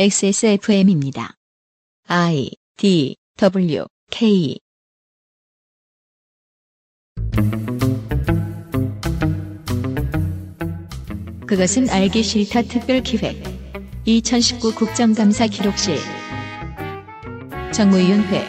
XSFM입니다. 0.00 1.34
I 2.06 2.52
D 2.76 3.16
W 3.36 3.84
K. 4.12 4.60
그것은 11.48 11.90
알기 11.90 12.22
싫다 12.22 12.62
특별 12.62 13.02
기획. 13.02 13.42
2019 14.04 14.76
국정감사 14.76 15.48
기록실. 15.48 15.96
정무위원회 17.72 18.46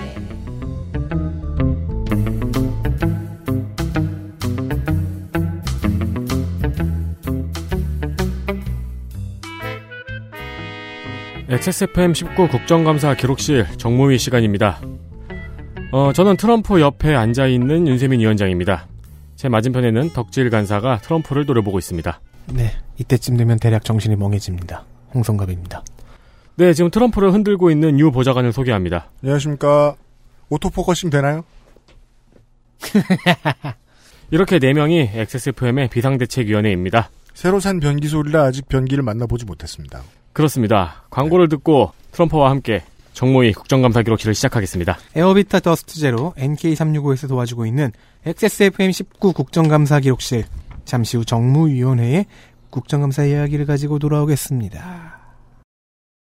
XSFM 11.60 12.14
19 12.14 12.48
국정감사 12.48 13.16
기록실 13.16 13.68
정무위 13.78 14.18
시간입니다. 14.18 14.80
어, 15.92 16.14
저는 16.14 16.38
트럼프 16.38 16.80
옆에 16.80 17.14
앉아있는 17.14 17.86
윤세민 17.86 18.22
위원장입니다. 18.22 18.88
제 19.36 19.50
맞은편에는 19.50 20.12
덕질 20.12 20.50
간사가 20.52 21.00
트럼프를 21.00 21.46
노려보고 21.46 21.78
있습니다. 21.78 22.22
네, 22.54 22.72
이때쯤 22.98 23.36
되면 23.36 23.60
대략 23.60 23.84
정신이 23.84 24.16
멍해집니다. 24.16 24.86
홍성갑입니다. 25.14 25.84
네, 26.56 26.74
지금 26.74 26.90
트럼프를 26.92 27.34
흔들고 27.34 27.72
있는 27.72 28.00
유 28.00 28.10
보좌관을 28.10 28.54
소개합니다. 28.54 29.10
안녕하십니까. 29.22 29.96
auto 30.48 30.69
focusing 30.69 31.10
되나요? 31.10 31.44
이렇게 34.32 34.60
4명이 34.60 35.14
XSFM의 35.14 35.90
비상대책위원회입니다. 35.90 37.10
새로 37.34 37.60
산 37.60 37.82
변기 37.82 38.08
소리라 38.08 38.44
아직 38.44 38.70
변기를 38.70 39.04
만나보지 39.04 39.44
못했습니다. 39.44 40.02
그렇습니다. 40.40 41.04
광고를 41.10 41.50
듣고 41.50 41.92
트럼프와 42.14 42.50
함께 42.50 42.82
정무위 43.12 43.52
국정감사 43.52 44.04
기록실을 44.04 44.34
시작하겠습니다. 44.34 44.98
에어비타 45.14 45.60
더스트 45.60 46.00
제로 46.00 46.34
NK365에서 46.38 47.28
도와주고 47.28 47.66
있는 47.66 47.92
XSFM 48.26 48.94
19 48.94 49.34
국정감사 49.34 50.00
기록실. 50.00 50.46
잠시 50.86 51.18
후 51.18 51.26
정무위원회의 51.26 52.26
국정감사 52.70 53.26
이야기를 53.26 53.66
가지고 53.66 54.00
돌아오겠습니다. 54.00 55.20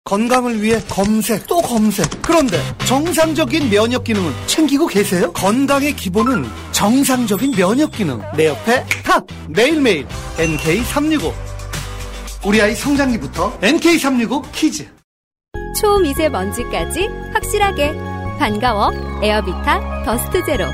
건강을 0.03 0.61
위해 0.61 0.81
검색 0.89 1.47
또 1.47 1.61
검색 1.61 2.05
그런데 2.21 2.57
정상적인 2.87 3.69
면역 3.69 4.03
기능은 4.03 4.33
챙기고 4.47 4.87
계세요? 4.87 5.31
건강의 5.31 5.95
기본은 5.95 6.43
정상적인 6.73 7.51
면역 7.51 7.93
기능 7.93 8.19
내 8.35 8.47
옆에 8.47 8.83
탁 9.05 9.25
매일매일 9.47 10.05
NK365 10.35 11.31
우리 12.45 12.61
아이 12.61 12.73
성장기부터 12.73 13.59
NK365 13.59 14.51
키즈 14.53 14.87
초미세먼지까지 15.79 17.07
확실하게 17.33 17.93
반가워 18.39 18.91
에어비타 19.21 20.03
더스트 20.05 20.45
제로 20.45 20.65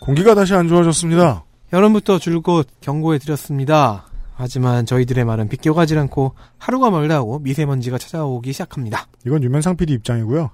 공기가 0.00 0.34
다시 0.34 0.54
안 0.54 0.68
좋아졌습니다. 0.68 1.44
여름부터 1.72 2.18
줄곧 2.18 2.66
경고해 2.80 3.18
드렸습니다. 3.18 4.06
하지만 4.34 4.86
저희들의 4.86 5.22
말은 5.24 5.48
비껴가질 5.48 5.98
않고 5.98 6.34
하루가 6.56 6.90
멀다 6.90 7.16
하고 7.16 7.40
미세먼지가 7.40 7.98
찾아오기 7.98 8.52
시작합니다. 8.52 9.08
이건 9.26 9.42
유면상 9.42 9.76
PD 9.76 9.92
입장이고요. 9.94 10.50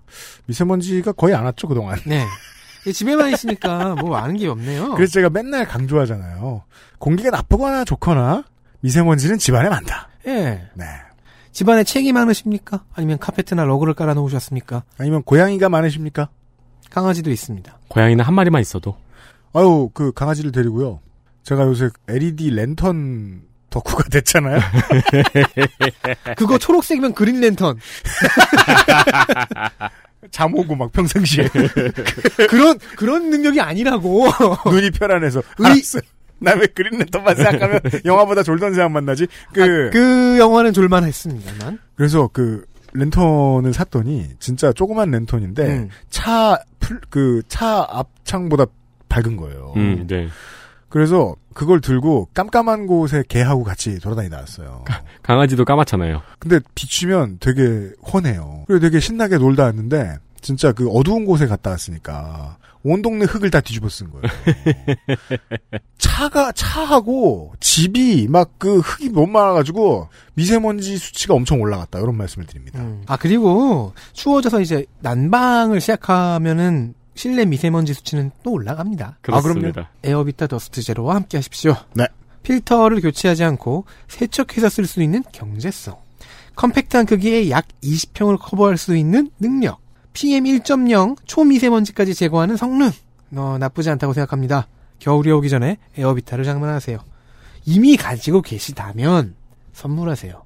미세먼지가 0.46 1.12
거의 1.12 1.34
안 1.34 1.44
왔죠, 1.44 1.68
그동안. 1.68 2.00
네. 2.06 2.24
집에만 2.92 3.32
있으니까 3.32 3.94
뭐 3.96 4.16
아는 4.16 4.36
게 4.36 4.48
없네요. 4.48 4.94
그래서 4.94 5.12
제가 5.12 5.30
맨날 5.30 5.66
강조하잖아요. 5.66 6.62
공기가 6.98 7.30
나쁘거나 7.30 7.84
좋거나 7.84 8.44
미세먼지는 8.80 9.38
집안에 9.38 9.68
많다. 9.68 10.08
예. 10.26 10.68
네. 10.74 10.84
집안에 11.52 11.84
책이 11.84 12.12
많으십니까? 12.12 12.84
아니면 12.94 13.18
카페트나 13.18 13.64
러그를 13.64 13.94
깔아 13.94 14.14
놓으셨습니까? 14.14 14.82
아니면 14.98 15.22
고양이가 15.22 15.68
많으십니까? 15.68 16.28
강아지도 16.90 17.30
있습니다. 17.30 17.78
고양이는 17.88 18.24
한 18.24 18.34
마리만 18.34 18.60
있어도. 18.60 18.96
아유, 19.52 19.88
그 19.94 20.12
강아지를 20.12 20.52
데리고요. 20.52 21.00
제가 21.44 21.62
요새 21.62 21.90
LED 22.08 22.50
랜턴 22.50 23.42
덕후가 23.70 24.04
됐잖아요. 24.10 24.58
그거 26.36 26.58
초록색이면 26.58 27.14
그린 27.14 27.40
랜턴. 27.40 27.78
잠 30.30 30.54
오고 30.54 30.74
막 30.74 30.90
평상시에 30.92 31.48
그런 32.48 32.78
그런 32.96 33.30
능력이 33.30 33.60
아니라고. 33.60 34.26
눈이 34.70 34.90
편안해서 34.90 35.40
의- 35.58 35.66
알았어요. 35.66 36.02
나왜 36.40 36.66
그린 36.74 36.98
랜턴만 36.98 37.36
생각하면 37.36 37.80
영화보다 38.04 38.42
졸던 38.42 38.74
생각만 38.74 39.04
나지? 39.04 39.26
그, 39.52 39.62
아, 39.62 39.66
그 39.92 40.36
영화는 40.38 40.72
졸만했습니다만. 40.72 41.78
그래서 41.94 42.28
그 42.32 42.64
랜턴을 42.92 43.72
샀더니 43.72 44.28
진짜 44.40 44.72
조그만 44.72 45.10
랜턴인데 45.10 45.62
음. 45.66 45.88
차풀그차 46.10 47.86
앞창보다 47.88 48.66
밝은 49.08 49.36
거예요. 49.36 49.72
음, 49.76 50.06
네. 50.08 50.28
그래서 50.94 51.34
그걸 51.54 51.80
들고 51.80 52.28
깜깜한 52.34 52.86
곳에 52.86 53.24
개하고 53.28 53.64
같이 53.64 53.98
돌아다니다 53.98 54.36
왔어요. 54.38 54.84
강아지도 55.24 55.64
까맣잖아요. 55.64 56.22
근데 56.38 56.60
비추면 56.76 57.38
되게 57.40 57.90
훤해요. 58.12 58.62
그리고 58.68 58.78
되게 58.78 59.00
신나게 59.00 59.38
놀다 59.38 59.64
왔는데 59.64 60.18
진짜 60.40 60.70
그 60.70 60.88
어두운 60.90 61.24
곳에 61.24 61.48
갔다 61.48 61.70
왔으니까 61.70 62.58
온 62.84 63.02
동네 63.02 63.24
흙을 63.24 63.50
다 63.50 63.60
뒤집어 63.60 63.88
쓴 63.88 64.08
거예요. 64.10 64.22
차가 65.98 66.52
차하고 66.52 67.54
집이 67.58 68.28
막 68.28 68.52
그 68.58 68.78
흙이 68.78 69.08
너무 69.08 69.26
많아가지고 69.26 70.08
미세먼지 70.34 70.96
수치가 70.96 71.34
엄청 71.34 71.60
올라갔다 71.60 71.98
이런 71.98 72.16
말씀을 72.16 72.46
드립니다. 72.46 72.78
음. 72.78 73.02
아 73.08 73.16
그리고 73.16 73.92
추워져서 74.12 74.60
이제 74.60 74.86
난방을 75.00 75.80
시작하면은 75.80 76.94
실내 77.14 77.44
미세먼지 77.44 77.94
수치는 77.94 78.30
또 78.42 78.52
올라갑니다. 78.52 79.18
그렇습니다. 79.22 79.90
에어비타 80.02 80.48
더스트 80.48 80.82
제로와 80.82 81.14
함께 81.14 81.38
하십시오. 81.38 81.76
네. 81.94 82.06
필터를 82.42 83.00
교체하지 83.00 83.44
않고 83.44 83.84
세척해서 84.08 84.68
쓸 84.68 84.86
수 84.86 85.02
있는 85.02 85.22
경제성. 85.32 85.96
컴팩트한 86.56 87.06
크기의 87.06 87.50
약 87.50 87.66
20평을 87.82 88.38
커버할 88.38 88.76
수 88.76 88.96
있는 88.96 89.30
능력. 89.40 89.80
PM 90.12 90.44
1.0 90.44 91.16
초미세먼지까지 91.24 92.14
제거하는 92.14 92.56
성능. 92.56 92.90
어, 93.36 93.56
나쁘지 93.58 93.90
않다고 93.90 94.12
생각합니다. 94.12 94.68
겨울이 95.00 95.30
오기 95.32 95.48
전에 95.48 95.78
에어비타를 95.96 96.44
장만하세요. 96.44 96.98
이미 97.66 97.96
가지고 97.96 98.42
계시다면 98.42 99.34
선물하세요. 99.72 100.42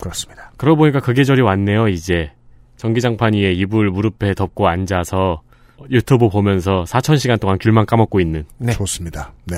그렇습니다. 0.00 0.50
그러고 0.56 0.78
보니까 0.78 1.00
그 1.00 1.12
계절이 1.12 1.42
왔네요, 1.42 1.88
이제. 1.88 2.32
전기장판 2.76 3.34
위에 3.34 3.52
이불 3.52 3.90
무릎에 3.90 4.34
덮고 4.34 4.66
앉아서 4.66 5.42
유튜브 5.90 6.28
보면서 6.28 6.84
4,000시간 6.86 7.40
동안 7.40 7.58
귤만 7.60 7.86
까먹고 7.86 8.20
있는. 8.20 8.44
네. 8.58 8.72
좋습니다. 8.72 9.32
네. 9.44 9.56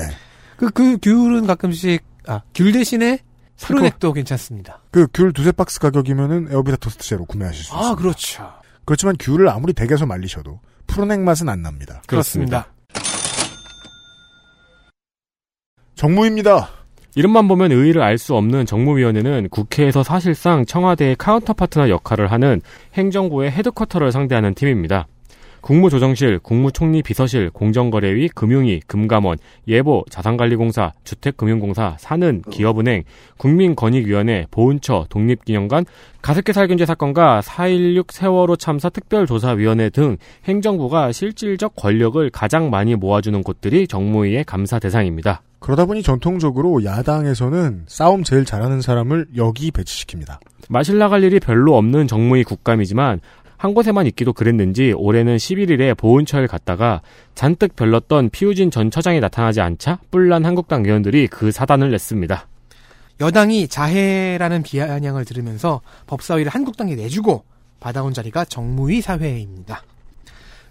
그, 0.57 0.69
그 0.69 0.97
귤은 0.97 1.45
가끔씩, 1.47 2.03
아, 2.27 2.41
귤 2.53 2.71
대신에 2.71 3.19
프로넥도 3.59 4.13
괜찮습니다. 4.13 4.81
그 4.91 5.07
귤 5.13 5.31
두세 5.33 5.51
박스 5.51 5.79
가격이면은 5.79 6.47
에어비타 6.51 6.77
더스트 6.77 7.05
제로 7.05 7.25
구매하실 7.25 7.63
수 7.63 7.67
있습니다. 7.69 7.89
아, 7.89 7.95
그렇죠. 7.95 8.51
그렇지만 8.85 9.15
귤을 9.19 9.49
아무리 9.49 9.73
댁에서 9.73 10.05
말리셔도 10.05 10.59
푸른액 10.87 11.21
맛은 11.21 11.49
안 11.49 11.61
납니다. 11.61 12.01
그렇습니다. 12.07 12.67
정무입니다. 15.95 16.69
이름만 17.15 17.47
보면 17.47 17.71
의의를 17.71 18.01
알 18.01 18.17
수 18.17 18.35
없는 18.35 18.65
정무위원회는 18.65 19.47
국회에서 19.49 20.03
사실상 20.03 20.65
청와대의 20.65 21.15
counter 21.15 21.52
partner 21.52 21.89
역할을 21.89 22.29
하는 22.31 22.61
행정부의 22.95 23.51
headquarter를 23.51 24.11
상대하는 24.11 24.53
팀입니다. 24.53 25.07
국무조정실, 25.65 26.37
국무총리 26.43 27.01
비서실, 27.01 27.49
공정거래위, 27.49 28.29
금융위, 28.29 28.81
금감원, 28.85 29.39
예보, 29.67 30.05
자산관리공사, 30.11 30.91
주택금융공사, 31.03 31.95
산은, 31.97 32.43
기업은행, 32.51 33.01
국민권익위원회, 33.37 34.45
보훈처, 34.51 35.07
독립기념관, 35.09 35.85
가습기 36.21 36.53
살균제 36.53 36.85
사건과 36.85 37.41
4.16 37.41 38.11
세월호 38.11 38.57
참사 38.57 38.89
특별조사위원회 38.89 39.89
등 39.89 40.17
행정부가 40.43 41.11
실질적 41.11 41.75
권력을 41.75 42.29
가장 42.29 42.69
많이 42.69 42.93
모아주는 42.93 43.41
곳들이 43.41 43.87
정무위의 43.87 44.43
감사 44.43 44.77
대상입니다. 44.77 45.41
그러다 45.57 45.85
보니 45.85 46.03
전통적으로 46.03 46.83
야당에서는 46.83 47.85
싸움 47.87 48.23
제일 48.23 48.45
잘하는 48.45 48.81
사람을 48.81 49.29
여기 49.35 49.71
배치시킵니다. 49.71 50.37
마실 50.69 50.99
나갈 50.99 51.23
일이 51.23 51.39
별로 51.39 51.75
없는 51.75 52.07
정무위 52.07 52.43
국감이지만 52.43 53.19
한 53.65 53.73
곳에만 53.73 54.05
있기도 54.05 54.31
그랬는지 54.31 54.93
올해는 54.95 55.37
11일에 55.37 55.97
보훈처를 55.97 56.47
갔다가 56.47 57.01
잔뜩 57.33 57.75
별렀던 57.75 58.29
피우진 58.29 58.69
전 58.69 58.91
처장이 58.91 59.19
나타나지 59.19 59.59
않자 59.59 59.97
뿔난 60.11 60.45
한국당 60.45 60.85
의원들이 60.85 61.27
그 61.29 61.51
사단을 61.51 61.89
냈습니다. 61.89 62.47
여당이 63.21 63.67
자해라는 63.67 64.61
비아냥을 64.61 65.25
들으면서 65.25 65.81
법사위를 66.05 66.51
한국당에 66.51 66.93
내주고 66.93 67.43
받아온 67.79 68.13
자리가 68.13 68.45
정무위 68.45 69.01
사회입니다. 69.01 69.81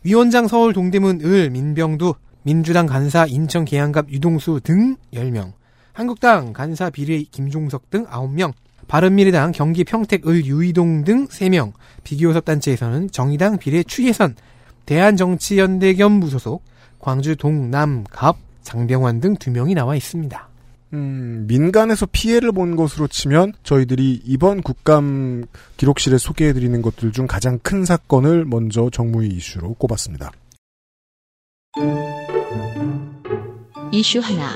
위원장 0.05 0.47
서울 0.47 0.73
동대문 0.73 1.23
을 1.23 1.51
민병두 1.51 2.15
민주당 2.45 2.87
간사 2.87 3.27
인천 3.27 3.65
계양갑 3.65 4.09
유동수 4.11 4.61
등 4.63 4.95
10명 5.13 5.53
한국당 5.93 6.53
간사 6.53 6.91
비례 6.91 7.25
김종석 7.25 7.91
등 7.91 8.07
9명 8.07 8.53
바른미래당 8.89 9.53
경기 9.53 9.85
평택 9.85 10.27
을 10.27 10.45
유이동 10.45 11.05
등 11.05 11.27
3명, 11.29 11.73
비교섭 12.03 12.45
단체에서는 12.45 13.11
정의당 13.11 13.59
비례 13.59 13.83
추예선, 13.83 14.37
대한정치연대 14.87 15.95
겸 15.95 16.13
무소속, 16.13 16.63
광주 16.99 17.37
동남 17.37 18.05
갑 18.11 18.37
장병환 18.63 19.21
등 19.21 19.37
2명이 19.37 19.75
나와 19.75 19.95
있습니다. 19.97 20.49
음, 20.95 21.45
민간에서 21.49 22.07
피해를 22.07 22.53
본 22.53 22.77
것으로 22.77 23.09
치면 23.09 23.53
저희들이 23.65 24.23
이번 24.25 24.63
국감 24.63 25.45
기록실에 25.77 26.19
소개해드리는 26.19 26.81
것들 26.83 27.13
중 27.13 27.27
가장 27.27 27.59
큰 27.59 27.85
사건을 27.85 28.45
먼저 28.45 28.89
정무위 28.93 29.29
이슈로 29.29 29.75
꼽았습니다. 29.75 30.31
이슈 33.91 34.21
하나. 34.21 34.53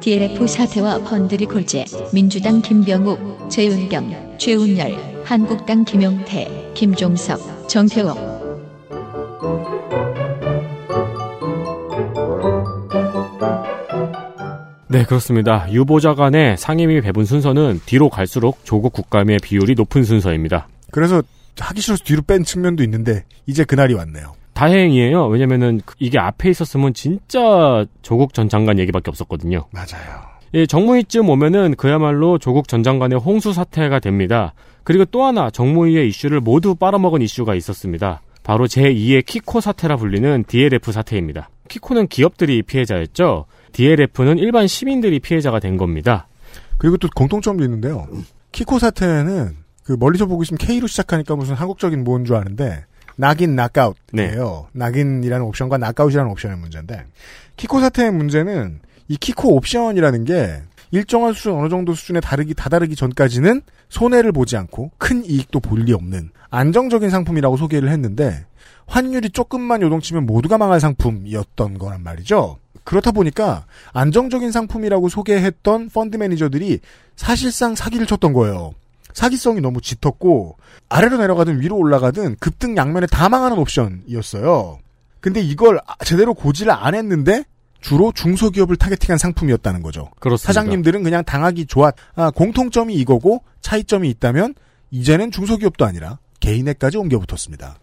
DLF 0.00 0.46
사태와 0.46 0.98
펀드리 1.00 1.44
골재, 1.44 1.84
민주당 2.12 2.62
김병욱, 2.62 3.50
최은경, 3.50 4.38
최운열, 4.38 5.22
한국당 5.24 5.84
김용태, 5.84 6.72
김종석, 6.74 7.68
정태욱. 7.68 8.16
네, 14.88 15.04
그렇습니다. 15.04 15.70
유보자 15.70 16.14
간의 16.14 16.56
상임위 16.56 17.02
배분 17.02 17.26
순서는 17.26 17.80
뒤로 17.84 18.08
갈수록 18.08 18.64
조국 18.64 18.94
국감의 18.94 19.38
비율이 19.42 19.74
높은 19.76 20.02
순서입니다. 20.02 20.68
그래서 20.90 21.22
하기 21.58 21.80
싫어서 21.80 22.02
뒤로 22.02 22.22
뺀 22.22 22.42
측면도 22.42 22.82
있는데 22.84 23.24
이제 23.46 23.64
그날이 23.64 23.92
왔네요. 23.94 24.39
다행이에요. 24.60 25.26
왜냐면은 25.28 25.80
이게 25.98 26.18
앞에 26.18 26.50
있었으면 26.50 26.92
진짜 26.92 27.86
조국 28.02 28.34
전 28.34 28.50
장관 28.50 28.78
얘기밖에 28.78 29.10
없었거든요. 29.10 29.64
맞아요. 29.70 30.20
예, 30.52 30.66
정무위쯤 30.66 31.30
오면은 31.30 31.76
그야말로 31.76 32.36
조국 32.36 32.68
전 32.68 32.82
장관의 32.82 33.18
홍수 33.20 33.54
사태가 33.54 34.00
됩니다. 34.00 34.52
그리고 34.84 35.06
또 35.06 35.24
하나 35.24 35.48
정무위의 35.48 36.08
이슈를 36.08 36.40
모두 36.40 36.74
빨아먹은 36.74 37.22
이슈가 37.22 37.54
있었습니다. 37.54 38.20
바로 38.42 38.66
제2의 38.66 39.24
키코 39.24 39.62
사태라 39.62 39.96
불리는 39.96 40.44
DLF 40.46 40.92
사태입니다. 40.92 41.48
키코는 41.68 42.08
기업들이 42.08 42.60
피해자였죠. 42.62 43.46
DLF는 43.72 44.36
일반 44.36 44.66
시민들이 44.66 45.20
피해자가 45.20 45.60
된 45.60 45.78
겁니다. 45.78 46.28
그리고 46.76 46.98
또 46.98 47.08
공통점도 47.14 47.64
있는데요. 47.64 48.06
키코 48.52 48.78
사태는 48.78 49.56
그 49.84 49.96
멀리서 49.98 50.26
보고 50.26 50.42
있으면 50.42 50.58
K로 50.58 50.86
시작하니까 50.86 51.34
무슨 51.34 51.54
한국적인 51.54 52.04
뭐인 52.04 52.26
줄 52.26 52.36
아는데 52.36 52.84
낙인 53.20 53.54
낙아웃이에요. 53.54 54.68
knock-in이라는 54.72 55.44
옵션과 55.46 55.76
knock-out이라는 55.76 56.30
옵션의 56.32 56.56
문제인데 56.56 57.04
키코 57.56 57.80
사태의 57.80 58.12
문제는 58.12 58.80
이 59.08 59.16
키코 59.16 59.54
옵션이라는 59.56 60.24
게 60.24 60.62
일정한 60.90 61.34
수준 61.34 61.52
어느 61.52 61.68
정도 61.68 61.94
수준에 61.94 62.20
다르기 62.20 62.54
다다르기 62.54 62.96
전까지는 62.96 63.60
손해를 63.90 64.32
보지 64.32 64.56
않고 64.56 64.90
큰 64.98 65.24
이익도 65.24 65.60
볼 65.60 65.84
리 65.84 65.92
없는 65.92 66.30
안정적인 66.50 67.10
상품이라고 67.10 67.56
소개를 67.58 67.90
했는데 67.90 68.44
환율이 68.86 69.30
조금만 69.30 69.82
요동치면 69.82 70.26
모두가 70.26 70.58
망할 70.58 70.80
상품이었던 70.80 71.78
거란 71.78 72.02
말이죠. 72.02 72.58
그렇다 72.82 73.12
보니까 73.12 73.66
안정적인 73.92 74.50
상품이라고 74.50 75.08
소개했던 75.10 75.90
펀드 75.90 76.16
매니저들이 76.16 76.80
사실상 77.14 77.74
사기를 77.74 78.06
쳤던 78.06 78.32
거예요. 78.32 78.72
사기성이 79.12 79.60
너무 79.60 79.80
짙었고 79.80 80.56
아래로 80.88 81.18
내려가든 81.18 81.60
위로 81.60 81.76
올라가든 81.76 82.36
급등 82.40 82.76
양면에 82.76 83.06
다 83.06 83.28
망하는 83.28 83.58
옵션이었어요. 83.58 84.78
근데 85.20 85.40
이걸 85.40 85.80
제대로 86.04 86.34
고지를 86.34 86.72
안 86.72 86.94
했는데 86.94 87.44
주로 87.80 88.12
중소기업을 88.12 88.76
타겟팅한 88.76 89.18
상품이었다는 89.18 89.82
거죠. 89.82 90.10
그렇습니다. 90.18 90.52
사장님들은 90.52 91.02
그냥 91.02 91.24
당하기 91.24 91.66
좋았. 91.66 91.94
아, 92.14 92.30
공통점이 92.30 92.94
이거고 92.94 93.42
차이점이 93.62 94.08
있다면 94.10 94.54
이제는 94.90 95.30
중소기업도 95.30 95.84
아니라 95.84 96.18
개인에까지 96.40 96.98
옮겨붙었습니다. 96.98 97.76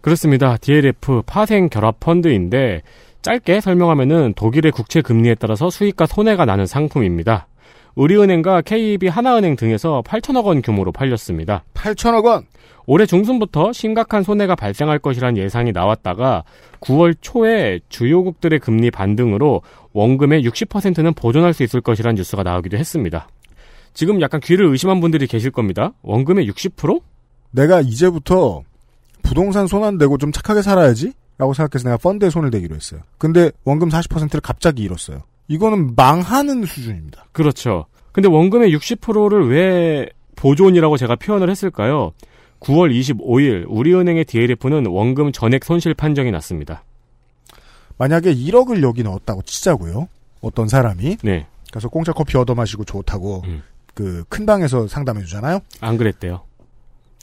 그렇습니다. 0.00 0.56
DLF 0.56 1.22
파생 1.26 1.68
결합 1.68 2.00
펀드인데 2.00 2.82
짧게 3.22 3.60
설명하면은 3.60 4.34
독일의 4.34 4.72
국채 4.72 5.00
금리에 5.00 5.36
따라서 5.36 5.70
수익과 5.70 6.06
손해가 6.06 6.44
나는 6.44 6.66
상품입니다. 6.66 7.46
우리은행과 7.94 8.62
KB 8.62 9.08
하나은행 9.08 9.56
등에서 9.56 10.02
8천억 10.06 10.44
원 10.46 10.62
규모로 10.62 10.92
팔렸습니다. 10.92 11.64
8천억 11.74 12.24
원. 12.24 12.46
올해 12.86 13.06
중순부터 13.06 13.72
심각한 13.72 14.22
손해가 14.22 14.54
발생할 14.56 14.98
것이라는 14.98 15.36
예상이 15.40 15.70
나왔다가 15.72 16.42
9월 16.80 17.14
초에 17.20 17.80
주요국들의 17.88 18.58
금리 18.58 18.90
반등으로 18.90 19.62
원금의 19.92 20.44
60%는 20.48 21.14
보존할 21.14 21.52
수 21.54 21.62
있을 21.62 21.80
것이라는 21.80 22.16
뉴스가 22.16 22.42
나오기도 22.42 22.76
했습니다. 22.76 23.28
지금 23.94 24.20
약간 24.20 24.40
귀를 24.40 24.66
의심한 24.66 25.00
분들이 25.00 25.26
계실 25.26 25.50
겁니다. 25.50 25.92
원금의 26.02 26.48
60%? 26.50 27.02
내가 27.52 27.80
이제부터 27.82 28.62
부동산 29.22 29.66
손 29.66 29.84
안 29.84 29.98
대고 29.98 30.18
좀 30.18 30.32
착하게 30.32 30.62
살아야지? 30.62 31.12
라고 31.38 31.54
생각해서 31.54 31.88
내가 31.88 31.98
펀드에 31.98 32.30
손을 32.30 32.50
대기로 32.50 32.74
했어요. 32.74 33.00
근데 33.18 33.50
원금 33.64 33.90
40%를 33.90 34.40
갑자기 34.40 34.82
잃었어요. 34.82 35.22
이거는 35.52 35.94
망하는 35.94 36.64
수준입니다. 36.64 37.26
그렇죠. 37.32 37.84
근데 38.12 38.28
원금의 38.28 38.74
60%를 38.74 39.50
왜 39.50 40.08
보존이라고 40.34 40.96
제가 40.96 41.16
표현을 41.16 41.50
했을까요? 41.50 42.12
9월 42.60 42.90
25일 42.98 43.66
우리은행의 43.68 44.24
DLF는 44.24 44.86
원금 44.86 45.32
전액 45.32 45.64
손실 45.64 45.92
판정이 45.92 46.30
났습니다. 46.30 46.84
만약에 47.98 48.34
1억을 48.34 48.82
여기 48.82 49.02
넣었다고 49.02 49.42
치자고요. 49.42 50.08
어떤 50.40 50.68
사람이 50.68 51.18
네, 51.22 51.46
가서 51.70 51.88
공짜 51.88 52.12
커피 52.12 52.38
얻어 52.38 52.54
마시고 52.54 52.84
좋다고 52.84 53.42
음. 53.46 53.62
그큰 53.94 54.46
방에서 54.46 54.88
상담해 54.88 55.22
주잖아요. 55.22 55.60
안 55.80 55.98
그랬대요. 55.98 56.42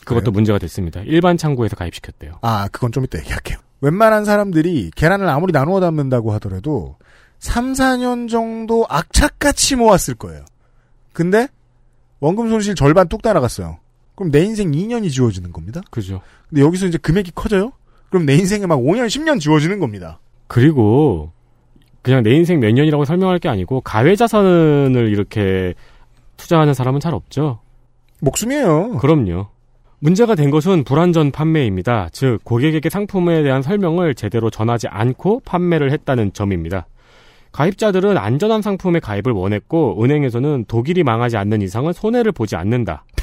그것도 0.04 0.20
그래요? 0.26 0.32
문제가 0.32 0.58
됐습니다. 0.58 1.00
일반 1.04 1.36
창구에서 1.36 1.74
가입시켰대요. 1.74 2.38
아, 2.42 2.68
그건 2.68 2.92
좀 2.92 3.04
이따 3.04 3.18
얘기할게요. 3.18 3.58
웬만한 3.80 4.24
사람들이 4.24 4.92
계란을 4.94 5.28
아무리 5.28 5.52
나누어 5.52 5.80
담는다고 5.80 6.32
하더라도 6.34 6.96
3, 7.40 7.72
4년 7.72 8.28
정도 8.28 8.86
악착같이 8.88 9.76
모았을 9.76 10.14
거예요. 10.14 10.44
근데 11.12 11.48
원금 12.20 12.48
손실 12.48 12.74
절반 12.74 13.08
뚝 13.08 13.22
따라갔어요. 13.22 13.78
그럼 14.14 14.30
내 14.30 14.44
인생 14.44 14.70
2년이 14.70 15.10
지워지는 15.10 15.52
겁니다. 15.52 15.80
그죠. 15.90 16.20
근데 16.48 16.62
여기서 16.62 16.86
이제 16.86 16.98
금액이 16.98 17.32
커져요? 17.34 17.72
그럼 18.10 18.26
내 18.26 18.34
인생에 18.34 18.66
막 18.66 18.76
5년, 18.76 19.06
10년 19.06 19.40
지워지는 19.40 19.80
겁니다. 19.80 20.20
그리고 20.46 21.32
그냥 22.02 22.22
내 22.22 22.30
인생 22.32 22.60
몇 22.60 22.72
년이라고 22.72 23.04
설명할 23.04 23.38
게 23.38 23.48
아니고 23.48 23.80
가외 23.80 24.16
자산을 24.16 25.08
이렇게 25.10 25.74
투자하는 26.36 26.74
사람은 26.74 27.00
잘 27.00 27.14
없죠. 27.14 27.60
목숨이에요. 28.20 28.98
그럼요. 28.98 29.48
문제가 29.98 30.34
된 30.34 30.50
것은 30.50 30.84
불안전 30.84 31.30
판매입니다. 31.30 32.08
즉 32.12 32.40
고객에게 32.44 32.90
상품에 32.90 33.42
대한 33.42 33.62
설명을 33.62 34.14
제대로 34.14 34.50
전하지 34.50 34.88
않고 34.88 35.40
판매를 35.44 35.92
했다는 35.92 36.32
점입니다. 36.32 36.86
가입자들은 37.52 38.16
안전한 38.16 38.62
상품에 38.62 39.00
가입을 39.00 39.32
원했고 39.32 40.02
은행에서는 40.02 40.66
독일이 40.68 41.02
망하지 41.02 41.36
않는 41.36 41.62
이상은 41.62 41.92
손해를 41.92 42.32
보지 42.32 42.56
않는다. 42.56 43.04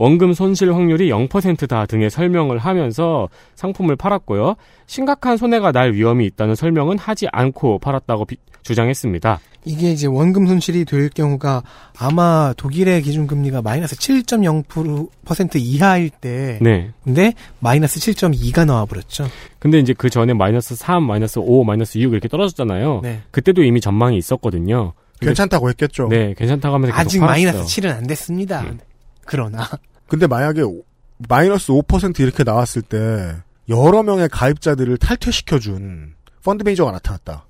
원금 0.00 0.32
손실 0.32 0.72
확률이 0.72 1.10
0%다 1.10 1.84
등의 1.84 2.08
설명을 2.08 2.56
하면서 2.56 3.28
상품을 3.54 3.96
팔았고요. 3.96 4.54
심각한 4.86 5.36
손해가 5.36 5.72
날 5.72 5.92
위험이 5.92 6.24
있다는 6.24 6.54
설명은 6.54 6.96
하지 6.96 7.26
않고 7.30 7.80
팔았다고 7.80 8.24
비- 8.24 8.38
주장했습니다. 8.62 9.40
이게 9.66 9.92
이제 9.92 10.06
원금 10.06 10.46
손실이 10.46 10.86
될 10.86 11.10
경우가 11.10 11.62
아마 11.98 12.54
독일의 12.56 13.02
기준금리가 13.02 13.60
마이너스 13.60 13.94
7.0% 13.96 15.56
이하일 15.60 16.08
때 16.08 16.58
네. 16.62 16.92
근데 17.04 17.34
마이너스 17.58 18.00
7.2가 18.00 18.64
나와버렸죠. 18.64 19.26
근데 19.58 19.78
이제 19.80 19.92
그 19.92 20.08
전에 20.08 20.32
마이너스 20.32 20.74
3, 20.76 21.02
마이너스 21.02 21.40
5, 21.42 21.62
마이너스 21.64 21.98
6 21.98 22.12
이렇게 22.12 22.26
떨어졌잖아요. 22.28 23.00
네. 23.02 23.20
그때도 23.32 23.62
이미 23.64 23.82
전망이 23.82 24.16
있었거든요. 24.16 24.94
괜찮다고 25.20 25.68
했겠죠. 25.68 26.08
네, 26.08 26.32
괜찮다고 26.38 26.74
하면서 26.76 26.94
계속 26.96 27.00
아직 27.06 27.18
팔았어요. 27.20 27.30
마이너스 27.52 27.80
7은 27.82 27.94
안 27.94 28.06
됐습니다. 28.06 28.62
음. 28.62 28.78
그러나 29.26 29.68
근데 30.10 30.26
만약에 30.26 30.62
오- 30.62 30.82
마이너스 31.28 31.68
5% 31.72 32.18
이렇게 32.18 32.42
나왔을 32.42 32.82
때 32.82 33.36
여러 33.68 34.02
명의 34.02 34.28
가입자들을 34.28 34.96
탈퇴시켜준 34.96 36.14
펀드 36.44 36.64
매니저가 36.64 36.90
나타났다. 36.90 37.46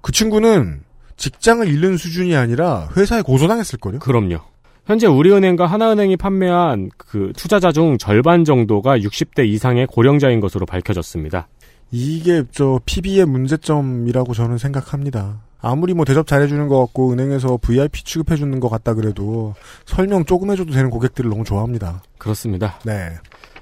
그 0.00 0.10
친구는 0.10 0.82
직장을 1.16 1.66
잃는 1.68 1.96
수준이 1.96 2.34
아니라 2.34 2.88
회사에 2.96 3.22
고소당했을걸요? 3.22 4.00
그럼요. 4.00 4.40
현재 4.84 5.06
우리은행과 5.06 5.66
하나은행이 5.66 6.16
판매한 6.16 6.90
그 6.96 7.32
투자자 7.36 7.70
중 7.70 7.96
절반 7.98 8.44
정도가 8.44 8.98
60대 8.98 9.46
이상의 9.46 9.86
고령자인 9.86 10.40
것으로 10.40 10.66
밝혀졌습니다. 10.66 11.46
이게 11.92 12.42
저 12.50 12.80
PB의 12.84 13.26
문제점이라고 13.26 14.34
저는 14.34 14.58
생각합니다. 14.58 15.42
아무리 15.62 15.94
뭐 15.94 16.04
대접 16.04 16.26
잘해주는 16.26 16.68
것 16.68 16.78
같고 16.80 17.12
은행에서 17.12 17.56
VIP 17.62 18.04
취급해주는 18.04 18.58
것 18.60 18.68
같다 18.68 18.94
그래도 18.94 19.54
설명 19.86 20.24
조금 20.24 20.50
해줘도 20.50 20.72
되는 20.72 20.90
고객들을 20.90 21.30
너무 21.30 21.44
좋아합니다. 21.44 22.02
그렇습니다. 22.18 22.78
네. 22.84 23.10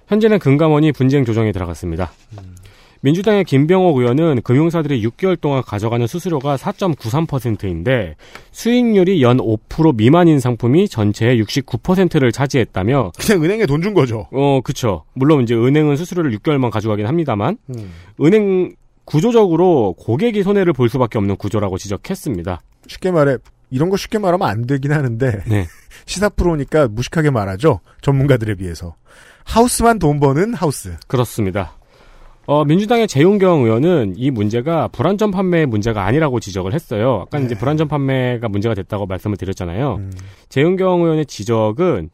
현재는 0.09 0.38
금감원이 0.40 0.92
분쟁 0.92 1.25
조정에 1.25 1.52
들어갔습니다. 1.52 2.11
민주당의 3.02 3.45
김병옥 3.45 3.97
의원은 3.99 4.42
금융사들이 4.42 5.02
6개월 5.07 5.40
동안 5.40 5.62
가져가는 5.62 6.07
수수료가 6.07 6.57
4.93%인데 6.57 8.14
수익률이 8.50 9.23
연 9.23 9.38
5% 9.38 9.97
미만인 9.97 10.38
상품이 10.38 10.88
전체의 10.88 11.42
69%를 11.42 12.30
차지했다며 12.33 13.12
그냥 13.19 13.42
은행에 13.42 13.64
돈 13.66 13.80
준 13.80 13.95
거죠. 13.95 14.26
어, 14.33 14.61
그쵸. 14.62 15.04
물론 15.14 15.42
이제 15.42 15.54
은행은 15.54 15.97
수수료를 15.97 16.30
6개월만 16.38 16.71
가져가긴 16.71 17.07
합니다만 17.07 17.57
음. 17.71 17.90
은행 18.21 18.75
구조적으로 19.11 19.95
고객이 19.99 20.45
손해를 20.45 20.73
볼 20.73 20.88
수밖에 20.88 21.19
없는 21.19 21.35
구조라고 21.35 21.79
지적했습니다. 21.79 22.61
쉽게 22.87 23.11
말해 23.11 23.38
이런 23.69 23.90
거 23.90 23.97
쉽게 23.97 24.19
말하면 24.19 24.49
안 24.49 24.67
되긴 24.67 24.93
하는데 24.93 25.43
네. 25.49 25.67
시사 26.07 26.29
프로니까 26.29 26.87
무식하게 26.87 27.31
말하죠. 27.31 27.81
전문가들에 28.02 28.55
비해서 28.55 28.95
하우스만 29.45 29.99
돈 29.99 30.21
버는 30.21 30.55
하우스. 30.55 30.97
그렇습니다. 31.09 31.76
어, 32.47 32.64
민주당의 32.64 33.09
재용경 33.09 33.64
의원은 33.64 34.14
이 34.17 34.31
문제가 34.31 34.87
불안전 34.88 35.33
판매 35.33 35.67
문제가 35.67 36.05
아니라고 36.07 36.38
지적을 36.38 36.73
했어요. 36.73 37.25
아까 37.26 37.40
이제 37.40 37.57
불안전 37.57 37.88
판매가 37.88 38.49
문제가 38.49 38.76
됐다고 38.76 39.07
말씀을 39.07 39.37
드렸잖아요. 39.37 39.97
음. 39.97 40.12
재용경 40.49 41.02
의원의 41.02 41.26
지적은 41.26 42.11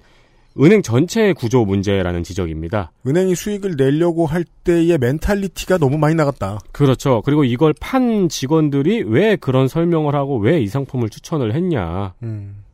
은행 0.60 0.80
전체의 0.82 1.34
구조 1.34 1.64
문제라는 1.64 2.22
지적입니다. 2.22 2.90
은행이 3.06 3.34
수익을 3.34 3.76
내려고 3.76 4.24
할 4.26 4.44
때의 4.64 4.96
mentality가 4.98 5.76
너무 5.78 5.98
많이 5.98 6.14
나갔다. 6.14 6.60
그렇죠. 6.72 7.20
그리고 7.24 7.44
이걸 7.44 7.74
판 7.78 8.28
직원들이 8.28 9.02
왜 9.06 9.36
그런 9.36 9.68
설명을 9.68 10.14
하고 10.14 10.38
왜 10.38 10.60
이 10.62 10.66
상품을 10.68 11.10
추천을 11.10 11.54
했냐. 11.54 12.14
음. 12.22 12.64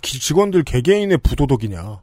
기- 0.00 0.18
직원들 0.18 0.62
개개인의 0.64 1.18
부도덕이냐. 1.18 2.00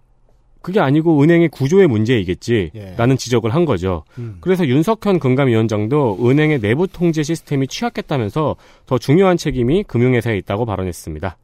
그게 0.61 0.79
아니고 0.79 1.21
은행의 1.23 1.49
구조의 1.49 1.87
문제이겠지. 1.87 2.71
예. 2.75 2.93
라는 2.97 3.17
지적을 3.17 3.53
한 3.55 3.65
거죠. 3.65 4.03
음. 4.19 4.37
그래서 4.41 4.67
윤석현 4.67 5.19
금감위원장도 5.19 6.19
은행의 6.29 6.59
내부 6.59 6.87
통제 6.87 7.23
시스템이 7.23 7.67
취약했다면서 7.67 8.55
더 8.85 8.97
중요한 8.99 9.37
책임이 9.37 9.83
금융회사에 9.83 10.37
있다고 10.37 10.65
발언했습니다. 10.65 11.37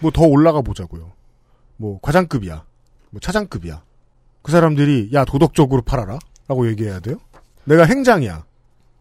뭐 0.00 0.10
더 0.12 0.26
올라가 0.26 0.60
보자고요. 0.60 1.10
뭐 1.78 1.98
과장급이야. 2.02 2.62
뭐 3.12 3.20
차장급이야. 3.20 3.82
그 4.42 4.50
사람들이 4.50 5.10
야 5.12 5.24
도덕적으로 5.24 5.82
팔아라 5.82 6.18
라고 6.48 6.66
얘기해야 6.68 6.98
돼요? 6.98 7.18
내가 7.64 7.84
행장이야. 7.84 8.44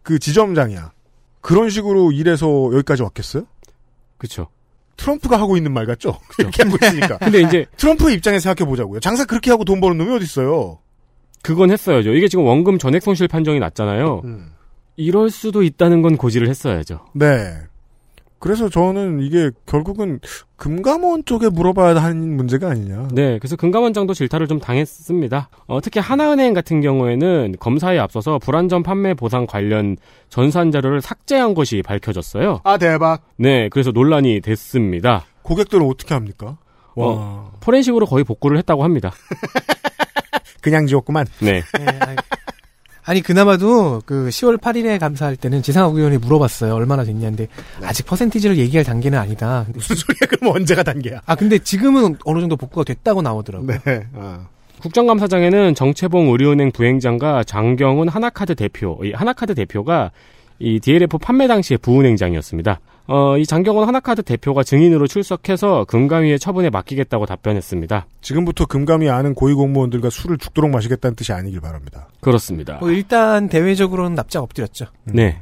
그 0.04 0.20
지점장이야. 0.20 0.92
그런 1.40 1.70
식으로 1.70 2.12
일해서 2.12 2.70
여기까지 2.74 3.02
왔겠어요? 3.02 3.46
그렇죠. 4.18 4.50
트럼프가 4.98 5.40
하고 5.40 5.58
있는 5.58 5.74
말 5.74 5.88
같죠? 5.88 6.20
이렇게 6.38 6.64
하고 6.64 6.78
있으니까. 6.80 7.18
근데 7.18 7.42
이제 7.42 7.66
트럼프의 7.78 8.16
입장에서 8.16 8.44
생각해 8.44 8.70
보자고요. 8.70 9.00
장사 9.00 9.26
그렇게 9.26 9.50
하고 9.50 9.64
돈 9.64 9.80
버는 9.82 9.98
놈이 9.98 10.14
어디 10.16 10.26
있어요? 10.26 10.78
그건 11.42 11.72
했어야죠. 11.72 12.12
이게 12.12 12.28
지금 12.28 12.46
원금 12.46 12.78
전액 12.78 13.02
손실 13.02 13.28
판정이 13.28 13.60
났잖아요. 13.60 14.22
음. 14.26 14.52
이럴 14.98 15.32
수도 15.32 15.64
있다는 15.64 16.04
건 16.04 16.18
고지를 16.18 16.50
했어야죠. 16.50 17.08
네. 17.16 17.58
그래서 18.42 18.70
저는 18.70 19.20
이게 19.22 19.52
결국은 19.68 20.20
금감원 20.58 21.26
쪽에 21.26 21.48
물어봐야 21.48 21.96
하는 21.96 22.36
문제가 22.36 22.72
아니냐. 22.72 23.10
네, 23.12 23.38
그래서 23.38 23.56
금감원장도 23.56 24.16
질타를 24.16 24.48
좀 24.48 24.60
당했습니다. 24.60 25.50
어, 25.68 25.80
특히 25.80 26.00
하나은행 26.00 26.56
같은 26.56 26.82
경우에는 26.82 27.56
검사에 27.60 28.00
앞서서 28.00 28.40
불안전 28.40 28.82
판매 28.82 29.14
보상 29.14 29.46
관련 29.46 29.96
전산 30.30 30.72
자료를 30.72 31.02
삭제한 31.02 31.54
것이 31.54 31.84
밝혀졌어요. 31.84 32.62
아 32.64 32.78
대박. 32.80 33.22
네, 33.38 33.70
그래서 33.70 33.92
논란이 33.92 34.42
됐습니다. 34.42 35.24
고객들은 35.44 35.86
어떻게 35.86 36.16
합니까? 36.16 36.58
와. 36.96 37.06
어. 37.08 37.52
포렌식으로 37.60 38.08
거의 38.08 38.24
복구를 38.24 38.58
했다고 38.58 38.84
합니다. 38.84 39.12
그냥 40.62 40.88
지웠구만. 40.88 41.28
네. 41.42 41.62
네, 43.02 43.12
아니, 43.12 43.22
그나마도 43.22 44.02
그 44.06 44.30
10월 44.30 44.58
8일에 44.58 45.00
감사할 45.00 45.36
때는 45.36 45.62
지상학 45.62 45.96
의원이 45.96 46.18
물어봤어요. 46.18 46.74
얼마나 46.74 47.04
됐냐는데 47.04 47.48
아직 47.84 48.06
퍼센티지를 48.06 48.58
얘기할 48.58 48.86
단계는 48.86 49.18
아니다. 49.18 49.66
무슨 49.74 49.96
소리야? 49.96 50.20
그럼 50.30 50.56
언제가 50.56 50.84
단계야? 50.84 51.22
아 51.26 51.36
근데 51.36 51.58
지금은 51.58 52.18
어느 52.26 52.40
정도 52.40 52.56
복구가 52.56 52.84
됐다고 52.84 53.22
나오더라고요. 53.22 53.78
네. 53.86 54.08
아. 54.16 54.48
국정감사장에는 54.82 55.76
정채봉 55.76 56.32
우리은행 56.32 56.72
부행장과 56.72 57.44
장경훈 57.44 58.10
하나카드 58.10 58.56
대표, 58.56 59.00
이 59.04 59.12
하나카드 59.12 59.54
대표가 59.54 60.12
이 60.58 60.80
DLF 60.80 61.18
판매 61.20 61.48
당시의 61.48 61.78
부은행장이었습니다. 61.80 62.80
어, 63.08 63.38
이 63.38 63.46
장경훈 63.46 63.88
하나카드 63.88 64.24
대표가 64.24 64.64
증인으로 64.64 65.08
출석해서 65.08 65.86
금감위의 65.86 66.40
처분에 66.40 66.70
맡기겠다고 66.70 67.26
답변했습니다. 67.26 68.08
지금부터 68.22 68.66
금감이 68.66 69.10
아는 69.10 69.34
고위공무원들과 69.34 70.10
술을 70.10 70.38
죽도록 70.38 70.72
마시겠다는 70.72 71.16
뜻이 71.16 71.34
아니길 71.34 71.60
바랍니다. 71.62 72.08
그렇습니다. 72.22 72.78
뭐 72.80 72.92
일단 72.92 73.50
대외적으로는 73.50 74.16
납작 74.16 74.44
엎드렸죠. 74.44 74.86
네. 75.06 75.42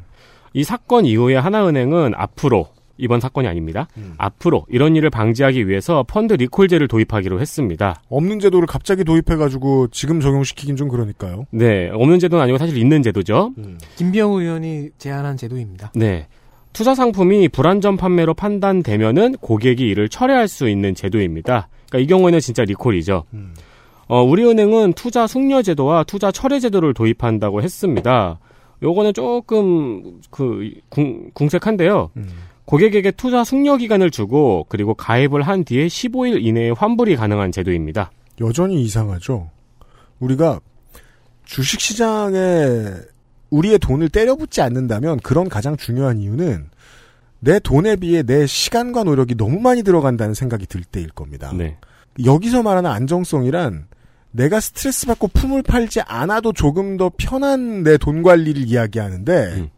이 0.54 0.64
사건 0.64 1.06
이후에 1.06 1.36
하나은행은 1.36 2.14
앞으로 2.16 2.70
이번 2.98 3.22
사건이 3.22 3.48
아닙니다. 3.48 3.88
음. 3.98 4.14
앞으로 4.18 4.66
이런 4.68 4.96
일을 4.96 5.10
방지하기 5.10 5.68
위해서 5.70 6.04
펀드 6.08 6.34
리콜제를 6.34 6.88
도입하기로 6.90 7.40
했습니다. 7.40 8.02
없는 8.10 8.40
제도를 8.40 8.68
갑자기 8.68 9.06
도입해가지고 9.06 9.88
지금 9.88 10.20
적용시키긴 10.20 10.76
좀 10.76 10.90
그러니까요. 10.90 11.46
네, 11.52 11.90
없는 11.94 12.20
제도는 12.20 12.44
아니고 12.44 12.58
사실 12.58 12.78
있는 12.78 13.02
제도죠. 13.02 13.54
김병우 13.96 14.42
의원이 14.42 14.90
제안한 14.98 15.38
제도입니다. 15.38 15.94
네. 15.96 16.28
투자 16.74 16.96
상품이 16.96 17.50
불안전 17.50 17.98
판매로 17.98 18.34
판단되면은 18.34 19.38
고객이 19.38 19.88
이를 19.88 20.10
철회할 20.10 20.48
수 20.48 20.70
있는 20.70 20.96
제도입니다. 20.96 21.68
그러니까 21.90 22.00
이 22.00 22.08
경우에는 22.08 22.40
진짜 22.40 22.64
리콜이죠. 22.64 23.24
음. 23.34 23.54
어, 24.08 24.24
우리은행은 24.24 24.94
투자 24.94 25.28
숙려 25.28 25.62
제도와 25.62 26.04
투자 26.04 26.32
철회 26.32 26.60
제도를 26.60 26.94
도입한다고 26.94 27.62
했습니다. 27.62 28.40
요거는 28.82 29.14
조금 29.14 30.20
그 30.32 30.72
궁, 30.90 31.30
궁색한데요. 31.34 32.12
음. 32.18 32.30
고객에게 32.66 33.12
투자 33.12 33.44
숙려 33.44 33.78
기간을 33.78 34.12
주고 34.12 34.66
그리고 34.70 34.94
가입을 34.94 35.42
한 35.42 35.64
뒤에 35.64 35.88
15일 35.88 36.44
이내에 36.46 36.70
환불이 36.72 37.16
가능한 37.16 37.52
제도입니다. 37.52 38.12
여전히 38.42 38.82
이상하죠. 38.84 39.50
우리가 40.20 40.60
주식 41.46 41.80
시장에 41.80 42.38
우리의 43.50 43.80
돈을 43.80 44.10
때려붙지 44.10 44.62
않는다면 44.62 45.20
그런 45.20 45.50
가장 45.50 45.76
중요한 45.78 46.20
이유는 46.20 46.70
내 47.40 47.60
돈에 47.60 47.96
비해 47.96 48.22
내 48.24 48.46
시간과 48.46 49.04
노력이 49.04 49.36
너무 49.36 49.60
많이 49.60 49.84
들어간다는 49.84 50.34
생각이 50.34 50.66
들 50.66 50.84
때일 50.84 51.10
겁니다. 51.10 51.52
네. 51.56 51.78
여기서 52.24 52.64
말하는 52.64 52.90
안정성이란 52.90 53.88
내가 54.32 54.60
스트레스 54.60 55.08
받고 55.08 55.30
품을 55.30 55.64
팔지 55.64 56.02
않아도 56.02 56.54
조금 56.54 56.98
더 56.98 57.12
편한 57.18 57.84
내 57.84 57.98
돈 57.98 58.22
관리를 58.22 58.64
이야기하는데 58.68 59.34
음. 59.56 59.70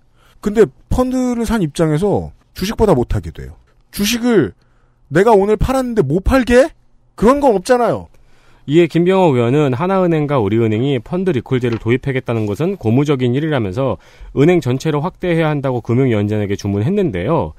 근데 0.41 0.65
펀드를 0.89 1.45
산 1.45 1.61
입장에서 1.61 2.31
주식보다 2.53 2.93
못하게 2.95 3.31
돼요. 3.31 3.55
주식을 3.91 4.53
내가 5.07 5.31
오늘 5.31 5.55
팔았는데 5.55 6.01
못 6.01 6.23
팔게? 6.23 6.69
그런 7.15 7.39
건 7.39 7.55
없잖아요. 7.55 8.07
이에 8.67 8.87
김병호 8.87 9.35
의원은 9.35 9.73
하나은행과 9.73 10.39
우리은행이 10.39 10.99
펀드 10.99 11.31
리콜제를 11.31 11.79
도입하겠다는 11.79 12.45
것은 12.45 12.77
고무적인 12.77 13.33
일이라면서 13.33 13.97
은행 14.37 14.61
전체를 14.61 15.03
확대해야 15.03 15.49
한다고 15.49 15.81
금융위원장에게 15.81 16.55
주문했는데요. 16.55 17.53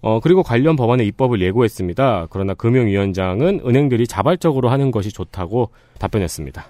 어, 0.00 0.20
그리고 0.20 0.42
관련 0.42 0.76
법안의 0.76 1.06
입법을 1.08 1.40
예고했습니다. 1.40 2.28
그러나 2.30 2.54
금융위원장은 2.54 3.62
은행들이 3.66 4.06
자발적으로 4.06 4.68
하는 4.68 4.90
것이 4.90 5.10
좋다고 5.10 5.70
답변했습니다. 5.98 6.66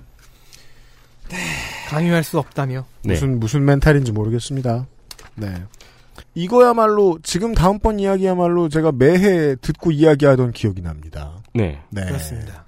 강요할 1.89 2.25
수 2.25 2.39
없다며. 2.39 2.85
네. 3.03 3.15
무슨 3.15 3.41
무슨 3.41 3.65
멘탈인지 3.65 4.13
모르겠습니다. 4.13 4.87
네. 5.35 5.55
이거야말로 6.35 7.19
지금 7.23 7.55
다음번 7.55 8.01
이야기야말로 8.01 8.69
제가 8.69 8.93
매해 8.93 9.57
듣고 9.57 9.93
이야기하던 9.93 10.53
기억이 10.53 10.83
납니다. 10.83 11.33
네. 11.55 11.81
네. 11.91 12.05
그렇습니다. 12.05 12.68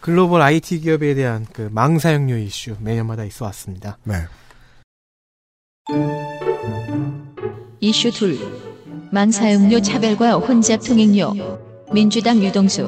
글로벌 0.00 0.40
IT 0.42 0.80
기업에 0.80 1.14
대한 1.14 1.46
그 1.52 1.68
망사용료 1.72 2.36
이슈 2.38 2.76
매년마다 2.80 3.24
있어 3.24 3.44
왔습니다. 3.46 3.98
네. 4.04 4.14
이슈 7.80 8.10
둘. 8.10 8.38
망사용료 9.12 9.82
차별과 9.82 10.34
혼잡 10.36 10.80
통행료. 10.84 11.34
민주당 11.92 12.42
유동수. 12.42 12.86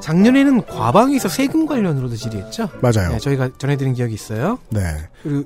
작년에는 0.00 0.66
과방위에서 0.66 1.28
세금 1.28 1.64
관련으로도 1.64 2.16
질의했죠. 2.16 2.68
맞아요. 2.82 3.12
네, 3.12 3.18
저희가 3.18 3.50
전해드린 3.56 3.94
기억이 3.94 4.12
있어요. 4.12 4.58
네. 4.70 4.80
그리고 5.22 5.44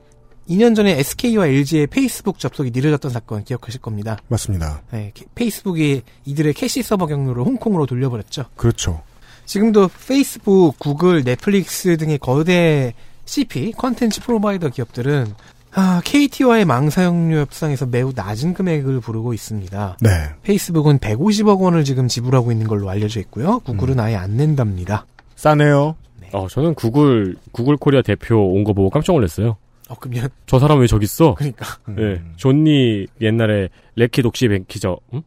2년 0.49 0.77
전에 0.77 0.99
SK와 0.99 1.47
LG의 1.49 1.89
페이스북 1.89 2.39
접속이 2.39 2.71
느려졌던 2.73 3.11
사건 3.11 3.45
기억하실 3.45 3.81
겁니다. 3.81 4.17
맞습니다. 4.29 4.83
네, 4.93 5.11
캐- 5.15 5.25
페이스북이 5.35 6.03
이들의 6.25 6.55
캐시 6.55 6.83
서버 6.83 7.07
경로를 7.07 7.43
홍콩으로 7.43 7.87
돌려버렸죠. 7.87 8.45
그렇죠. 8.57 9.03
지금도 9.45 9.91
페이스북, 10.07 10.79
구글, 10.79 11.25
넷플릭스 11.25 11.97
등의 11.97 12.19
거대 12.19 12.95
CP, 13.25 13.73
contents 13.77 14.23
provider 14.23 14.69
기업들은 14.71 15.35
아, 15.79 16.01
KT와의 16.05 16.65
망사용료 16.65 17.37
협상에서 17.39 17.85
매우 17.87 18.13
낮은 18.15 18.55
금액을 18.55 19.01
부르고 19.01 19.35
있습니다. 19.35 19.99
네. 20.01 20.09
페이스북은 20.43 20.99
150억 21.01 21.61
원을 21.61 21.85
지금 21.85 22.09
지불하고 22.09 22.51
있는 22.51 22.67
걸로 22.67 22.89
알려져 22.89 23.21
있고요. 23.21 23.59
구글은 23.61 24.01
아예 24.01 24.15
안 24.17 24.37
낸답니다. 24.39 25.05
싸네요. 25.35 25.97
어, 26.33 26.49
저는 26.49 26.75
구글, 26.75 27.37
구글 27.53 27.77
코리아 27.77 28.01
대표 28.03 28.37
온 28.53 28.65
거 28.65 28.73
보고 28.73 28.89
깜짝 28.91 29.13
놀랐어요. 29.13 29.57
어, 29.89 29.95
그러면 30.01 30.29
저 30.47 30.59
사람 30.59 30.81
왜 30.81 30.87
저기 30.87 31.05
있어? 31.05 31.35
그러니까 31.35 31.67
음. 31.89 31.97
예. 31.99 32.23
존 32.37 32.79
리 32.79 33.07
옛날에 33.21 33.69
레킷 33.95 34.23
옥시 34.23 34.49
벤키저, 34.49 34.99
응? 35.15 35.23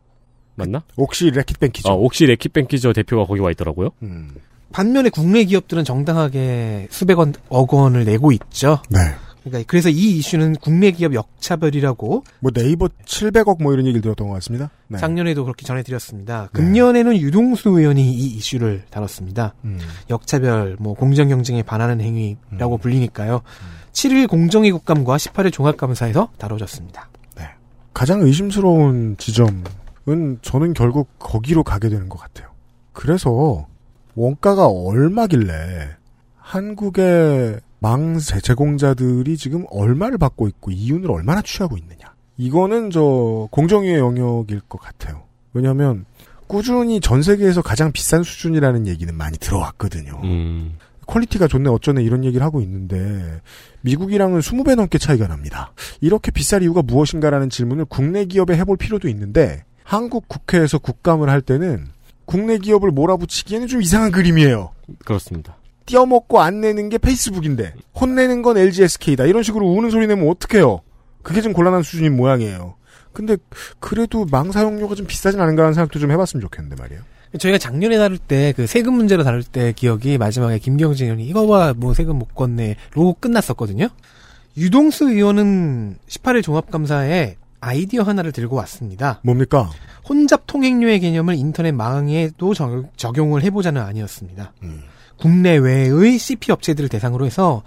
맞나? 0.56 0.84
옥시 0.98 1.32
래킷뱅키죠. 1.32 1.90
어, 1.90 1.96
옥시 1.96 2.26
레키 2.26 2.50
뱅키저 2.50 2.94
대표가 2.94 3.26
거기 3.26 3.40
와 3.40 3.50
있더라고요. 3.52 3.92
음. 4.04 4.36
반면에 4.72 5.10
국내 5.10 5.46
기업들은 5.46 5.84
정당하게 5.84 6.88
수백억 6.92 7.32
원을 7.50 8.06
내고 8.06 8.32
있죠. 8.34 8.82
네. 8.90 9.00
그러니까 9.44 9.66
그래서 9.68 9.90
이 9.90 10.18
이슈는 10.18 10.58
국내 10.58 10.92
기업 10.92 11.14
역차별이라고 11.14 12.24
뭐 12.40 12.52
네이버 12.52 12.88
700억 13.06 13.64
뭐 13.64 13.74
이런 13.74 13.86
얘기를 13.86 14.02
들었던 14.02 14.28
것 14.28 14.34
같습니다. 14.36 14.70
네. 14.88 15.00
작년에도 15.00 15.44
그렇게 15.44 15.66
전해드렸습니다. 15.66 16.50
금년에는 16.54 17.18
유동수 17.18 17.70
의원이 17.70 18.14
이 18.14 18.26
이슈를 18.36 18.84
다뤘습니다. 18.90 19.56
음. 19.64 19.80
역차별, 20.10 20.76
뭐 20.80 20.94
공정 20.94 21.30
경쟁에 21.30 21.64
반하는 21.64 22.02
행위라고 22.02 22.76
음. 22.76 22.80
불리니까요. 22.80 23.42
7일 23.92 24.28
공정위 24.28 24.72
국감과 24.72 25.18
18일 25.18 25.52
종합감사에서 25.52 26.32
다뤄졌습니다. 26.38 27.10
가장 27.94 28.22
의심스러운 28.22 29.18
지점은 29.18 30.40
저는 30.42 30.74
결국 30.74 31.10
거기로 31.20 31.64
가게 31.64 31.90
되는 31.90 32.08
것 32.08 32.18
같아요. 32.18 32.48
그래서 32.94 33.68
원가가 34.16 34.68
얼마길래 34.68 35.98
한국의 36.38 37.60
망 37.80 38.18
제공자들이 38.18 39.36
지금 39.36 39.66
얼마를 39.70 40.18
받고 40.18 40.48
있고 40.48 40.72
이윤을 40.72 41.12
얼마나 41.12 41.42
취하고 41.42 41.78
있느냐. 41.78 42.14
이거는 42.38 42.90
저 42.90 43.50
공정위의 43.52 44.00
영역일 44.00 44.62
것 44.62 44.80
같아요. 44.80 45.24
왜냐하면 45.54 46.06
꾸준히 46.48 47.00
전 47.02 47.22
세계에서 47.22 47.62
가장 47.62 47.92
비싼 47.92 48.24
수준이라는 48.24 48.88
얘기는 48.88 49.14
많이 49.14 49.38
들어왔거든요. 49.38 50.22
음. 50.24 50.78
quality가 51.10 51.48
좋네 51.48 51.70
어쩌네 51.70 52.04
이런 52.04 52.24
얘기를 52.24 52.46
하고 52.46 52.62
있는데 52.62 53.42
미국이랑은 53.82 54.40
20배 54.42 54.76
넘게 54.76 55.00
차이가 55.00 55.28
납니다. 55.28 55.74
이렇게 56.02 56.30
비쌀 56.32 56.62
이유가 56.62 56.84
무엇인가라는 56.84 57.50
질문을 57.50 57.86
국내 57.86 58.26
기업에 58.26 58.56
해볼 58.58 58.78
필요도 58.78 59.08
있는데 59.10 59.64
한국 59.84 60.28
국회에서 60.28 60.78
국감을 60.78 61.30
할 61.30 61.42
때는 61.42 61.88
국내 62.26 62.60
기업을 62.60 62.92
몰아붙이기에는 62.92 63.68
좀 63.68 63.82
이상한 63.82 64.12
그림이에요. 64.12 64.72
그렇습니다. 65.04 65.58
띄어먹고 65.88 66.42
안 66.42 66.62
내는 66.62 66.90
게 66.90 67.00
페이스북인데 67.00 67.74
혼내는 68.00 68.44
건 68.44 68.58
LG 68.58 68.84
SK다 68.84 69.26
이런 69.26 69.42
식으로 69.42 69.66
우는 69.68 69.90
소리 69.90 70.06
내면 70.06 70.30
어떡해요. 70.30 70.82
그게 71.24 71.42
좀 71.42 71.54
곤란한 71.54 71.82
수준인 71.82 72.16
모양이에요. 72.16 72.76
근데 73.14 73.38
그래도 73.80 74.26
망 74.30 74.52
사용료가 74.52 74.94
좀 74.94 75.08
비싸진 75.08 75.42
않은가라는 75.42 75.74
생각도 75.74 75.98
좀 75.98 76.12
해봤으면 76.12 76.42
좋겠는데 76.42 76.80
말이에요. 76.80 77.02
저희가 77.38 77.58
작년에 77.60 77.98
다룰 77.98 78.18
때 78.18 78.54
그 78.56 78.66
세금 78.66 78.96
문제로 78.96 79.24
다룰 79.24 79.44
때 79.44 79.72
기억이 79.74 80.18
마지막에 80.18 80.58
김경진 80.58 81.06
의원이 81.06 81.26
이거와 81.28 81.74
뭐 81.78 81.94
세금 81.94 82.18
못 82.18 82.34
걷네로 82.34 83.16
끝났었거든요. 83.20 83.88
유동수 84.58 85.10
의원은 85.12 85.98
18일 86.08 86.42
종합감사에 86.44 87.36
아이디어 87.62 88.04
하나를 88.04 88.32
들고 88.32 88.56
왔습니다. 88.56 89.20
뭡니까? 89.24 89.70
혼잡 90.08 90.48
통행료의 90.48 91.00
개념을 91.02 91.36
인터넷 91.36 91.72
망에도 91.72 92.54
적- 92.54 92.86
적용 92.98 93.36
을 93.36 93.44
해보자는 93.44 93.82
아니었습니다. 93.82 94.54
음. 94.64 94.82
국내외의 95.20 96.18
CP 96.18 96.52
업체들을 96.52 96.90
대상으로 96.90 97.26
해서 97.26 97.62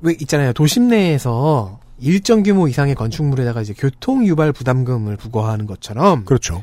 왜 0.00 0.14
있잖아요 0.20 0.52
도심 0.52 0.88
내에서 0.88 1.80
일정 2.00 2.42
규모 2.42 2.68
이상의 2.68 2.94
건축물에다가 2.94 3.60
이제 3.62 3.74
교통 3.76 4.26
유발 4.26 4.52
부담금을 4.52 5.16
부과하는 5.16 5.66
것처럼 5.66 6.24
그렇죠. 6.24 6.62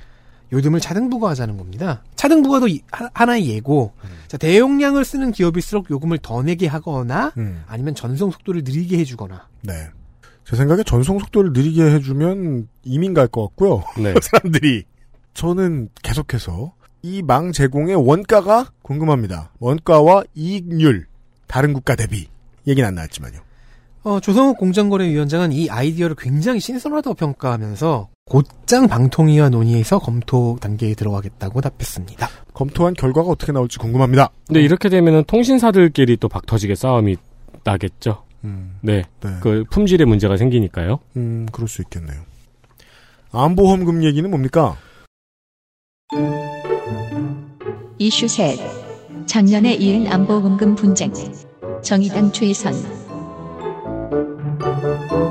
요즘을 0.52 0.80
차등 0.80 1.10
부과하자는 1.10 1.58
겁니다. 1.58 2.04
차등 2.16 2.42
부과도 2.42 2.68
이- 2.68 2.82
하- 2.92 3.10
하나의 3.14 3.48
예고. 3.50 3.92
자, 4.28 4.38
대용량을 4.38 5.06
쓰는 5.06 5.32
기업일수록 5.32 5.90
요금을 5.92 6.18
더 6.20 6.42
내게 6.42 6.66
하거나 6.68 7.32
음. 7.38 7.64
아니면 7.68 7.94
전송 7.96 8.32
속도를 8.32 8.64
느리게 8.64 8.98
해주거나. 9.00 9.48
네. 9.62 9.74
제 10.46 10.56
생각에 10.56 10.82
전송 10.84 11.20
속도를 11.20 11.54
느리게 11.54 11.84
해주면 11.84 12.68
이민 12.84 13.14
갈 13.14 13.28
것 13.28 13.44
같고요. 13.50 13.84
네. 14.02 14.14
사람들이. 14.22 14.84
저는 15.36 15.90
계속해서 16.02 16.74
이 17.04 17.22
망 17.22 17.52
제공의 17.52 17.96
원가가 17.96 18.72
궁금합니다. 18.82 19.52
원가와 19.60 20.24
이익률. 20.36 21.06
다른 21.48 21.74
국가 21.74 21.96
대비. 21.96 22.28
얘기는 22.68 22.88
안 22.88 22.96
나왔지만요. 22.96 23.40
어, 24.04 24.20
조성욱 24.20 24.58
공정거래위원장은 24.58 25.52
이 25.52 25.70
아이디어를 25.70 26.16
굉장히 26.18 26.60
신선하다고 26.60 27.16
평가하면서 27.16 28.10
곧장 28.26 28.88
방통위와 28.88 29.50
논의해서 29.50 30.00
검토 30.00 30.58
단계에 30.62 30.94
들어가겠다고 30.94 31.62
답했습니다. 31.62 32.28
검토한 32.54 32.94
결과가 32.94 33.30
어떻게 33.30 33.52
나올지 33.52 33.78
궁금합니다. 33.78 34.30
근데 34.48 34.62
이렇게 34.62 34.88
되면은 34.90 35.24
통신사들끼리 35.26 36.18
또 36.18 36.30
박터지게 36.30 36.76
싸움이 36.76 37.18
나겠죠. 37.64 38.24
음, 38.46 38.78
네. 38.82 39.04
네. 39.22 39.30
그 39.42 39.66
품질의 39.70 40.08
문제가 40.08 40.38
생기니까요. 40.38 41.00
음, 41.18 41.48
그럴 41.52 41.68
수 41.68 41.82
있겠네요. 41.82 42.22
안보험금 43.32 44.04
얘기는 44.04 44.30
뭡니까? 44.30 44.78
이슈 47.98 48.28
셋. 48.28 48.58
작년에 49.26 49.74
이은 49.74 50.08
안보금금 50.08 50.76
분쟁. 50.76 51.12
정의당 51.84 52.32
최선. 52.32 52.74
Música 54.60 55.29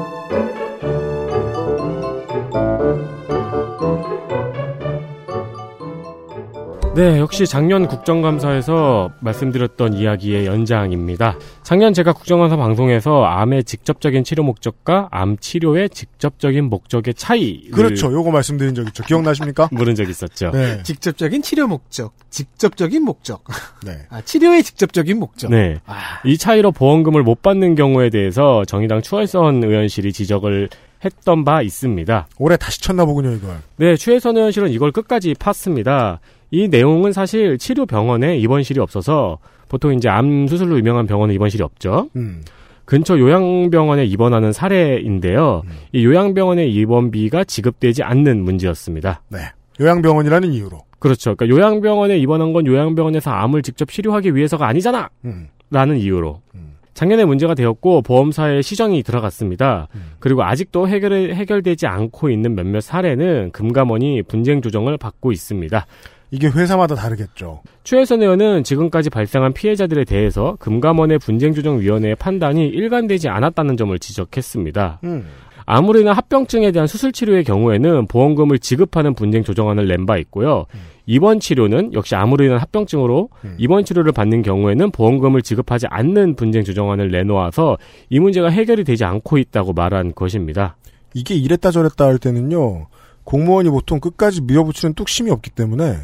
네, 6.98 7.20
역시 7.20 7.46
작년 7.46 7.86
국정감사에서 7.86 9.12
말씀드렸던 9.20 9.94
이야기의 9.94 10.46
연장입니다. 10.46 11.38
작년 11.62 11.94
제가 11.94 12.12
국정감사 12.12 12.56
방송에서 12.56 13.22
암의 13.22 13.62
직접적인 13.62 14.24
치료 14.24 14.42
목적과 14.42 15.06
암 15.12 15.36
치료의 15.38 15.90
직접적인 15.90 16.64
목적의 16.64 17.14
차이. 17.14 17.70
그렇죠. 17.70 18.12
요거 18.12 18.32
말씀드린 18.32 18.74
적 18.74 18.84
있죠. 18.88 19.04
기억나십니까? 19.04 19.68
물은 19.70 19.94
적 19.94 20.10
있었죠. 20.10 20.50
네. 20.50 20.82
직접적인 20.82 21.40
치료 21.42 21.68
목적, 21.68 22.14
직접적인 22.30 23.04
목적, 23.04 23.44
네. 23.86 23.98
아, 24.10 24.20
치료의 24.20 24.64
직접적인 24.64 25.20
목적. 25.20 25.52
네. 25.52 25.78
아, 25.86 25.98
이 26.24 26.36
차이로 26.36 26.72
보험금을 26.72 27.22
못 27.22 27.42
받는 27.42 27.76
경우에 27.76 28.10
대해서 28.10 28.64
정의당 28.64 29.02
추월선 29.02 29.62
의원실이 29.62 30.12
지적을 30.12 30.68
했던 31.04 31.44
바 31.44 31.62
있습니다. 31.62 32.26
올해 32.38 32.56
다시 32.56 32.80
쳤나 32.80 33.04
보군요, 33.04 33.32
이걸. 33.32 33.58
네, 33.76 33.94
추혜선 33.94 34.36
의원실은 34.36 34.70
이걸 34.70 34.90
끝까지 34.90 35.34
팠습니다. 35.34 36.18
이 36.50 36.68
내용은 36.68 37.12
사실 37.12 37.58
치료 37.58 37.86
병원에 37.86 38.38
입원실이 38.38 38.80
없어서 38.80 39.38
보통 39.68 39.94
이제 39.94 40.08
암 40.08 40.46
수술로 40.46 40.78
유명한 40.78 41.06
병원은 41.06 41.34
입원실이 41.34 41.62
없죠. 41.62 42.08
음. 42.16 42.42
근처 42.84 43.18
요양병원에 43.18 44.06
입원하는 44.06 44.50
사례인데요. 44.50 45.62
이 45.92 46.06
요양병원의 46.06 46.72
입원비가 46.72 47.44
지급되지 47.44 48.02
않는 48.02 48.42
문제였습니다. 48.42 49.20
네. 49.28 49.40
요양병원이라는 49.78 50.52
이유로. 50.54 50.80
그렇죠. 50.98 51.34
그러니까 51.34 51.54
요양병원에 51.54 52.16
입원한 52.18 52.54
건 52.54 52.66
요양병원에서 52.66 53.30
암을 53.30 53.60
직접 53.62 53.90
치료하기 53.90 54.34
위해서가 54.34 54.66
아니잖아! 54.66 55.10
음. 55.26 55.48
라는 55.70 55.98
이유로. 55.98 56.40
음. 56.54 56.76
작년에 56.94 57.26
문제가 57.26 57.54
되었고 57.54 58.02
보험사에 58.02 58.62
시정이 58.62 59.04
들어갔습니다. 59.04 59.86
그리고 60.18 60.42
아직도 60.42 60.88
해결, 60.88 61.12
해결되지 61.32 61.86
않고 61.86 62.28
있는 62.30 62.56
몇몇 62.56 62.80
사례는 62.80 63.50
금감원이 63.52 64.22
분쟁 64.24 64.62
조정을 64.62 64.96
받고 64.96 65.30
있습니다. 65.30 65.86
이게 66.30 66.48
회사마다 66.48 66.94
다르겠죠. 66.94 67.62
최혜선 67.84 68.22
의원은 68.22 68.64
지금까지 68.64 69.08
발생한 69.10 69.52
피해자들에 69.54 70.04
대해서 70.04 70.56
금감원의 70.60 71.18
분쟁조정위원회의 71.20 72.14
판단이 72.16 72.66
일관되지 72.68 73.28
않았다는 73.28 73.76
점을 73.76 73.98
지적했습니다. 73.98 75.00
음. 75.04 75.26
아무리나 75.70 76.12
합병증에 76.14 76.70
대한 76.72 76.86
수술 76.86 77.12
치료의 77.12 77.44
경우에는 77.44 78.06
보험금을 78.06 78.58
지급하는 78.58 79.14
분쟁 79.14 79.42
조정안을 79.42 79.86
낸 79.86 80.06
바 80.06 80.16
있고요. 80.18 80.64
입원 81.04 81.40
치료는 81.40 81.92
역시 81.92 82.14
아무리나 82.14 82.56
합병증으로 82.56 83.28
음. 83.44 83.54
입원 83.58 83.84
치료를 83.84 84.12
받는 84.12 84.42
경우에는 84.42 84.90
보험금을 84.90 85.42
지급하지 85.42 85.86
않는 85.90 86.36
분쟁 86.36 86.64
조정안을 86.64 87.10
내놓아서 87.10 87.76
이 88.08 88.18
문제가 88.18 88.48
해결이 88.48 88.84
되지 88.84 89.04
않고 89.04 89.36
있다고 89.38 89.74
말한 89.74 90.14
것입니다. 90.14 90.76
이게 91.14 91.34
이랬다 91.34 91.70
저랬다 91.70 92.06
할 92.06 92.18
때는요. 92.18 92.86
공무원이 93.24 93.68
보통 93.68 94.00
끝까지 94.00 94.40
밀어붙이는 94.42 94.94
뚝심이 94.94 95.30
없기 95.30 95.50
때문에 95.50 95.96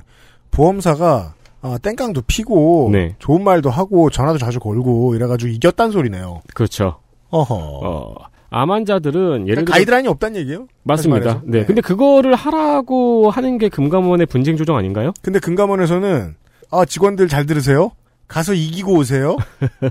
보험사가 0.55 1.35
아, 1.63 1.79
땡깡도 1.83 2.23
피고 2.27 2.91
네. 2.93 3.17
좋은 3.19 3.43
말도 3.43 3.71
하고 3.71 4.11
전화도 4.11 4.39
자주 4.39 4.61
걸고 4.61 5.15
이래가지고 5.15 5.51
이겼단 5.51 5.91
소리네요. 5.91 6.43
그렇죠. 6.55 6.99
어허. 7.31 7.55
어, 7.55 8.15
암 8.51 8.71
환자들은 8.71 9.49
예를 9.49 9.65
그러니까 9.65 9.65
들어 9.65 9.73
가이드라인이 9.75 10.09
없다는 10.09 10.37
얘기예요? 10.41 10.67
맞습니다. 10.85 11.43
네. 11.45 11.61
네. 11.61 11.65
근데 11.65 11.81
그거를 11.81 12.35
하라고 12.35 13.31
하는 13.31 13.59
게 13.59 13.69
금감원의 13.69 14.27
분쟁 14.27 14.57
조정 14.57 14.77
아닌가요? 14.77 15.13
근데 15.23 15.39
금감원에서는 15.41 16.35
아 16.71 16.85
직원들 16.85 17.29
잘 17.29 17.47
들으세요. 17.47 17.91
가서 18.29 18.55
이기고 18.55 18.95
오세요. 18.95 19.37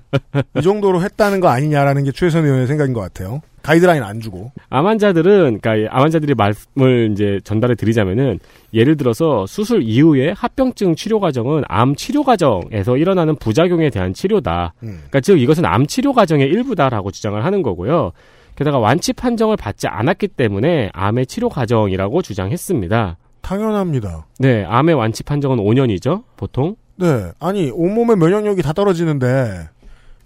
이 0.58 0.62
정도로 0.62 1.02
했다는 1.02 1.40
거 1.40 1.48
아니냐라는 1.50 2.04
게 2.04 2.12
최선 2.12 2.46
의원의 2.46 2.68
생각인 2.68 2.94
것 2.94 3.02
같아요. 3.02 3.42
가이드라인 3.62 4.04
안 4.04 4.20
주고. 4.20 4.52
암 4.70 4.86
환자들은, 4.86 5.60
그러니까 5.62 5.96
암 5.96 6.04
환자들이 6.04 6.34
말씀을 6.36 7.12
이제 7.14 7.40
전달해 7.46 7.76
드리자면은, 7.76 8.40
예를 8.74 8.98
들어서 8.98 9.46
수술 9.46 9.84
이후에 9.84 10.34
합병증 10.36 10.96
치료 10.96 11.20
과정은 11.22 11.64
암 11.70 11.96
치료 11.96 12.24
과정에서 12.24 12.98
일어나는 12.98 13.38
부작용에 13.38 13.90
대한 13.90 14.14
치료다. 14.14 14.74
음. 14.84 14.90
그러니까 14.90 15.22
즉 15.22 15.40
이것은 15.40 15.66
암 15.66 15.88
치료 15.88 16.12
과정의 16.12 16.48
일부다라고 16.48 17.12
주장을 17.12 17.44
하는 17.44 17.62
거고요. 17.62 18.12
게다가 18.56 18.80
완치 18.80 19.14
판정을 19.14 19.56
받지 19.56 19.88
않았기 19.88 20.28
때문에 20.30 20.90
암의 20.94 21.26
치료 21.28 21.50
과정이라고 21.50 22.22
주장했습니다. 22.22 23.18
당연합니다. 23.42 24.28
네, 24.40 24.64
암의 24.66 24.96
완치 24.96 25.24
판정은 25.24 25.58
5년이죠, 25.58 26.24
보통. 26.38 26.76
네. 26.96 27.32
아니, 27.40 27.72
온몸의 27.72 28.18
면역력이 28.18 28.62
다 28.62 28.74
떨어지는데, 28.74 29.70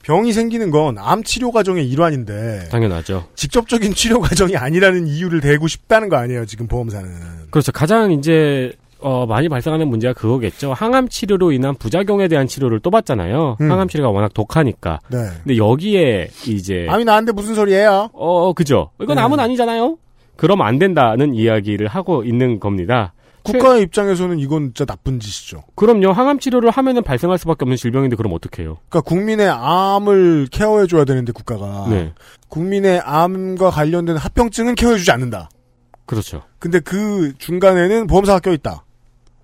병이 0.04 0.32
생기는 0.34 0.72
건 0.72 0.98
암 0.98 1.24
치료 1.24 1.52
과정의 1.52 1.88
일환인데, 1.90 2.70
당연하죠. 2.72 3.26
직접적인 3.36 3.94
치료 3.94 4.20
과정이 4.22 4.56
아니라는 4.56 5.08
이유를 5.08 5.42
대고 5.42 5.68
싶다는 5.68 6.10
거 6.10 6.16
아니에요, 6.18 6.46
지금 6.46 6.68
보험사는. 6.68 7.10
그렇죠. 7.52 7.72
가장 7.72 8.12
이제 8.12 8.72
어, 9.00 9.28
많이 9.28 9.48
발생하는 9.48 9.88
문제가 9.90 10.14
그거겠죠. 10.14 10.74
항암 10.74 11.10
치료로 11.10 11.52
인한 11.52 11.76
부작용에 11.76 12.28
대한 12.28 12.48
치료를 12.48 12.80
또 12.80 12.90
받잖아요. 12.90 13.58
음. 13.62 13.72
항암 13.72 13.90
치료가 13.90 14.10
워낙 14.10 14.34
독하니까. 14.34 15.02
네. 15.10 15.18
근데 15.44 15.58
여기에 15.58 16.30
이제 16.48 16.88
암이 16.90 17.06
나는데 17.06 17.32
무슨 17.32 17.54
소리예요? 17.54 18.10
어, 18.14 18.54
그죠. 18.54 18.90
이건 19.00 19.18
네. 19.18 19.22
암은 19.22 19.40
아니잖아요. 19.40 19.98
그럼 20.36 20.62
안 20.64 20.80
된다는 20.80 21.36
이야기를 21.36 21.88
하고 21.88 22.24
있는 22.24 22.60
겁니다. 22.60 23.14
국가의 23.54 23.84
입장에서는 23.84 24.40
이건 24.40 24.74
진짜 24.74 24.86
나쁜 24.86 25.20
짓이죠. 25.20 25.64
그럼요. 25.76 26.12
항암 26.12 26.40
치료를 26.40 26.70
하면은 26.70 27.04
발생할 27.04 27.38
수밖에 27.38 27.64
없는 27.64 27.78
질병인데 27.78 28.16
그럼 28.16 28.34
어떡해요? 28.34 28.78
그러니까 28.90 29.02
국민의 29.02 29.50
암을 29.50 30.48
케어해 30.52 30.88
줘야 30.88 31.06
되는데 31.06 31.32
국가가 31.32 31.88
네. 31.90 32.14
국민의 32.50 33.00
암과 33.00 33.72
관련된 33.72 34.18
합병증은 34.18 34.76
케어해 34.76 34.98
주지 34.98 35.12
않는다. 35.12 35.50
그렇죠. 36.06 36.44
근데 36.60 36.80
그 36.80 37.34
중간에는 37.38 38.08
보험사가 38.08 38.40
껴 38.40 38.54
있다. 38.54 38.86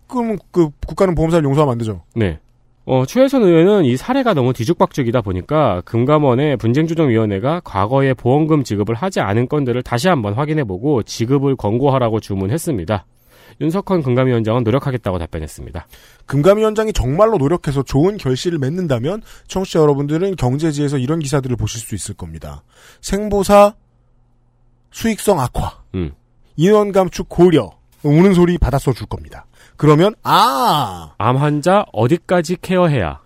그러면 0.08 0.38
그 0.52 0.70
국가는 0.86 1.14
보험사를 1.16 1.44
용서하면 1.44 1.72
안 1.72 1.78
되죠. 1.78 2.04
네. 2.16 2.40
어, 2.86 3.06
최혜선 3.06 3.44
의원은 3.44 3.86
이 3.86 3.96
사례가 3.96 4.34
너무 4.34 4.52
뒤죽박죽이다 4.52 5.22
보니까 5.22 5.82
금감원의 5.86 6.58
분쟁조정위원회가 6.58 7.62
과거에 7.64 8.14
보험금 8.14 8.64
지급을 8.64 8.96
하지 8.96 9.22
않은 9.22 9.48
건들을 9.48 9.82
다시 9.84 10.10
한번 10.10 10.34
확인해보고 10.34 11.04
지급을 11.04 11.56
권고하라고 11.56 12.20
주문했습니다. 12.20 13.06
윤석헌 13.62 14.04
금감위원장은 14.04 14.64
노력하겠다고 14.64 15.20
답변했습니다. 15.20 15.88
금감위원장이 16.26 16.94
정말로 16.94 17.38
노력해서 17.38 17.84
좋은 17.84 18.18
결실을 18.18 18.60
맺는다면 18.60 19.22
청취자 19.48 19.80
여러분들은 19.80 20.36
경제지에서 20.36 20.98
이런 20.98 21.20
기사들을 21.20 21.56
보실 21.56 21.80
수 21.82 21.96
있을 21.96 22.16
겁니다. 22.16 22.64
생보사 23.02 23.74
수익성 24.92 25.40
악화, 25.40 25.80
음. 25.96 26.12
인원 26.56 26.92
감축 26.92 27.28
고려, 27.30 27.72
우는 28.04 28.34
소리 28.34 28.58
받아써 28.58 28.94
줄 28.94 29.08
겁니다. 29.08 29.46
그러면 29.76 30.14
아 30.24 31.14
암 31.18 31.38
환자 31.38 31.86
어디까지 31.94 32.58
케어해야? 32.62 33.20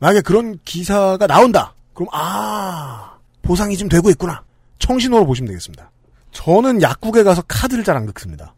만약에 0.00 0.20
그런 0.20 0.58
기사가 0.64 1.26
나온다. 1.26 1.74
그럼 1.94 2.08
아 2.12 3.16
보상이 3.42 3.76
좀 3.76 3.88
되고 3.88 4.10
있구나. 4.10 4.42
청신호로 4.80 5.24
보시면 5.24 5.48
되겠습니다. 5.48 5.90
저는 6.32 6.82
약국에 6.82 7.22
가서 7.22 7.42
카드를 7.46 7.84
잘 7.84 7.96
안 7.96 8.04
긁습니다. 8.06 8.54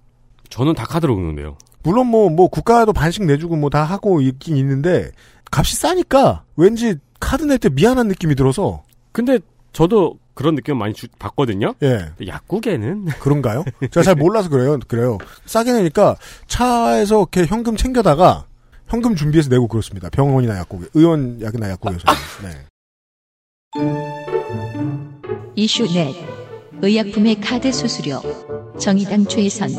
저는 0.50 0.74
다 0.74 0.84
카드로 0.84 1.14
긁는데요. 1.16 1.56
물론 1.82 2.06
뭐, 2.08 2.28
뭐, 2.30 2.48
국가도 2.48 2.92
반씩 2.92 3.24
내주고 3.24 3.56
뭐 3.56 3.70
다 3.70 3.84
하고 3.84 4.20
있긴 4.20 4.56
있는데, 4.56 5.10
값이 5.50 5.76
싸니까, 5.76 6.42
왠지 6.56 6.96
카드 7.20 7.44
낼 7.44 7.58
때 7.58 7.68
미안한 7.68 8.08
느낌이 8.08 8.34
들어서, 8.34 8.82
근데 9.12 9.38
저도 9.72 10.18
그런 10.34 10.54
느낌 10.56 10.76
많이 10.78 10.92
주- 10.94 11.06
받거든요. 11.18 11.74
예, 11.82 12.10
약국에는 12.26 13.06
그런가요? 13.20 13.64
제가 13.90 14.02
잘 14.02 14.14
몰라서 14.16 14.48
그래요. 14.48 14.78
그래요. 14.88 15.18
싸게 15.46 15.72
내니까 15.72 16.16
차에서 16.48 17.20
이렇게 17.20 17.46
현금 17.46 17.76
챙겨다가, 17.76 18.46
현금 18.88 19.14
준비해서 19.16 19.48
내고 19.48 19.66
그렇습니다. 19.68 20.10
병원이나 20.10 20.58
약국에, 20.58 20.86
의원 20.94 21.40
약이나 21.40 21.70
약국에서. 21.70 22.04
네. 22.42 22.66
이슈 25.54 25.84
넷 25.92 26.14
의약품의 26.82 27.40
카드 27.40 27.72
수수료 27.72 28.20
정의당 28.78 29.26
최선 29.26 29.70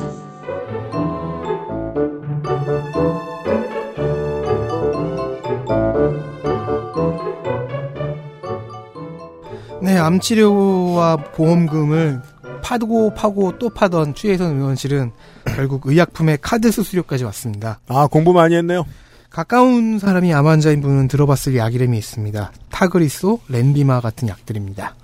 암 10.08 10.22
치료와 10.22 11.18
보험금을 11.34 12.22
파고 12.64 13.14
파고 13.14 13.58
또 13.60 13.70
파던 13.70 14.16
최혜선 14.16 14.56
의원실은 14.56 15.12
결국 15.54 15.86
의약품의 15.86 16.38
카드 16.42 16.72
수수료까지 16.72 17.26
왔습니다. 17.26 17.82
아, 17.90 18.08
공부 18.08 18.32
많이 18.32 18.56
했네요. 18.56 18.86
가까운 19.30 20.00
사람이 20.00 20.34
암 20.34 20.48
환자인 20.48 20.80
분은 20.80 21.10
들어봤을 21.10 21.58
약 21.58 21.76
이름이 21.76 21.98
있습니다. 21.98 22.54
타그리소, 22.72 23.42
렌비마 23.50 24.00
같은 24.00 24.30
약들입니다. 24.30 24.96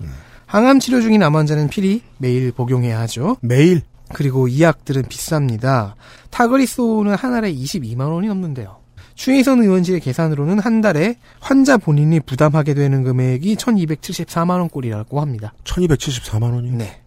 항암 0.45 0.79
치료 0.79 1.01
중인 1.01 1.21
암 1.21 1.35
환자는 1.35 1.67
필히 1.67 2.01
매일 2.17 2.53
복용해야 2.53 2.97
하죠. 3.01 3.35
매일. 3.41 3.81
그리고 4.13 4.47
이 4.47 4.61
약들은 4.61 5.03
비쌉니다. 5.03 5.95
타그리소는 6.29 7.15
한 7.15 7.33
알에 7.33 7.53
22만 7.53 8.09
원이 8.09 8.29
넘는데요. 8.29 8.77
추혜선 9.15 9.62
의원실의 9.62 9.99
계산으로는 9.99 10.60
한 10.60 10.82
달에 10.82 11.17
환자 11.39 11.78
본인이 11.78 12.19
부담하게 12.19 12.73
되는 12.73 13.04
금액이 13.04 13.56
1274만 13.56 14.60
원꼴이라고 14.60 15.21
합니다. 15.21 15.54
1274만 15.63 16.54
원이요? 16.54 16.76
네. 16.78 16.99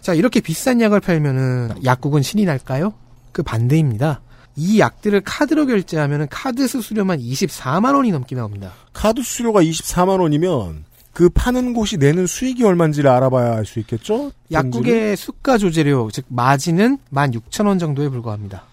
자, 0.00 0.14
이렇게 0.14 0.40
비싼 0.40 0.80
약을 0.80 1.00
팔면은 1.00 1.70
약국은 1.84 2.22
신이 2.22 2.44
날까요? 2.44 2.92
그 3.32 3.42
반대입니다. 3.42 4.20
이 4.56 4.78
약들을 4.78 5.22
카드로 5.22 5.66
결제하면은 5.66 6.28
카드 6.30 6.68
수수료만 6.68 7.18
24만 7.18 7.94
원이 7.96 8.12
넘게 8.12 8.36
나옵니다. 8.36 8.72
카드 8.92 9.22
수수료가 9.22 9.62
24만 9.62 10.20
원이면, 10.20 10.84
그 11.12 11.28
파는 11.30 11.74
곳이 11.74 11.96
내는 11.96 12.26
수익이 12.26 12.64
얼마인지를 12.64 13.08
알아봐야 13.08 13.56
알 13.56 13.64
수 13.64 13.78
있겠죠? 13.80 14.30
약국의 14.52 15.16
수가 15.16 15.58
조제료, 15.58 16.10
즉 16.12 16.26
마진은 16.28 16.98
16,000원 17.12 17.80
정도에 17.80 18.08
불과합니다. 18.08 18.64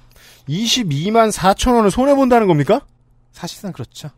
22만 0.48 1.32
4천 1.32 1.76
원을 1.76 1.92
손해 1.92 2.16
본다는 2.16 2.48
겁니까? 2.48 2.82
사실상 3.32 3.72
그렇죠. 3.72 4.10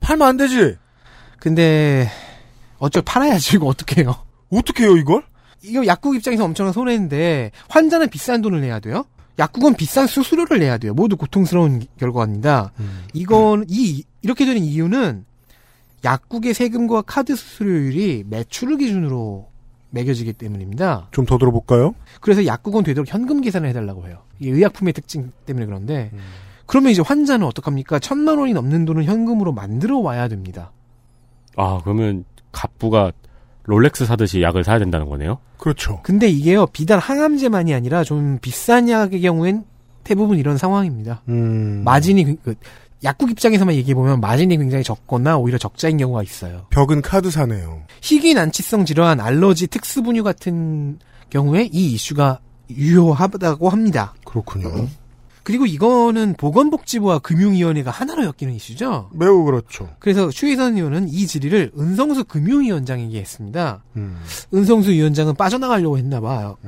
팔면 0.00 0.28
안 0.28 0.36
되지! 0.36 0.76
근데 1.38 2.08
어쩔 2.78 3.02
팔아야지 3.02 3.56
이거 3.56 3.66
어떡해요. 3.66 4.14
어떻게 4.50 4.84
해요, 4.84 4.96
이걸? 4.96 5.22
이거 5.62 5.86
약국 5.86 6.16
입장에서 6.16 6.44
엄청난 6.44 6.72
손해인데 6.72 7.50
환자는 7.68 8.08
비싼 8.08 8.40
돈을 8.40 8.60
내야 8.60 8.80
돼요. 8.80 9.04
약국은 9.38 9.74
비싼 9.74 10.06
수수료를 10.06 10.58
내야 10.58 10.78
돼요. 10.78 10.94
모두 10.94 11.16
고통스러운 11.16 11.86
결과입니다. 11.98 12.72
이건 13.14 13.64
이 13.68 14.04
이렇게 14.22 14.44
되는 14.44 14.62
이유는 14.62 15.24
약국의 16.04 16.54
세금과 16.54 17.02
카드 17.02 17.36
수수료율이 17.36 18.24
매출을 18.28 18.78
기준으로 18.78 19.49
매겨지기 19.90 20.32
때문입니다. 20.34 21.08
좀 21.10 21.26
더 21.26 21.38
들어볼까요? 21.38 21.94
그래서 22.20 22.46
약국은 22.46 22.84
되도록 22.84 23.12
현금 23.12 23.40
계산을 23.40 23.68
해달라고 23.68 24.06
해요. 24.06 24.18
이게 24.38 24.50
의약품의 24.52 24.92
특징 24.92 25.32
때문에 25.46 25.66
그런데 25.66 26.10
그러면 26.66 26.92
이제 26.92 27.02
환자는 27.02 27.46
어떡합니까? 27.46 27.98
천만 27.98 28.38
원이 28.38 28.52
넘는 28.52 28.84
돈은 28.84 29.04
현금으로 29.04 29.52
만들어 29.52 29.98
와야 29.98 30.28
됩니다. 30.28 30.70
아 31.56 31.80
그러면 31.82 32.24
갑부가 32.52 33.12
롤렉스 33.64 34.06
사듯이 34.06 34.40
약을 34.42 34.64
사야 34.64 34.78
된다는 34.78 35.08
거네요. 35.08 35.38
그렇죠. 35.58 36.00
근데 36.02 36.28
이게요 36.28 36.66
비단 36.66 36.98
항암제만이 36.98 37.74
아니라 37.74 38.02
좀 38.04 38.38
비싼 38.40 38.88
약의 38.88 39.20
경우엔 39.20 39.64
대부분 40.04 40.38
이런 40.38 40.56
상황입니다. 40.56 41.22
음. 41.28 41.82
마진이 41.84 42.24
그- 42.24 42.36
그 42.42 42.54
약국 43.02 43.30
입장에서만 43.30 43.74
얘기해 43.76 43.94
보면 43.94 44.20
마진이 44.20 44.56
굉장히 44.58 44.84
적거나 44.84 45.38
오히려 45.38 45.58
적자인 45.58 45.96
경우가 45.96 46.22
있어요. 46.22 46.66
벽은 46.70 47.00
카드사네요. 47.02 47.82
희귀 48.02 48.34
난치성 48.34 48.84
질환, 48.84 49.20
알러지, 49.20 49.68
특수분유 49.68 50.22
같은 50.22 50.98
경우에 51.30 51.68
이 51.72 51.92
이슈가 51.92 52.40
유효하다고 52.70 53.68
합니다. 53.68 54.14
그렇군요. 54.24 54.88
그리고 55.42 55.64
이거는 55.64 56.34
보건복지부와 56.34 57.20
금융위원회가 57.20 57.90
하나로 57.90 58.24
엮이는 58.24 58.54
이슈죠. 58.54 59.08
매우 59.14 59.44
그렇죠. 59.44 59.88
그래서 59.98 60.28
추혜선 60.28 60.76
의원은 60.76 61.08
이 61.08 61.26
질의를 61.26 61.72
은성수 61.78 62.24
금융위원장에게 62.24 63.18
했습니다. 63.18 63.82
음. 63.96 64.20
은성수 64.52 64.90
위원장은 64.90 65.34
빠져나가려고 65.36 65.96
했나 65.96 66.20
봐요. 66.20 66.58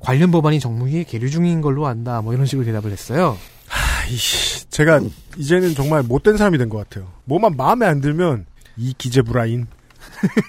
관련 0.00 0.30
법안이 0.30 0.60
정무위에 0.60 1.04
계류 1.04 1.30
중인 1.30 1.62
걸로 1.62 1.86
안다. 1.86 2.20
뭐 2.20 2.34
이런 2.34 2.44
식으로 2.44 2.66
대답을 2.66 2.92
했어요. 2.92 3.38
아이씨, 3.68 4.66
제가 4.68 5.00
이제는 5.36 5.74
정말 5.74 6.02
못된 6.02 6.36
사람이 6.36 6.58
된 6.58 6.68
것 6.68 6.78
같아요. 6.78 7.10
뭐만 7.24 7.56
마음에 7.56 7.86
안 7.86 8.00
들면 8.00 8.46
이 8.76 8.94
기재부라인, 8.96 9.66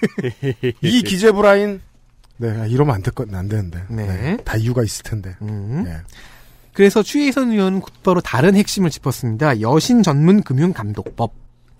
이 0.82 1.02
기재부라인. 1.02 1.80
네, 2.38 2.50
아, 2.50 2.66
이러면 2.66 2.96
안될 2.96 3.14
건, 3.14 3.34
안 3.34 3.48
되는데. 3.48 3.82
네. 3.88 4.36
다 4.44 4.56
이유가 4.56 4.82
있을 4.82 5.02
텐데. 5.04 5.34
음. 5.40 5.84
네. 5.84 5.96
그래서 6.74 7.02
추혜선 7.02 7.52
의원은 7.52 7.80
곧바로 7.80 8.20
다른 8.20 8.54
핵심을 8.54 8.90
짚었습니다. 8.90 9.62
여신 9.62 10.02
전문 10.02 10.42
금융 10.42 10.74
감독법. 10.74 11.32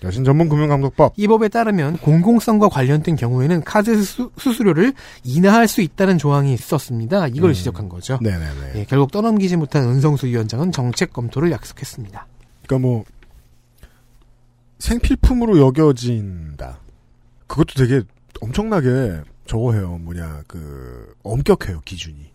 여신 0.04 0.24
전문 0.24 0.48
금융감독법. 0.48 1.14
이 1.16 1.26
법에 1.26 1.48
따르면 1.48 1.98
공공성과 1.98 2.68
관련된 2.68 3.16
경우에는 3.16 3.62
카드 3.64 4.02
수, 4.02 4.30
수수료를 4.36 4.92
인하할 5.24 5.68
수 5.68 5.80
있다는 5.80 6.18
조항이 6.18 6.52
있었습니다. 6.52 7.28
이걸 7.28 7.50
음. 7.50 7.54
지적한 7.54 7.88
거죠. 7.88 8.18
네네네. 8.20 8.72
예, 8.74 8.84
결국 8.84 9.10
떠넘기지 9.10 9.56
못한 9.56 9.84
은성수 9.84 10.26
위원장은 10.26 10.72
정책 10.72 11.12
검토를 11.12 11.50
약속했습니다. 11.50 12.26
그러니까 12.66 12.86
뭐 12.86 13.04
생필품으로 14.78 15.58
여겨진다. 15.58 16.80
그것도 17.46 17.74
되게 17.76 18.02
엄청나게 18.40 19.22
저거 19.46 19.72
해요. 19.72 19.98
뭐냐 20.02 20.42
그 20.46 21.14
엄격해요 21.22 21.80
기준이. 21.84 22.32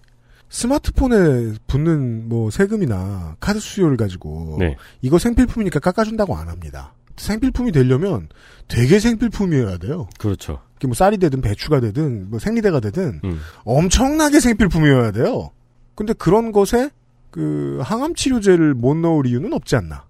스마트폰에 0.49 1.53
붙는 1.67 2.27
뭐 2.27 2.49
세금이나 2.49 3.37
카드 3.39 3.59
수수료를 3.59 3.97
가지고 3.97 4.57
네. 4.59 4.75
이거 5.01 5.17
생필품이니까 5.17 5.79
깎아준다고 5.79 6.35
안 6.35 6.49
합니다. 6.49 6.93
생필품이 7.21 7.71
되려면 7.71 8.27
되게 8.67 8.99
생필품이어야 8.99 9.77
돼요. 9.77 10.07
그렇죠. 10.17 10.59
그게 10.73 10.87
뭐 10.87 10.95
쌀이 10.95 11.17
되든 11.17 11.41
배추가 11.41 11.79
되든 11.79 12.29
뭐 12.29 12.39
생리대가 12.39 12.79
되든 12.79 13.21
음. 13.23 13.39
엄청나게 13.63 14.39
생필품이어야 14.39 15.11
돼요. 15.11 15.51
근데 15.95 16.13
그런 16.13 16.51
것에 16.51 16.89
그 17.29 17.79
항암 17.83 18.15
치료제를 18.15 18.73
못 18.73 18.95
넣을 18.95 19.27
이유는 19.27 19.53
없지 19.53 19.75
않나. 19.75 20.05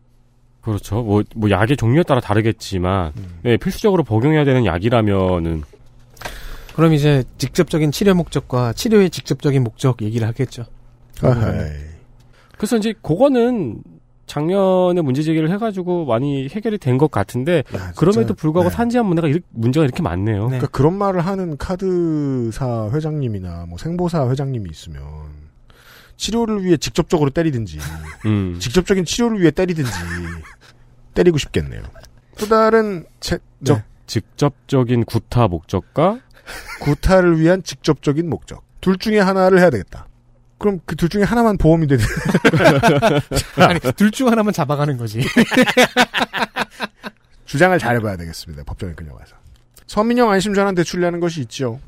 그렇죠. 0.61 1.01
뭐, 1.01 1.23
뭐 1.35 1.49
약의 1.49 1.75
종류에 1.75 2.03
따라 2.03 2.21
다르겠지만, 2.21 3.13
음. 3.17 3.39
네, 3.41 3.57
필수적으로 3.57 4.03
복용해야 4.03 4.45
되는 4.45 4.65
약이라면은 4.65 5.63
그럼 6.75 6.93
이제 6.93 7.23
직접적인 7.37 7.91
치료 7.91 8.13
목적과 8.13 8.71
치료의 8.73 9.09
직접적인 9.09 9.63
목적 9.63 10.01
얘기를 10.01 10.27
하겠죠. 10.27 10.65
아하이. 11.21 11.71
그래서 12.57 12.77
이제 12.77 12.93
그거는 13.01 13.81
작년에 14.31 15.01
문제 15.01 15.23
제기를 15.23 15.51
해가지고 15.51 16.05
많이 16.05 16.47
해결이 16.47 16.77
된 16.77 16.97
것 16.97 17.11
같은데 17.11 17.63
야, 17.75 17.91
그럼에도 17.97 18.33
불구하고 18.33 18.69
네. 18.69 18.75
산지한 18.75 19.05
문제가 19.05 19.27
이렇게, 19.27 19.43
문제가 19.49 19.83
이렇게 19.83 20.01
많네요. 20.01 20.43
네. 20.43 20.57
그러니까 20.59 20.67
그런 20.67 20.93
말을 20.93 21.19
하는 21.25 21.57
카드사 21.57 22.91
회장님이나 22.93 23.65
뭐 23.67 23.77
생보사 23.77 24.29
회장님이 24.29 24.69
있으면 24.69 25.01
치료를 26.15 26.63
위해 26.63 26.77
직접적으로 26.77 27.29
때리든지 27.31 27.79
음. 28.25 28.57
직접적인 28.59 29.03
치료를 29.03 29.41
위해 29.41 29.51
때리든지 29.51 29.91
때리고 31.13 31.37
싶겠네요. 31.37 31.81
또 32.37 32.45
다른 32.45 33.05
제, 33.19 33.37
저- 33.65 33.75
네. 33.75 33.83
직접적인 34.07 35.03
구타 35.05 35.47
목적과 35.49 36.19
구타를 36.81 37.39
위한 37.39 37.63
직접적인 37.63 38.29
목적 38.29 38.63
둘 38.79 38.97
중에 38.97 39.19
하나를 39.19 39.59
해야 39.59 39.69
되겠다. 39.69 40.07
그럼 40.61 40.79
그 40.85 40.95
둘 40.95 41.09
중에 41.09 41.23
하나만 41.23 41.57
보험이 41.57 41.87
되든 41.87 42.05
아니, 43.57 43.79
둘 43.95 44.11
중 44.11 44.27
하나만 44.29 44.53
잡아가는 44.53 44.95
거지. 44.97 45.21
주장을 47.45 47.77
잘 47.79 47.95
해봐야 47.95 48.15
되겠습니다. 48.17 48.63
법정에 48.63 48.93
끌려가서 48.93 49.35
서민형 49.87 50.29
안심전환 50.29 50.75
대출이라는 50.75 51.19
것이 51.19 51.41
있죠. 51.41 51.79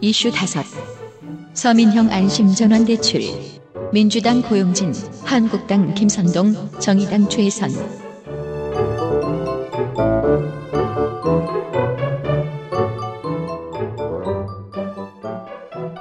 이슈 0.00 0.30
다섯 0.30 0.64
서민형 1.54 2.10
안심전환 2.10 2.84
대출 2.86 3.22
민주당 3.92 4.40
고용진 4.42 4.94
한국당 5.24 5.94
김선동 5.94 6.78
정의당 6.78 7.28
최선 7.28 7.70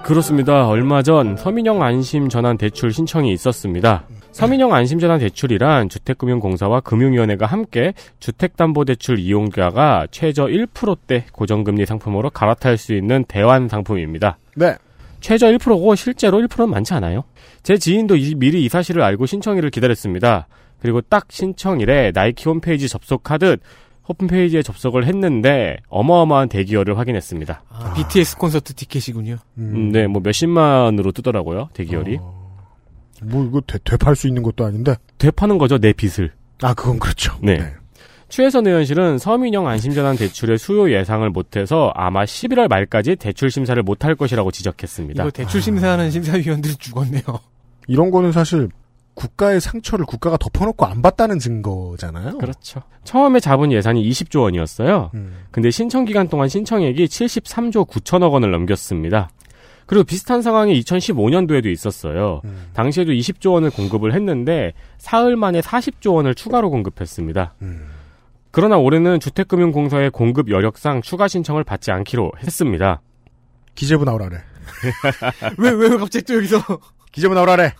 그렇습니다. 0.09 0.67
얼마 0.67 1.03
전 1.03 1.37
서민형 1.37 1.83
안심 1.83 2.29
전환 2.29 2.57
대출 2.57 2.91
신청이 2.91 3.31
있었습니다. 3.33 4.05
서민형 4.31 4.73
안심 4.73 4.97
전환 4.97 5.19
대출이란 5.19 5.87
주택금융공사와 5.87 6.79
금융위원회가 6.79 7.45
함께 7.45 7.93
주택담보대출 8.19 9.19
이용자가 9.19 10.07
최저 10.09 10.47
1%대 10.47 11.25
고정금리 11.31 11.85
상품으로 11.85 12.31
갈아탈 12.31 12.77
수 12.79 12.95
있는 12.95 13.23
대환 13.27 13.67
상품입니다. 13.69 14.39
네. 14.55 14.75
최저 15.19 15.45
1%고 15.45 15.93
실제로 15.93 16.39
1%는 16.39 16.71
많지 16.71 16.95
않아요. 16.95 17.23
제 17.61 17.77
지인도 17.77 18.15
이- 18.15 18.33
미리 18.33 18.65
이 18.65 18.69
사실을 18.69 19.03
알고 19.03 19.27
신청일을 19.27 19.69
기다렸습니다. 19.69 20.47
그리고 20.81 21.01
딱 21.01 21.25
신청일에 21.29 22.13
나이키 22.15 22.45
홈페이지 22.49 22.89
접속하듯 22.89 23.61
홈페이지에 24.09 24.63
접속을 24.63 25.05
했는데 25.05 25.77
어마어마한 25.89 26.49
대기열을 26.49 26.97
확인했습니다. 26.97 27.63
아, 27.69 27.93
BTS 27.93 28.37
콘서트 28.37 28.73
티켓이군요. 28.73 29.37
음, 29.57 29.91
네, 29.91 30.07
뭐 30.07 30.21
몇십만으로 30.23 31.11
뜨더라고요, 31.11 31.69
대기열이. 31.73 32.17
어, 32.19 32.57
뭐 33.23 33.45
이거 33.45 33.61
되, 33.65 33.77
되팔 33.83 34.15
수 34.15 34.27
있는 34.27 34.43
것도 34.43 34.65
아닌데. 34.65 34.95
되파는 35.17 35.57
거죠, 35.57 35.77
내 35.77 35.93
빚을. 35.93 36.31
아 36.61 36.73
그건 36.73 36.99
그렇죠. 36.99 37.37
네. 37.41 37.59
추혜선 38.29 38.67
의원실은 38.67 39.17
서민형 39.17 39.67
안심전환 39.67 40.15
대출의 40.15 40.59
수요 40.59 40.91
예상을 40.91 41.27
못해서 41.31 41.91
아마 41.95 42.25
11월 42.25 42.67
말까지 42.67 43.15
대출 43.15 43.49
심사를 43.49 43.81
못할 43.81 44.15
것이라고 44.15 44.51
지적했습니다. 44.51 45.23
이거 45.23 45.31
대출 45.31 45.61
심사하는 45.61 46.11
심사위원들 46.11 46.75
죽었네요. 46.77 47.23
이런 47.87 48.11
거는 48.11 48.31
사실 48.31 48.69
국가의 49.13 49.59
상처를 49.59 50.05
국가가 50.05 50.37
덮어놓고 50.37 50.85
안 50.85 51.01
봤다는 51.01 51.39
증거잖아요. 51.39 52.37
그렇죠. 52.37 52.81
처음에 53.03 53.39
잡은 53.39 53.71
예산이 53.71 54.07
20조 54.09 54.43
원이었어요. 54.43 55.11
음. 55.13 55.45
근데 55.51 55.71
신청 55.71 56.05
기간 56.05 56.29
동안 56.29 56.47
신청액이 56.47 57.05
73조 57.05 57.87
9천억 57.87 58.31
원을 58.31 58.51
넘겼습니다. 58.51 59.29
그리고 59.85 60.03
비슷한 60.03 60.41
상황이 60.41 60.79
2015년도에도 60.79 61.65
있었어요. 61.65 62.41
음. 62.45 62.67
당시에도 62.73 63.11
20조 63.11 63.53
원을 63.53 63.71
공급을 63.71 64.13
했는데 64.13 64.73
사흘 64.99 65.35
만에 65.35 65.61
40조 65.61 66.13
원을 66.13 66.35
추가로 66.35 66.69
공급했습니다. 66.69 67.55
음. 67.63 67.87
그러나 68.51 68.77
올해는 68.77 69.19
주택금융공사의 69.19 70.11
공급 70.11 70.49
여력상 70.49 71.01
추가 71.01 71.27
신청을 71.27 71.63
받지 71.63 71.91
않기로 71.91 72.31
했습니다. 72.43 73.01
기재부 73.75 74.05
나오라래. 74.05 74.37
왜, 75.57 75.71
왜, 75.71 75.87
왜 75.89 75.97
갑자기 75.97 76.25
또 76.25 76.35
여기서. 76.35 76.61
기재부 77.11 77.33
나오라래. 77.33 77.73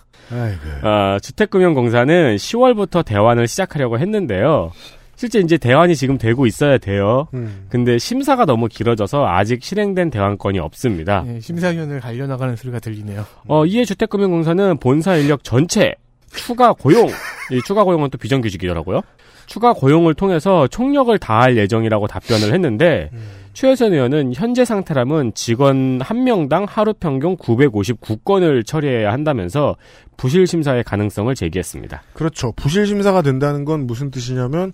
아, 0.82 1.18
주택금융공사는 1.20 2.36
10월부터 2.36 3.04
대환을 3.04 3.48
시작하려고 3.48 3.98
했는데요. 3.98 4.72
실제 5.20 5.38
이제 5.38 5.58
대환이 5.58 5.96
지금 5.96 6.16
되고 6.16 6.46
있어야 6.46 6.78
돼요. 6.78 7.28
음. 7.34 7.66
근데 7.68 7.98
심사가 7.98 8.46
너무 8.46 8.68
길어져서 8.68 9.26
아직 9.26 9.62
실행된 9.62 10.08
대환건이 10.08 10.58
없습니다. 10.58 11.24
예, 11.26 11.40
심사위원을 11.40 12.00
갈려나가는 12.00 12.56
소리가 12.56 12.78
들리네요. 12.78 13.26
어, 13.46 13.66
이에 13.66 13.84
주택금융공사는 13.84 14.78
본사 14.78 15.16
인력 15.16 15.44
전체 15.44 15.94
추가 16.34 16.72
고용, 16.72 17.08
이 17.50 17.60
추가 17.66 17.84
고용은 17.84 18.08
또 18.08 18.16
비정규직이더라고요. 18.16 19.02
추가 19.44 19.74
고용을 19.74 20.14
통해서 20.14 20.68
총력을 20.68 21.18
다할 21.18 21.56
예정이라고 21.56 22.06
답변을 22.06 22.54
했는데 22.54 23.10
최혜선 23.52 23.92
의원은 23.92 24.32
현재 24.34 24.64
상태라면 24.64 25.34
직원 25.34 26.00
한 26.00 26.24
명당 26.24 26.66
하루 26.68 26.94
평균 26.94 27.36
959건을 27.36 28.64
처리해야 28.64 29.12
한다면서 29.12 29.76
부실 30.16 30.46
심사의 30.46 30.84
가능성을 30.84 31.34
제기했습니다. 31.34 32.02
그렇죠. 32.14 32.52
부실 32.52 32.86
심사가 32.86 33.22
된다는 33.22 33.64
건 33.64 33.86
무슨 33.86 34.10
뜻이냐면 34.10 34.72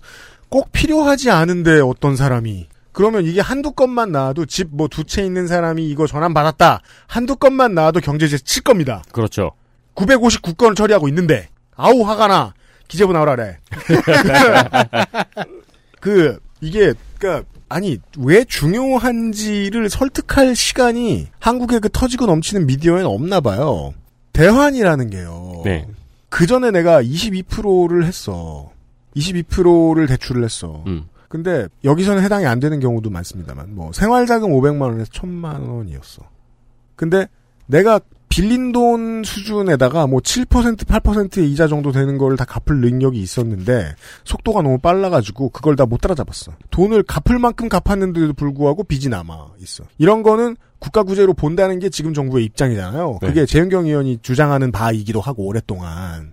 꼭 0.49 0.71
필요하지 0.71 1.31
않은데 1.31 1.79
어떤 1.81 2.15
사람이 2.15 2.67
그러면 2.93 3.25
이게 3.25 3.41
한두 3.41 3.71
건만 3.73 4.11
나와도 4.11 4.45
집 4.45 4.69
뭐 4.73 4.87
두 4.87 5.03
채 5.03 5.23
있는 5.23 5.47
사람이 5.47 5.85
이거 5.87 6.07
전환 6.07 6.33
받았다. 6.33 6.81
한두 7.07 7.35
건만 7.35 7.73
나와도 7.73 7.99
경제제재 7.99 8.43
칠 8.43 8.63
겁니다. 8.63 9.03
그렇죠. 9.11 9.51
959건을 9.95 10.75
처리하고 10.75 11.07
있는데 11.09 11.49
아우 11.75 12.03
화가 12.03 12.27
나. 12.27 12.53
기재부 12.87 13.11
나오라래. 13.11 13.57
그 15.99 16.39
이게 16.61 16.93
그니까 17.19 17.43
아니 17.69 17.99
왜 18.17 18.43
중요한지를 18.43 19.89
설득할 19.89 20.55
시간이 20.55 21.27
한국의 21.39 21.81
그 21.81 21.89
터지고 21.89 22.25
넘치는 22.25 22.65
미디어에는 22.65 23.05
없나 23.05 23.41
봐요. 23.41 23.93
대환이라는 24.33 25.09
게요. 25.09 25.61
네. 25.65 25.87
그 26.29 26.45
전에 26.45 26.71
내가 26.71 27.01
22%를 27.01 28.05
했어. 28.05 28.71
22%를 29.15 30.07
대출을 30.07 30.43
했어. 30.43 30.83
음. 30.87 31.05
근데 31.27 31.67
여기서는 31.83 32.23
해당이 32.23 32.45
안 32.45 32.59
되는 32.59 32.79
경우도 32.79 33.09
많습니다만 33.09 33.75
뭐 33.75 33.91
생활자금 33.91 34.49
500만 34.49 34.81
원에서 34.81 35.11
1000만 35.11 35.67
원이었어. 35.67 36.21
근데 36.95 37.27
내가 37.65 37.99
빌린 38.37 38.71
돈 38.71 39.23
수준에다가 39.23 40.05
뭐 40.05 40.19
7% 40.19 40.85
8%의 40.85 41.51
이자 41.51 41.67
정도 41.67 41.91
되는 41.91 42.19
거를 42.19 42.37
다 42.37 42.45
갚을 42.45 42.79
능력이 42.81 43.19
있었는데 43.19 43.95
속도가 44.25 44.61
너무 44.61 44.77
빨라가지고 44.77 45.49
그걸 45.49 45.75
다 45.75 45.87
못 45.87 46.01
따라잡았어. 46.01 46.51
돈을 46.69 47.01
갚을 47.01 47.39
만큼 47.39 47.67
갚았는데도 47.67 48.33
불구하고 48.33 48.83
빚이 48.83 49.09
남아 49.09 49.53
있어. 49.61 49.85
이런 49.97 50.21
거는 50.21 50.55
국가 50.77 51.01
구제로 51.01 51.33
본다는 51.33 51.79
게 51.79 51.89
지금 51.89 52.13
정부의 52.13 52.45
입장이잖아요. 52.45 53.17
네. 53.21 53.27
그게 53.27 53.45
재윤경 53.47 53.87
의원이 53.87 54.19
주장하는 54.21 54.71
바이기도 54.71 55.19
하고 55.19 55.47
오랫동안. 55.47 56.31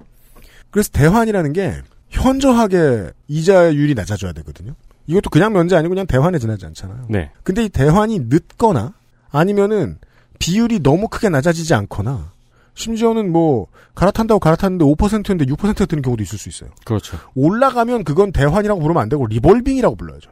그래서 0.71 0.91
대환이라는 0.93 1.55
게 1.55 1.73
현저하게 2.11 3.13
이자율이 3.29 3.95
낮아져야 3.95 4.33
되거든요. 4.33 4.75
이것도 5.07 5.31
그냥 5.31 5.55
면제 5.55 5.75
아니고 5.77 5.95
그냥 5.95 6.07
대환에 6.07 6.39
지나지 6.39 6.67
않잖아요. 6.67 7.07
네. 7.09 7.31
근데 7.45 7.65
이 7.65 7.69
대환이 7.71 8.19
늦거나 8.29 8.93
아니면은 9.31 9.97
비율이 10.39 10.81
너무 10.83 11.09
크게 11.09 11.29
낮아지지 11.29 11.75
않거나 11.75 12.33
심지어는 12.75 13.31
뭐 13.31 13.67
갈아탄다고 13.95 14.41
갈아탔는데 14.41 14.85
5%였는데 14.85 15.45
6%가 15.47 15.87
되는 15.87 16.03
경우도 16.03 16.23
있을 16.23 16.39
수 16.39 16.49
있어요. 16.49 16.71
그렇죠. 16.85 17.17
올라가면 17.35 18.05
그건 18.05 18.33
대환이라고 18.33 18.81
부르면 18.81 19.03
안 19.03 19.09
되고 19.09 19.27
리볼빙이라고 19.27 19.97
불러야죠. 19.97 20.31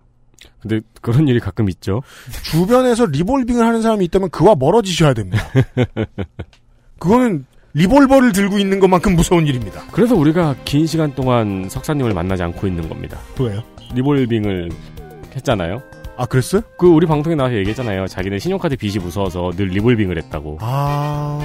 근데 0.60 0.80
그런 1.00 1.28
일이 1.28 1.40
가끔 1.40 1.68
있죠. 1.68 2.02
주변에서 2.44 3.06
리볼빙을 3.06 3.64
하는 3.64 3.82
사람이 3.82 4.04
있다면 4.06 4.30
그와 4.30 4.54
멀어지셔야 4.56 5.14
됩니다. 5.14 5.44
그거는 6.98 7.46
리볼버를 7.74 8.32
들고 8.32 8.58
있는 8.58 8.80
것만큼 8.80 9.16
무서운 9.16 9.46
일입니다. 9.46 9.82
그래서 9.92 10.14
우리가 10.14 10.56
긴 10.64 10.86
시간 10.86 11.14
동안 11.14 11.68
석사님을 11.70 12.12
만나지 12.12 12.42
않고 12.42 12.66
있는 12.66 12.88
겁니다. 12.88 13.18
왜요? 13.40 13.62
리볼빙을 13.94 14.70
했잖아요. 15.34 15.82
아 16.16 16.26
그랬어요? 16.26 16.62
그 16.76 16.86
우리 16.86 17.06
방송에 17.06 17.34
나와서 17.34 17.56
얘기했잖아요. 17.56 18.06
자기는 18.06 18.38
신용카드 18.38 18.76
빚이 18.76 18.98
무서워서 18.98 19.50
늘 19.56 19.66
리볼빙을 19.68 20.18
했다고. 20.18 20.58
아 20.60 21.40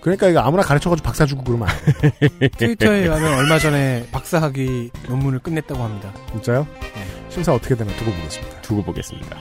그러니까 0.00 0.28
이거 0.28 0.40
아무나 0.40 0.62
가르쳐가지고 0.62 1.04
박사 1.04 1.26
주고 1.26 1.42
그러면 1.44 1.68
안 1.68 1.76
돼. 2.38 2.48
트위터에 2.56 3.06
가면 3.08 3.34
얼마 3.38 3.58
전에 3.58 4.06
박사학위 4.12 4.90
논문을 5.08 5.40
끝냈다고 5.40 5.82
합니다. 5.82 6.12
진짜요? 6.32 6.66
심사 7.28 7.52
어떻게 7.54 7.74
되나 7.74 7.92
두고 7.96 8.10
보겠습니다. 8.12 8.60
두고 8.62 8.82
보겠습니다. 8.82 9.36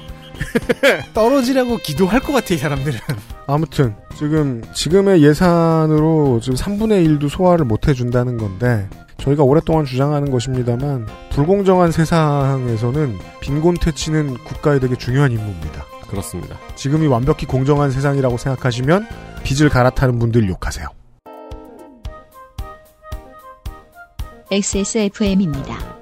떨어지라고 1.13 1.77
기도할 1.77 2.19
것 2.19 2.33
같아 2.33 2.53
이 2.53 2.57
사람들은. 2.57 2.99
아무튼 3.47 3.95
지금 4.17 4.63
지금의 4.73 5.23
예산으로 5.23 6.39
지금 6.41 6.55
3분의 6.55 7.05
1도 7.19 7.29
소화를 7.29 7.65
못 7.65 7.87
해준다는 7.87 8.37
건데 8.37 8.87
저희가 9.17 9.43
오랫동안 9.43 9.85
주장하는 9.85 10.31
것입니다만 10.31 11.07
불공정한 11.31 11.91
세상에서는 11.91 13.17
빈곤 13.41 13.75
퇴치는 13.75 14.35
국가에 14.45 14.79
되게 14.79 14.95
중요한 14.95 15.31
임무입니다. 15.31 15.85
그렇습니다. 16.09 16.57
지금이 16.75 17.07
완벽히 17.07 17.45
공정한 17.45 17.91
세상이라고 17.91 18.37
생각하시면 18.37 19.07
빚을 19.43 19.69
갈아타는 19.69 20.19
분들 20.19 20.47
욕하세요. 20.47 20.87
XSFM입니다. 24.51 25.98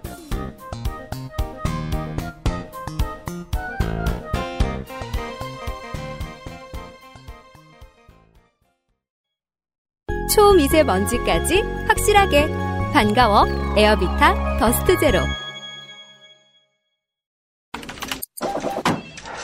초미세먼지까지 10.37 11.61
확실하게 11.87 12.47
반가워 12.93 13.47
에어비타 13.75 14.59
더스트 14.59 14.99
제로 14.99 15.19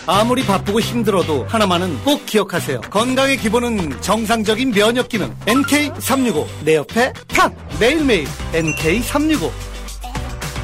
아무리 0.06 0.46
바쁘고 0.46 0.80
힘들어도 0.80 1.46
하나만은 1.46 1.98
꼭 2.04 2.26
기억하세요. 2.26 2.82
건강의 2.82 3.38
기본은 3.38 4.02
정상적인 4.02 4.74
면역 4.74 5.08
기능. 5.08 5.34
NK365. 5.46 6.46
내 6.66 6.76
옆에 6.76 7.14
탁! 7.30 7.56
매일매일 7.80 8.26
NK365. 8.52 9.50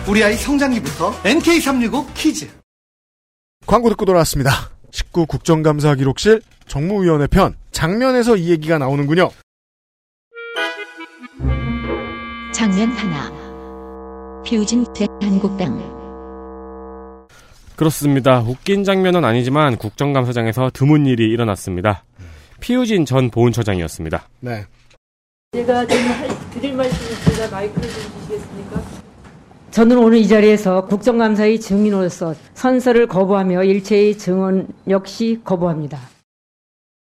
우리 0.10 0.24
아이 0.26 0.36
성장기부터 0.36 1.14
NK365 1.24 2.14
키즈. 2.16 2.50
광고 3.66 3.88
듣고 3.90 4.04
돌아왔습니다. 4.04 4.52
19 4.92 5.26
국정감사 5.26 5.96
기록실 5.96 6.42
정무위원회 6.68 7.28
편 7.28 7.56
장면에서 7.72 8.36
이 8.36 8.50
얘기가 8.50 8.78
나오는군요. 8.78 9.30
장면 12.60 12.90
하나. 12.90 13.32
퓨진 14.44 14.86
대한국당. 14.94 15.80
그렇습니다. 17.78 18.42
웃긴 18.42 18.84
장면은 18.84 19.24
아니지만 19.24 19.78
국정감사장에서 19.78 20.70
드문 20.74 21.06
일이 21.06 21.24
일어났습니다. 21.32 22.04
피우진 22.60 23.06
전 23.06 23.30
보훈처장이었습니다. 23.30 24.28
네. 24.42 24.66
제가 25.54 25.88
좀 25.88 25.98
할- 26.00 26.28
드릴 26.52 26.76
말씀이 26.76 27.12
있습니다. 27.12 27.50
마이크를 27.50 27.90
좀 27.90 28.02
주시겠습니까? 28.20 28.82
저는 29.72 29.98
오늘 29.98 30.18
이 30.18 30.28
자리에서 30.28 30.86
국정감사의 30.88 31.62
증인으로서 31.62 32.36
선서를 32.56 33.08
거부하며 33.08 33.64
일체의 33.64 34.18
증언 34.18 34.68
역시 34.90 35.40
거부합니다. 35.46 35.98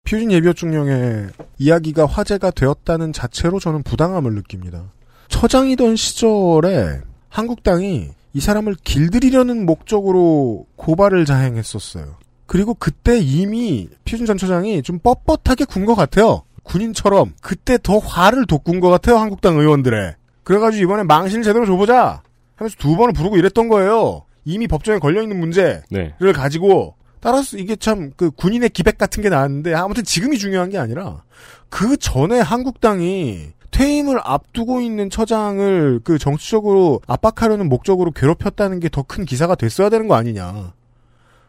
퓨진 0.05 0.33
예비역 0.33 0.57
중령의 0.57 1.29
이야기가 1.59 2.07
화제가 2.07 2.51
되었다는 2.51 3.13
자체로 3.13 3.61
저는 3.61 3.85
부당함을 3.85 4.35
느낍니다. 4.35 4.91
처장이던 5.29 5.97
시절에 5.97 7.01
한국당이 7.29 8.09
이 8.33 8.41
사람을 8.41 8.75
길들이려는 8.85 9.65
목적으로 9.67 10.67
고발을 10.77 11.25
자행했었어요. 11.25 12.17
그리고 12.47 12.75
그때 12.75 13.19
이미 13.19 13.89
퓨진 14.05 14.27
전 14.27 14.37
처장이 14.37 14.83
좀 14.83 14.99
뻣뻣하게 14.99 15.69
군 15.69 15.87
것 15.87 15.95
같아요. 15.95 16.43
군인처럼 16.63 17.35
그때 17.43 17.79
더 17.83 17.99
화를 17.99 18.47
돋군 18.47 18.81
것 18.81 18.89
같아요 18.89 19.17
한국당 19.19 19.59
의원들의. 19.59 20.15
그래가지고 20.45 20.83
이번에 20.83 21.03
망신을 21.05 21.43
제대로 21.45 21.67
줘보자 21.67 22.23
하면서 22.57 22.77
두 22.79 22.97
번을 22.97 23.13
부르고 23.13 23.37
이랬던 23.37 23.69
거예요. 23.69 24.25
이미 24.45 24.67
법정에 24.67 24.99
걸려 24.99 25.23
있는 25.23 25.39
문제를 25.41 25.83
네. 25.91 26.15
가지고 26.35 26.95
따라서 27.21 27.57
이게 27.57 27.77
참 27.77 28.13
그 28.17 28.31
군인의 28.31 28.71
기백 28.71 28.99
같은 28.99 29.23
게 29.23 29.29
나왔는데 29.31 29.75
아무튼 29.75 30.05
지금이 30.05 30.39
중요한 30.39 30.69
게 30.71 30.77
아니라 30.79 31.23
그 31.71 31.97
전에 31.97 32.41
한국당이 32.41 33.49
퇴임을 33.75 34.21
앞두고 34.23 34.81
있는 34.81 35.11
처장을 35.11 36.01
그 36.05 36.19
정치적으로 36.19 37.01
압박하려는 37.09 37.69
목적으로 37.69 38.13
괴롭혔다는 38.13 38.79
게 38.81 38.89
더 38.89 39.03
큰 39.03 39.25
기사가 39.25 39.55
됐어야 39.57 39.89
되는 39.91 40.07
거 40.09 40.15
아니냐. 40.15 40.73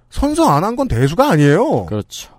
선서 0.10 0.46
안 0.50 0.64
한 0.64 0.76
건 0.76 0.88
대수가 0.88 1.30
아니에요. 1.30 1.86
그렇죠. 1.86 2.32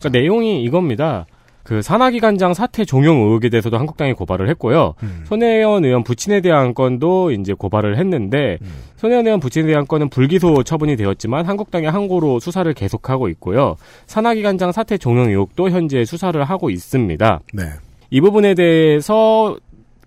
그러니까 0.00 0.18
내용이 0.20 0.62
이겁니다. 0.64 1.26
그 1.62 1.82
산하기관장 1.82 2.54
사퇴 2.54 2.84
종용 2.86 3.18
의혹에 3.26 3.50
대해서도 3.50 3.76
한국당이 3.78 4.14
고발을 4.14 4.48
했고요. 4.50 4.94
음. 5.02 5.24
손혜원 5.28 5.84
의원 5.84 6.02
부친에 6.02 6.40
대한 6.40 6.72
건도 6.72 7.30
이제 7.30 7.52
고발을 7.52 7.98
했는데 7.98 8.56
음. 8.62 8.72
손혜원 8.96 9.26
의원 9.26 9.38
부친에 9.38 9.66
대한 9.66 9.86
건은 9.86 10.08
불기소 10.08 10.62
처분이 10.62 10.96
되었지만 10.96 11.44
한국당의 11.46 11.90
항고로 11.90 12.40
수사를 12.40 12.72
계속하고 12.72 13.28
있고요. 13.30 13.76
산하기관장 14.06 14.72
사퇴 14.72 14.96
종용 14.96 15.28
의혹도 15.28 15.68
현재 15.68 16.04
수사를 16.06 16.42
하고 16.42 16.70
있습니다. 16.70 17.40
네. 17.52 17.64
이 18.10 18.20
부분에 18.20 18.54
대해서 18.54 19.56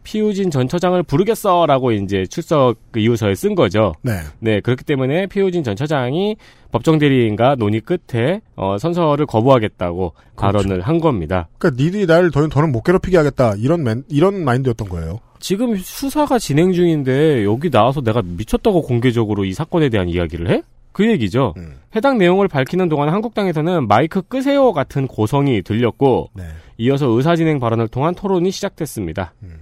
피우진 0.03 0.49
전 0.49 0.67
처장을 0.67 1.01
부르겠어라고 1.03 1.91
이제 1.91 2.25
출석 2.25 2.75
그 2.91 2.99
이유서에 2.99 3.35
쓴 3.35 3.53
거죠. 3.53 3.93
네. 4.01 4.13
네, 4.39 4.59
그렇기 4.59 4.83
때문에 4.83 5.27
피우진 5.27 5.63
전 5.63 5.75
처장이 5.75 6.37
법정 6.71 6.97
대리인과 6.97 7.55
논의 7.55 7.81
끝에 7.81 8.41
어, 8.55 8.77
선서를 8.79 9.25
거부하겠다고 9.25 10.13
발언을 10.37 10.81
한 10.81 10.99
겁니다. 10.99 11.47
그러니까 11.57 11.83
니들이 11.83 12.05
나를 12.07 12.31
더, 12.31 12.47
더는 12.47 12.71
못 12.71 12.81
괴롭히게 12.81 13.17
하겠다. 13.17 13.53
이런 13.57 13.83
맨, 13.83 14.03
이런 14.09 14.43
마인드였던 14.43 14.89
거예요. 14.89 15.19
지금 15.39 15.75
수사가 15.75 16.39
진행 16.39 16.71
중인데 16.71 17.43
여기 17.45 17.69
나와서 17.69 18.01
내가 18.01 18.21
미쳤다고 18.23 18.83
공개적으로 18.83 19.43
이 19.45 19.53
사건에 19.53 19.89
대한 19.89 20.07
이야기를 20.07 20.49
해? 20.49 20.63
그 20.91 21.09
얘기죠. 21.09 21.53
음. 21.57 21.75
해당 21.95 22.17
내용을 22.17 22.47
밝히는 22.47 22.89
동안 22.89 23.09
한국당에서는 23.09 23.87
마이크 23.87 24.21
끄세요 24.21 24.73
같은 24.73 25.07
고성이 25.07 25.61
들렸고 25.61 26.29
네. 26.33 26.43
이어서 26.77 27.07
의사진행 27.07 27.59
발언을 27.59 27.87
통한 27.87 28.15
토론이 28.15 28.51
시작됐습니다. 28.51 29.33
음. 29.43 29.59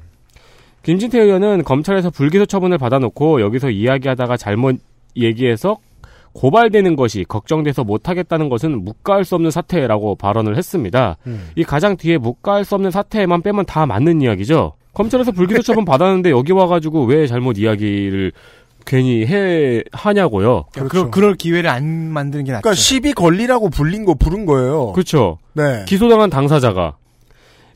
김진태 0.83 1.19
의원은 1.19 1.63
검찰에서 1.63 2.09
불기소 2.09 2.45
처분을 2.45 2.77
받아놓고 2.77 3.41
여기서 3.41 3.69
이야기하다가 3.69 4.37
잘못 4.37 4.77
얘기해서 5.15 5.77
고발되는 6.33 6.95
것이 6.95 7.25
걱정돼서 7.27 7.83
못하겠다는 7.83 8.49
것은 8.49 8.83
묵과할 8.83 9.25
수 9.25 9.35
없는 9.35 9.51
사태라고 9.51 10.15
발언을 10.15 10.57
했습니다. 10.57 11.17
음. 11.27 11.49
이 11.55 11.63
가장 11.63 11.97
뒤에 11.97 12.17
묵과할 12.17 12.65
수 12.65 12.75
없는 12.75 12.91
사태만 12.91 13.41
빼면 13.41 13.65
다 13.65 13.85
맞는 13.85 14.21
이야기죠. 14.21 14.73
검찰에서 14.93 15.31
불기소 15.31 15.61
처분 15.61 15.85
받았는데 15.85 16.29
여기 16.29 16.51
와가지고 16.51 17.05
왜 17.05 17.27
잘못 17.27 17.57
이야기를 17.57 18.31
괜히 18.89 19.23
해 19.27 19.83
하냐고요. 19.91 20.65
그렇죠. 20.73 20.89
그럴, 20.89 21.11
그럴 21.11 21.35
기회를 21.35 21.69
안 21.69 21.85
만드는 21.85 22.43
게 22.43 22.51
낫죠. 22.53 22.63
그러니까 22.63 22.75
시비 22.75 23.13
걸리라고 23.13 23.69
불린 23.69 24.03
거 24.03 24.15
부른 24.15 24.47
거예요. 24.47 24.93
그렇죠. 24.93 25.37
네. 25.53 25.85
기소당한 25.87 26.31
당사자가 26.31 26.95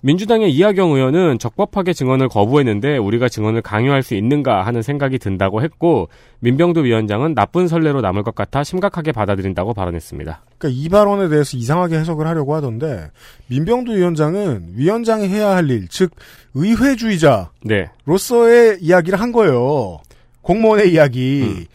민주당의 0.02 0.52
이하경 0.52 0.90
의원은 0.92 1.38
적법하게 1.38 1.94
증언을 1.94 2.30
거부했는데 2.30 2.98
우리가 2.98 3.30
증언을 3.30 3.62
강요할 3.62 4.02
수 4.02 4.16
있는가 4.16 4.66
하는 4.66 4.82
생각이 4.82 5.20
든다고 5.20 5.62
했고 5.62 6.10
민병두 6.40 6.84
위원장은 6.84 7.36
나쁜 7.36 7.68
선례로 7.68 8.02
남을 8.02 8.24
것 8.24 8.34
같아 8.34 8.64
심각하게 8.64 9.12
받아들인다고 9.12 9.76
발언했습니다. 9.76 10.42
그러니까 10.58 10.82
이 10.82 10.90
발언에 10.90 11.30
대해서 11.30 11.56
이상하게 11.56 12.00
해석을 12.00 12.26
하려고 12.26 12.56
하던데 12.56 13.12
민병두 13.48 13.96
위원장은 13.96 14.74
위원장이 14.76 15.30
해야 15.30 15.56
할 15.56 15.70
일, 15.70 15.88
즉 15.90 16.10
의회주의자로서의 16.56 17.52
네. 17.64 18.78
이야기를 18.82 19.22
한 19.22 19.32
거예요. 19.32 20.00
공무원의 20.44 20.94
이야기. 20.94 21.42
음. 21.44 21.66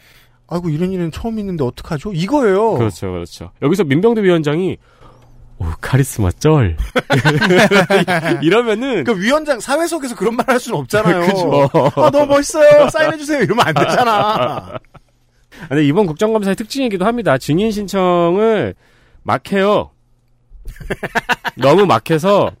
아이고 0.47 0.69
이런 0.69 0.91
일은 0.91 1.11
처음 1.11 1.37
있는데 1.39 1.63
어떡하죠? 1.63 2.11
이거예요. 2.13 2.75
그렇죠, 2.75 3.11
그렇죠. 3.11 3.51
여기서 3.61 3.83
민병두 3.83 4.21
위원장이 4.23 4.77
오 5.59 5.65
카리스마 5.81 6.31
쩔 6.31 6.77
이러면은 8.41 9.03
그러니까 9.03 9.13
위원장 9.13 9.59
사회석에서 9.59 10.15
그런 10.15 10.35
말 10.37 10.47
할 10.49 10.59
수는 10.59 10.79
없잖아요. 10.79 11.19
그죠. 11.27 11.69
아 11.95 12.09
너무 12.09 12.27
멋있어요. 12.27 12.89
사인해 12.89 13.17
주세요. 13.17 13.41
이러면 13.43 13.67
안 13.67 13.73
되잖아. 13.73 14.79
근데 15.67 15.83
이번 15.85 16.05
국정감사의 16.07 16.55
특징이기도 16.55 17.05
합니다. 17.05 17.37
증인 17.37 17.71
신청을 17.71 18.73
막 19.23 19.51
해요. 19.51 19.91
너무 21.57 21.85
막 21.85 22.09
해서 22.09 22.51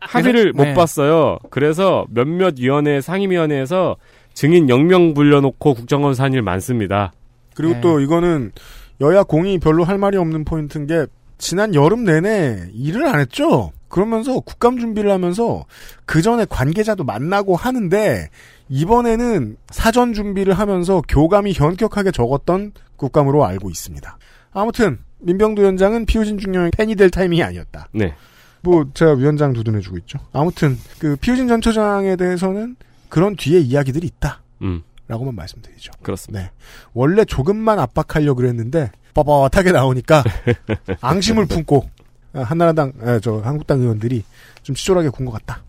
합의를 0.00 0.52
네. 0.56 0.64
못 0.70 0.74
봤어요. 0.74 1.38
그래서 1.50 2.04
몇몇 2.10 2.54
위원회 2.58 3.00
상임위원회에서 3.00 3.96
증인 4.38 4.68
0명 4.68 5.16
불려놓고 5.16 5.74
국정원사 5.74 6.22
한일 6.22 6.42
많습니다. 6.42 7.10
그리고 7.56 7.74
네. 7.74 7.80
또 7.80 7.98
이거는 7.98 8.52
여야 9.00 9.24
공이 9.24 9.58
별로 9.58 9.82
할 9.82 9.98
말이 9.98 10.16
없는 10.16 10.44
포인트인 10.44 10.86
게 10.86 11.06
지난 11.38 11.74
여름 11.74 12.04
내내 12.04 12.70
일을 12.72 13.04
안 13.08 13.18
했죠. 13.18 13.72
그러면서 13.88 14.38
국감 14.38 14.78
준비를 14.78 15.10
하면서 15.10 15.64
그 16.04 16.22
전에 16.22 16.46
관계자도 16.48 17.02
만나고 17.02 17.56
하는데 17.56 18.28
이번에는 18.68 19.56
사전 19.70 20.12
준비를 20.12 20.54
하면서 20.54 21.02
교감이 21.08 21.52
현격하게 21.52 22.12
적었던 22.12 22.74
국감으로 22.94 23.44
알고 23.44 23.70
있습니다. 23.70 24.18
아무튼 24.52 24.98
민병도 25.18 25.62
위원장은 25.62 26.06
피우진 26.06 26.38
중령의 26.38 26.70
팬이 26.76 26.94
될 26.94 27.10
타이밍이 27.10 27.42
아니었다. 27.42 27.88
네. 27.92 28.14
뭐 28.62 28.86
제가 28.94 29.14
위원장 29.14 29.52
두둔해주고 29.52 29.98
있죠. 29.98 30.20
아무튼 30.32 30.78
그 31.00 31.16
피우진 31.16 31.48
전 31.48 31.60
처장에 31.60 32.14
대해서는 32.14 32.76
그런 33.08 33.36
뒤에 33.36 33.58
이야기들이 33.60 34.06
있다. 34.06 34.42
음, 34.62 34.82
라고만 35.08 35.34
말씀드리죠. 35.34 35.92
그렇습니다. 36.02 36.44
네. 36.44 36.50
원래 36.92 37.24
조금만 37.24 37.78
압박하려고 37.78 38.36
그랬는데 38.36 38.90
뻣뻣하게 39.14 39.72
나오니까 39.72 40.22
앙심을 41.00 41.46
품고 41.46 41.88
아, 42.34 42.40
한나라당, 42.42 42.92
에, 43.02 43.20
저 43.20 43.38
한국당 43.38 43.80
의원들이 43.80 44.24
좀 44.62 44.74
치졸하게 44.76 45.08
군 45.10 45.24
것 45.26 45.32
같다. 45.32 45.62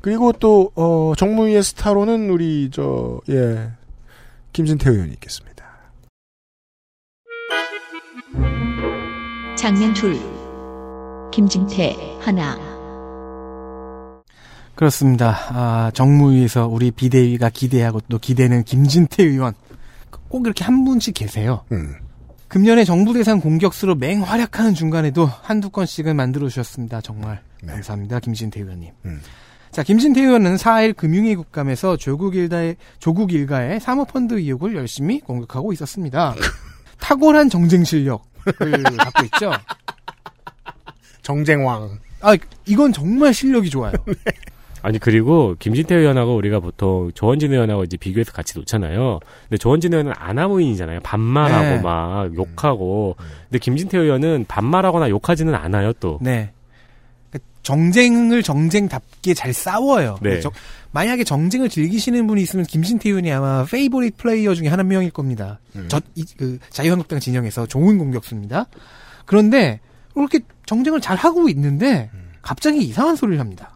그리고 0.00 0.32
또 0.32 0.70
어, 0.74 1.12
정무위의 1.16 1.62
스타로는 1.62 2.28
우리 2.30 2.68
저 2.72 3.20
예. 3.30 3.70
김진태 4.52 4.90
의원이 4.90 5.12
있겠습니다. 5.14 5.64
장면 9.56 9.94
둘 9.94 10.16
김진태 11.32 11.96
하나 12.20 12.56
그렇습니다. 14.74 15.36
아, 15.50 15.90
정무위에서 15.94 16.66
우리 16.66 16.90
비대위가 16.90 17.50
기대하고 17.50 18.00
또 18.08 18.18
기대는 18.18 18.64
김진태 18.64 19.22
의원. 19.22 19.54
꼭 20.28 20.46
이렇게 20.46 20.64
한 20.64 20.84
분씩 20.84 21.14
계세요. 21.14 21.64
음. 21.72 21.94
금년에 22.48 22.84
정부 22.84 23.12
대상 23.12 23.40
공격수로 23.40 23.94
맹활약하는 23.96 24.74
중간에도 24.74 25.26
한두 25.26 25.70
건씩은 25.70 26.14
만들어 26.16 26.48
주셨습니다. 26.48 27.00
정말 27.00 27.40
네. 27.62 27.72
감사합니다. 27.72 28.20
김진태 28.20 28.60
의원님. 28.60 28.92
음. 29.04 29.20
자, 29.70 29.82
김진태 29.82 30.20
의원은 30.20 30.56
4일 30.56 30.96
금융위 30.96 31.34
국감에서 31.34 31.96
조국 31.96 32.36
일가의, 32.36 32.76
조국 33.00 33.32
일가의 33.32 33.80
사모펀드 33.80 34.34
의혹을 34.34 34.76
열심히 34.76 35.20
공격하고 35.20 35.72
있었습니다. 35.72 36.34
탁월한 37.00 37.48
정쟁 37.48 37.82
실력을 37.82 38.22
갖고 38.98 39.24
있죠. 39.24 39.52
정쟁왕. 41.22 41.98
아, 42.20 42.36
이건 42.66 42.92
정말 42.92 43.34
실력이 43.34 43.68
좋아요. 43.70 43.92
아니 44.84 44.98
그리고 44.98 45.56
김진태 45.58 45.94
의원하고 45.94 46.36
우리가 46.36 46.60
보통 46.60 47.10
조원진 47.14 47.52
의원하고 47.54 47.84
이제 47.84 47.96
비교해서 47.96 48.32
같이 48.32 48.58
놓잖아요. 48.58 49.18
근데 49.48 49.56
조원진 49.56 49.94
의원은 49.94 50.12
아나무인이잖아요. 50.14 51.00
반말하고 51.00 51.64
네. 51.76 51.80
막 51.80 52.34
욕하고. 52.34 53.16
근데 53.48 53.58
김진태 53.58 53.96
의원은 53.96 54.44
반말하거나 54.46 55.08
욕하지는 55.08 55.54
않아요. 55.54 55.94
또. 55.94 56.18
네. 56.20 56.50
그러니까 57.30 57.48
정쟁을 57.62 58.42
정쟁답게 58.42 59.32
잘 59.32 59.54
싸워요. 59.54 60.18
네. 60.20 60.40
저- 60.40 60.52
만약에 60.92 61.24
정쟁을 61.24 61.70
즐기시는 61.70 62.26
분이 62.26 62.42
있으면 62.42 62.66
김진태 62.66 63.08
의원이 63.08 63.32
아마 63.32 63.64
페이보릿 63.64 64.18
플레이어 64.18 64.54
중에 64.54 64.68
한 64.68 64.86
명일 64.86 65.10
겁니다. 65.10 65.60
저, 65.88 65.98
이, 66.14 66.24
그, 66.36 66.58
자유한국당 66.68 67.20
진영에서 67.20 67.66
좋은 67.66 67.96
공격수입니다. 67.96 68.66
그런데, 69.24 69.80
그렇게 70.12 70.40
정쟁을 70.66 71.00
잘 71.00 71.16
하고 71.16 71.48
있는데, 71.48 72.10
갑자기 72.42 72.78
이상한 72.82 73.16
소리를 73.16 73.40
합니다. 73.40 73.73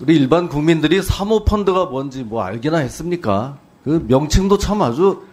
우리 0.00 0.16
일반 0.16 0.48
국민들이 0.48 1.02
사모펀드가 1.02 1.86
뭔지 1.86 2.22
뭐 2.22 2.42
알기나 2.42 2.78
했습니까? 2.78 3.58
그 3.84 4.04
명칭도 4.08 4.58
참 4.58 4.82
아주 4.82 5.26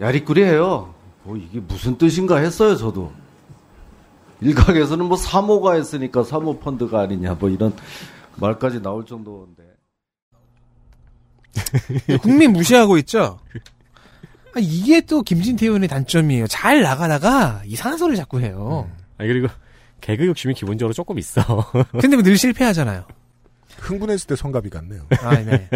야리꾸리해요. 0.00 0.94
뭐 1.24 1.36
이게 1.36 1.60
무슨 1.60 1.98
뜻인가 1.98 2.38
했어요, 2.38 2.76
저도. 2.76 3.12
일각에서는 4.40 5.04
뭐 5.06 5.16
사모가 5.16 5.74
했으니까 5.74 6.24
사모펀드가 6.24 7.00
아니냐, 7.00 7.34
뭐 7.34 7.48
이런 7.50 7.74
말까지 8.36 8.80
나올 8.82 9.04
정도인데. 9.06 9.62
국민 12.22 12.52
무시하고 12.52 12.96
있죠? 12.98 13.38
아, 14.54 14.58
이게 14.60 15.00
또 15.02 15.22
김진태 15.22 15.66
의원의 15.66 15.88
단점이에요. 15.88 16.46
잘 16.46 16.82
나가다가 16.82 17.62
이상한 17.66 17.98
소리를 17.98 18.16
자꾸 18.16 18.40
해요. 18.40 18.88
아니 19.18 19.28
그리고 19.28 19.48
개그 20.00 20.26
욕심이 20.26 20.54
기본적으로 20.54 20.92
조금 20.94 21.18
있어. 21.18 21.42
근데 21.92 22.16
뭐 22.16 22.22
늘 22.22 22.36
실패하잖아요. 22.36 23.04
흥분했을 23.78 24.26
때 24.26 24.36
성갑이 24.36 24.70
같네요. 24.70 25.02
아, 25.20 25.34
네. 25.42 25.68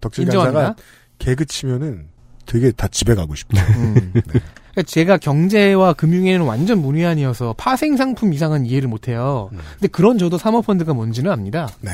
덕질 0.00 0.24
인정합니다. 0.24 0.60
강사가 0.60 0.82
개그 1.18 1.46
치면은 1.46 2.08
되게 2.46 2.72
다 2.72 2.88
집에 2.88 3.14
가고 3.14 3.34
싶다. 3.34 3.62
음. 3.76 4.12
그러니까 4.12 4.82
제가 4.86 5.18
경제와 5.18 5.92
금융에는 5.92 6.44
완전 6.46 6.80
문외한이어서 6.80 7.54
파생 7.56 7.96
상품 7.96 8.32
이상은 8.32 8.66
이해를 8.66 8.88
못해요. 8.88 9.50
근데 9.74 9.88
그런 9.88 10.18
저도 10.18 10.38
사모펀드가 10.38 10.94
뭔지는 10.94 11.30
압니다. 11.30 11.68
네. 11.80 11.90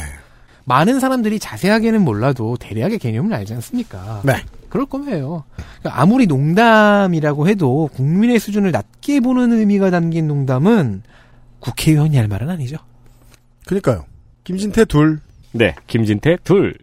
많은 0.64 0.98
사람들이 0.98 1.38
자세하게는 1.38 2.02
몰라도 2.02 2.56
대략의 2.58 2.98
개념을 2.98 3.32
알지 3.32 3.54
않습니까? 3.54 4.22
네. 4.24 4.42
그럴 4.68 4.84
거예요. 4.86 5.44
그러니까 5.78 6.02
아무리 6.02 6.26
농담이라고 6.26 7.48
해도 7.48 7.88
국민의 7.94 8.38
수준을 8.40 8.72
낮게 8.72 9.20
보는 9.20 9.52
의미가 9.52 9.90
담긴 9.90 10.26
농담은 10.26 11.02
국회의원이 11.60 12.16
할 12.16 12.28
말은 12.28 12.50
아니죠. 12.50 12.78
그러니까요. 13.64 14.06
김진태 14.44 14.86
둘. 14.86 15.20
네, 15.56 15.74
김진태 15.86 16.36
둘. 16.44 16.76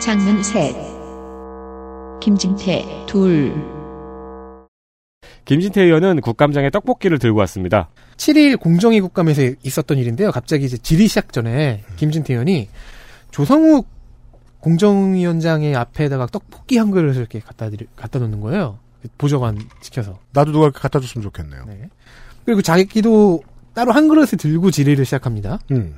장면 0.00 0.42
셋 0.42 0.74
김진태 2.20 2.84
둘 3.06 3.54
김진태 5.44 5.82
의원은 5.82 6.20
국감장에 6.20 6.70
떡볶이를 6.70 7.20
들고 7.20 7.38
왔습니다. 7.38 7.90
7일 8.16 8.58
공정위 8.58 9.00
국감에서 9.00 9.42
있었던 9.62 9.98
일인데요. 9.98 10.32
갑자기 10.32 10.64
이제 10.64 10.76
질의 10.78 11.06
시작 11.06 11.32
전에 11.32 11.84
김진태 11.94 12.32
의원이 12.32 12.68
조성욱 13.30 13.86
공정위원장의 14.58 15.76
앞에다가 15.76 16.26
떡볶이 16.26 16.76
한 16.76 16.90
그릇을 16.90 17.20
이렇게 17.20 17.38
갖다 17.38 17.70
드리, 17.70 17.86
갖다 17.94 18.18
놓는 18.18 18.40
거예요. 18.40 18.80
보좌관 19.16 19.60
시켜서. 19.80 20.18
나도 20.32 20.50
누가 20.50 20.70
갖다 20.70 20.98
줬으면 20.98 21.22
좋겠네요. 21.22 21.66
네. 21.66 21.88
그리고 22.44 22.62
자기도 22.62 23.44
따로 23.76 23.92
한 23.92 24.08
그릇을 24.08 24.38
들고 24.38 24.70
질의를 24.70 25.04
시작합니다. 25.04 25.58
음. 25.70 25.94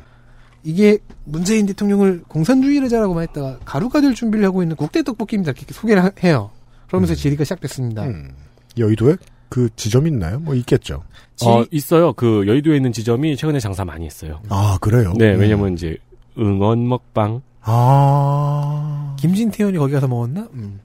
이게 0.64 0.98
문재인 1.24 1.64
대통령을 1.66 2.24
공산주의자라고만 2.26 3.22
했다가 3.28 3.60
가루가 3.64 4.00
될 4.00 4.14
준비를 4.16 4.44
하고 4.44 4.62
있는 4.64 4.74
국대 4.74 5.04
떡볶이입니다. 5.04 5.52
이렇게 5.52 5.72
소개를 5.72 6.02
하- 6.02 6.10
해요. 6.24 6.50
그러면서 6.88 7.14
질의가 7.14 7.44
시작됐습니다. 7.44 8.04
음. 8.04 8.30
여의도에 8.76 9.16
그 9.48 9.68
지점 9.76 10.08
있나요? 10.08 10.40
뭐 10.40 10.56
있겠죠. 10.56 11.04
어, 11.44 11.64
있어요. 11.70 12.12
그 12.14 12.44
여의도에 12.48 12.74
있는 12.76 12.92
지점이 12.92 13.36
최근에 13.36 13.60
장사 13.60 13.84
많이 13.84 14.04
했어요. 14.06 14.40
아 14.48 14.76
그래요? 14.80 15.12
네, 15.16 15.34
음. 15.34 15.40
왜냐면 15.40 15.72
이제 15.74 15.96
응원 16.36 16.88
먹방. 16.88 17.42
아 17.60 19.07
김진태 19.18 19.64
의원이 19.64 19.78
거기 19.78 19.92
가서 19.92 20.08
먹었나? 20.08 20.48
음. 20.54 20.80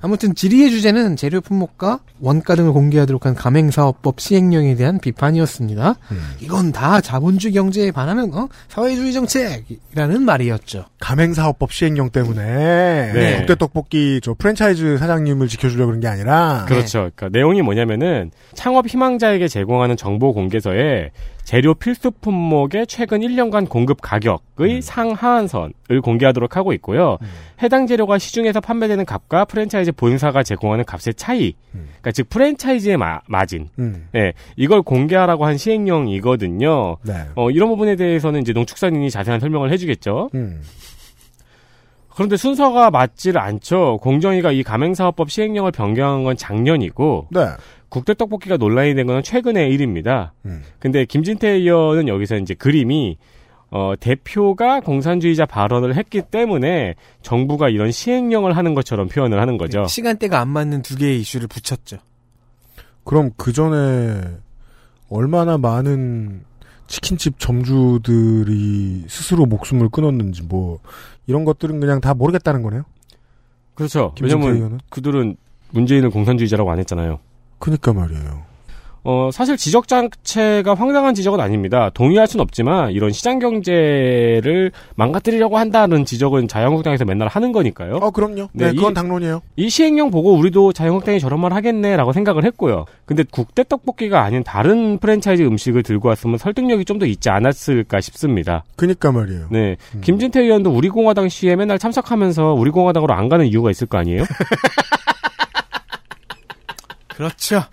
아무튼 0.00 0.34
질의의 0.34 0.70
주제는 0.70 1.16
재료 1.16 1.40
품목과 1.40 2.00
원가 2.20 2.54
등을 2.54 2.72
공개하도록 2.72 3.24
한 3.26 3.34
가맹사업법 3.34 4.20
시행령에 4.20 4.74
대한 4.74 4.98
비판이었습니다. 4.98 5.96
음. 6.10 6.34
이건 6.40 6.72
다 6.72 7.00
자본주의 7.00 7.52
경제에 7.54 7.90
반하는 7.90 8.32
어? 8.34 8.48
사회주의 8.68 9.12
정책이라는 9.12 10.22
말이었죠. 10.22 10.84
가맹사업법 11.00 11.72
시행령 11.72 12.10
때문에 12.10 13.12
네. 13.12 13.36
국대 13.38 13.54
떡볶이 13.56 14.20
저 14.22 14.34
프랜차이즈 14.34 14.98
사장님을 14.98 15.48
지켜주려고 15.48 15.88
그런 15.88 16.00
게 16.00 16.08
아니라 16.08 16.64
그렇죠. 16.68 17.10
그러니까 17.14 17.28
내용이 17.30 17.62
뭐냐면은 17.62 18.30
창업 18.54 18.86
희망자에게 18.86 19.48
제공하는 19.48 19.96
정보 19.96 20.32
공개서에 20.32 21.10
재료 21.48 21.72
필수 21.72 22.10
품목의 22.10 22.86
최근 22.88 23.20
1년간 23.20 23.70
공급 23.70 24.02
가격의 24.02 24.82
상하한선을 24.82 26.02
공개하도록 26.04 26.58
하고 26.58 26.74
있고요. 26.74 27.16
해당 27.62 27.86
재료가 27.86 28.18
시중에서 28.18 28.60
판매되는 28.60 29.06
값과 29.06 29.46
프랜차이즈 29.46 29.92
본사가 29.92 30.42
제공하는 30.42 30.84
값의 30.84 31.14
차이, 31.14 31.54
그러니까 31.72 32.12
즉 32.12 32.28
프랜차이즈의 32.28 32.98
마, 32.98 33.22
마진, 33.28 33.70
음. 33.78 34.08
예, 34.14 34.34
이걸 34.56 34.82
공개하라고 34.82 35.46
한 35.46 35.56
시행령이거든요. 35.56 36.98
네. 37.02 37.14
어, 37.34 37.50
이런 37.50 37.70
부분에 37.70 37.96
대해서는 37.96 38.42
이제 38.42 38.52
농축산인이 38.52 39.10
자세한 39.10 39.40
설명을 39.40 39.72
해주겠죠. 39.72 40.28
음. 40.34 40.60
그런데 42.14 42.36
순서가 42.36 42.90
맞지를 42.90 43.40
않죠. 43.40 43.96
공정위가 44.02 44.52
이 44.52 44.62
가맹사업법 44.62 45.30
시행령을 45.30 45.72
변경한 45.72 46.24
건 46.24 46.36
작년이고, 46.36 47.28
네. 47.30 47.40
국대 47.88 48.14
떡볶이가 48.14 48.56
논란이 48.58 48.94
된 48.94 49.06
건 49.06 49.22
최근의 49.22 49.72
일입니다. 49.72 50.34
음. 50.44 50.62
근데 50.78 51.04
김진태 51.04 51.48
의원은 51.48 52.08
여기서 52.08 52.36
이제 52.36 52.54
그림이 52.54 53.16
어, 53.70 53.94
대표가 54.00 54.80
공산주의자 54.80 55.44
발언을 55.46 55.94
했기 55.96 56.22
때문에 56.22 56.94
정부가 57.22 57.68
이런 57.68 57.90
시행령을 57.90 58.56
하는 58.56 58.74
것처럼 58.74 59.08
표현을 59.08 59.40
하는 59.40 59.58
거죠. 59.58 59.86
시간대가 59.86 60.40
안 60.40 60.48
맞는 60.48 60.82
두 60.82 60.96
개의 60.96 61.20
이슈를 61.20 61.48
붙였죠. 61.48 61.98
그럼 63.04 63.30
그 63.36 63.52
전에 63.52 64.22
얼마나 65.10 65.56
많은 65.58 66.42
치킨집 66.86 67.38
점주들이 67.38 69.04
스스로 69.08 69.44
목숨을 69.46 69.88
끊었는지 69.90 70.42
뭐 70.42 70.80
이런 71.26 71.44
것들은 71.44 71.80
그냥 71.80 72.00
다 72.00 72.14
모르겠다는 72.14 72.62
거네요. 72.62 72.84
그렇죠. 73.74 74.12
김진태 74.16 74.34
왜냐면 74.44 74.56
의원은? 74.56 74.80
그들은 74.88 75.36
문재인을 75.70 76.10
공산주의자라고 76.10 76.70
안 76.70 76.78
했잖아요. 76.78 77.18
그니까 77.58 77.92
말이에요. 77.92 78.46
어, 79.04 79.30
사실 79.32 79.56
지적 79.56 79.88
자체가 79.88 80.74
황당한 80.74 81.14
지적은 81.14 81.40
아닙니다. 81.40 81.88
동의할 81.94 82.26
순 82.26 82.40
없지만 82.40 82.90
이런 82.90 83.10
시장 83.10 83.38
경제를 83.38 84.70
망가뜨리려고 84.96 85.56
한다는 85.56 86.04
지적은 86.04 86.46
자유한국당에서 86.46 87.06
맨날 87.06 87.28
하는 87.28 87.52
거니까요. 87.52 87.96
어, 88.02 88.10
그럼요. 88.10 88.48
네, 88.52 88.66
네, 88.66 88.72
그건 88.74 88.90
이- 88.90 88.94
당론이에요. 88.94 89.40
이 89.56 89.70
시행령 89.70 90.10
보고 90.10 90.34
우리도 90.34 90.74
자유한국당이 90.74 91.20
저런 91.20 91.40
말 91.40 91.54
하겠네라고 91.54 92.12
생각을 92.12 92.44
했고요. 92.44 92.84
근데 93.06 93.24
국대 93.30 93.64
떡볶이가 93.64 94.22
아닌 94.24 94.42
다른 94.44 94.98
프랜차이즈 94.98 95.42
음식을 95.42 95.84
들고 95.84 96.08
왔으면 96.08 96.36
설득력이 96.36 96.84
좀 96.84 96.98
더 96.98 97.06
있지 97.06 97.30
않았을까 97.30 98.00
싶습니다. 98.02 98.64
그니까 98.76 99.12
말이에요. 99.12 99.46
네. 99.50 99.76
음. 99.94 100.00
김진태 100.02 100.40
의원도 100.42 100.70
우리 100.70 100.88
공화당 100.90 101.28
시에 101.30 101.54
맨날 101.56 101.78
참석하면서 101.78 102.54
우리 102.54 102.70
공화당으로 102.72 103.14
안 103.14 103.28
가는 103.30 103.46
이유가 103.46 103.70
있을 103.70 103.86
거 103.86 103.96
아니에요? 103.98 104.24
그렇죠. 107.18 107.64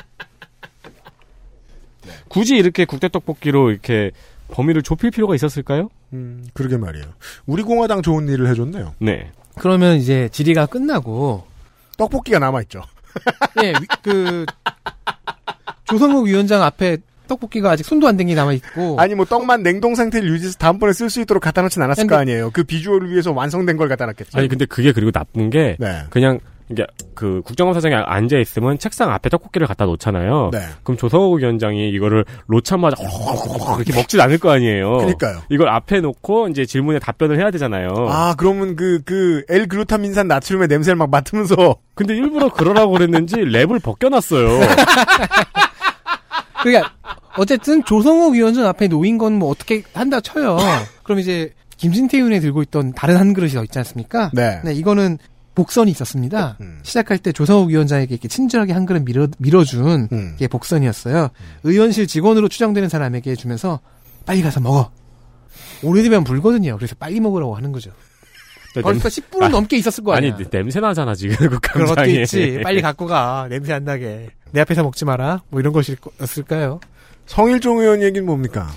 굳이 2.28 2.56
이렇게 2.56 2.86
국대 2.86 3.08
떡볶이로 3.10 3.70
이렇게 3.70 4.10
범위를 4.50 4.82
좁힐 4.82 5.12
필요가 5.12 5.36
있었을까요? 5.36 5.89
음, 6.14 6.46
그러게 6.54 6.78
말이에요. 6.78 7.06
우리 7.46 7.62
공화당 7.62 8.02
좋은 8.02 8.28
일을 8.28 8.48
해줬네요. 8.50 8.96
네. 9.00 9.32
그러면 9.60 9.98
이제 9.98 10.30
질의가 10.32 10.66
끝나고 10.66 11.46
떡볶이가 11.98 12.39
남아있죠. 12.39 12.82
예, 13.64 13.70
위- 13.80 13.88
그 14.02 14.46
조성욱 15.86 16.26
위원장 16.26 16.64
앞에 16.64 16.98
떡볶이가 17.28 17.72
아직 17.72 17.84
손도 17.86 18.08
안댄게 18.08 18.34
남아 18.36 18.54
있고 18.54 19.00
아니 19.00 19.14
뭐 19.16 19.26
떡만 19.26 19.62
냉동 19.64 19.93
상태를 19.96 20.28
유지해서 20.30 20.58
다음번에 20.58 20.91
쓸 20.93 21.10
수 21.12 21.22
있도록 21.22 21.41
갖다 21.43 21.62
놓진 21.62 21.82
않았을 21.84 22.02
근데- 22.04 22.16
거 22.16 22.20
아니에요. 22.20 22.50
그 22.52 22.64
비주얼을 22.64 23.12
위해서 23.12 23.32
완성된 23.32 23.78
걸 23.78 23.88
갖다 23.89 24.06
놨겠죠. 24.08 24.38
아니 24.39 24.48
근데 24.48 24.66
그게 24.66 24.91
그리고 24.91 25.12
나쁜 25.12 25.52
게 25.52 25.76
네. 25.80 26.04
그냥 26.10 26.39
이게 26.72 26.84
그 27.13 27.41
국정감사장에 27.45 27.93
앉아 27.93 28.39
있으면 28.39 28.80
책상 28.80 29.11
앞에 29.11 29.30
떡볶이를 29.30 29.68
갖다 29.68 29.86
놓잖아요. 29.86 30.49
네. 30.51 30.59
그럼 30.84 30.97
조성욱 30.97 31.38
위원장이 31.39 31.89
이거를 31.91 32.26
놓자마자 32.47 32.95
이렇게 33.78 33.93
먹진 33.93 34.20
않을 34.20 34.39
거 34.39 34.49
아니에요. 34.51 34.97
그러니까요. 34.97 35.41
이걸 35.49 35.70
앞에 35.70 36.01
놓고 36.01 36.47
이제 36.47 36.66
질문에 36.66 36.97
답변을 36.99 37.38
해야 37.39 37.51
되잖아요. 37.51 37.89
아, 38.09 38.34
그러면 38.36 38.76
그, 38.76 39.01
그, 39.05 39.43
L 39.47 39.68
글루타민산 39.68 40.28
나트륨의 40.28 40.68
냄새를 40.68 40.95
막 40.97 41.11
맡으면서. 41.11 41.76
근데 41.93 42.16
일부러 42.16 42.49
그러라고 42.49 42.93
그랬는지 42.93 43.36
랩을 43.36 43.82
벗겨놨어요. 43.84 44.59
그러니까 46.63 46.91
어쨌든 47.38 47.84
조성욱 47.84 48.34
위원장 48.34 48.66
앞에 48.66 48.88
놓인 48.88 49.18
건 49.18 49.34
뭐 49.34 49.49
어떻게 49.49 49.84
한다 49.93 50.22
쳐요. 50.22 50.57
그럼 51.03 51.20
이제 51.20 51.51
김진태 51.78 52.18
의원이 52.18 52.39
들고 52.39 52.61
있던 52.63 52.93
다른 52.93 53.18
한 53.18 53.34
그릇이 53.34 53.51
더 53.53 53.63
있지 53.63 53.78
않습니까? 53.80 54.32
네. 54.34 54.61
이거는 54.74 55.18
복선이 55.56 55.89
있었습니다. 55.91 56.58
음. 56.62 56.80
시작할 56.84 57.18
때 57.18 57.32
조성욱 57.32 57.70
위원장에게 57.70 58.14
이렇게 58.14 58.28
친절하게 58.28 58.74
한 58.74 58.86
그릇 58.86 59.03
밀어, 59.06 59.28
밀어준 59.39 60.10
음. 60.12 60.36
게 60.38 60.47
복선이었어요. 60.47 61.30
의원실 61.64 62.08
직원으로 62.08 62.49
추정되는 62.49 62.89
사람에게 62.89 63.36
주면서 63.36 63.80
빨리 64.26 64.41
가서 64.41 64.60
먹어. 64.60 64.91
오래되면 65.84 66.24
불거든요. 66.24 66.76
그래서 66.78 66.95
빨리 66.99 67.20
먹으라고 67.20 67.56
하는 67.56 67.72
거죠. 67.72 67.91
벌써 68.82 69.08
10분 69.08 69.41
아, 69.41 69.47
넘게 69.47 69.78
있었을 69.78 70.03
거 70.03 70.14
아니 70.14 70.30
아니야. 70.32 70.49
냄새 70.49 70.82
나잖아 70.82 71.16
지금 71.16 71.36
그 71.49 71.60
그런 71.60 71.86
것도 71.88 71.95
감상에. 71.95 72.22
있지. 72.24 72.60
빨리 72.62 72.82
갖고 72.82 73.06
가. 73.06 73.47
냄새 73.49 73.72
안 73.72 73.86
나게. 73.86 74.30
내 74.51 74.60
앞에서 74.62 74.84
먹지 74.84 75.06
마라. 75.06 75.43
뭐 75.49 75.62
이런 75.62 75.72
것이었을까요? 75.72 76.82
성일종 77.26 77.80
의원 77.80 78.01
얘기는 78.03 78.26
뭡니까? 78.26 78.68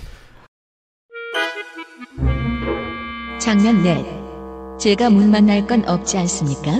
장면 3.39 3.83
넷. 3.83 4.18
제가 4.79 5.09
못 5.09 5.27
만날 5.27 5.67
건 5.67 5.83
없지 5.87 6.17
않습니까? 6.19 6.71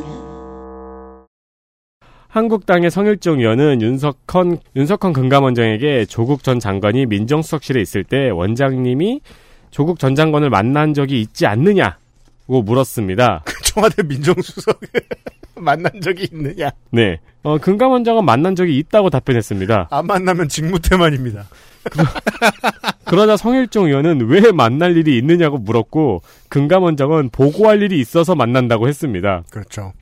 한국당의 2.29 2.91
성일종 2.91 3.39
의원은 3.39 3.81
윤석헌 3.81 4.59
윤석헌 4.77 5.11
금감원장에게 5.11 6.05
조국 6.05 6.43
전 6.43 6.59
장관이 6.59 7.07
민정수석실에 7.07 7.81
있을 7.81 8.05
때 8.05 8.29
원장님이 8.29 9.19
조국 9.69 9.99
전 9.99 10.15
장관을 10.15 10.49
만난 10.49 10.93
적이 10.93 11.19
있지 11.19 11.45
않느냐고 11.45 12.63
물었습니다. 12.63 13.43
청와대 13.63 14.03
민정수석 14.03 14.79
만난 15.59 15.91
적이 16.01 16.29
있느냐? 16.31 16.69
네. 16.91 17.19
어, 17.43 17.57
금감원장은 17.57 18.23
만난 18.23 18.55
적이 18.55 18.77
있다고 18.77 19.09
답변했습니다. 19.09 19.89
안 19.91 20.07
만나면 20.07 20.47
직무태만입니다. 20.47 21.47
그러자 23.05 23.37
성일종 23.37 23.87
의원은 23.87 24.27
왜 24.27 24.51
만날 24.51 24.97
일이 24.97 25.17
있느냐고 25.17 25.57
물었고 25.57 26.21
금감원장은 26.49 27.29
보고할 27.31 27.81
일이 27.81 27.99
있어서 27.99 28.35
만난다고 28.35 28.87
했습니다. 28.87 29.43
그렇죠. 29.49 29.93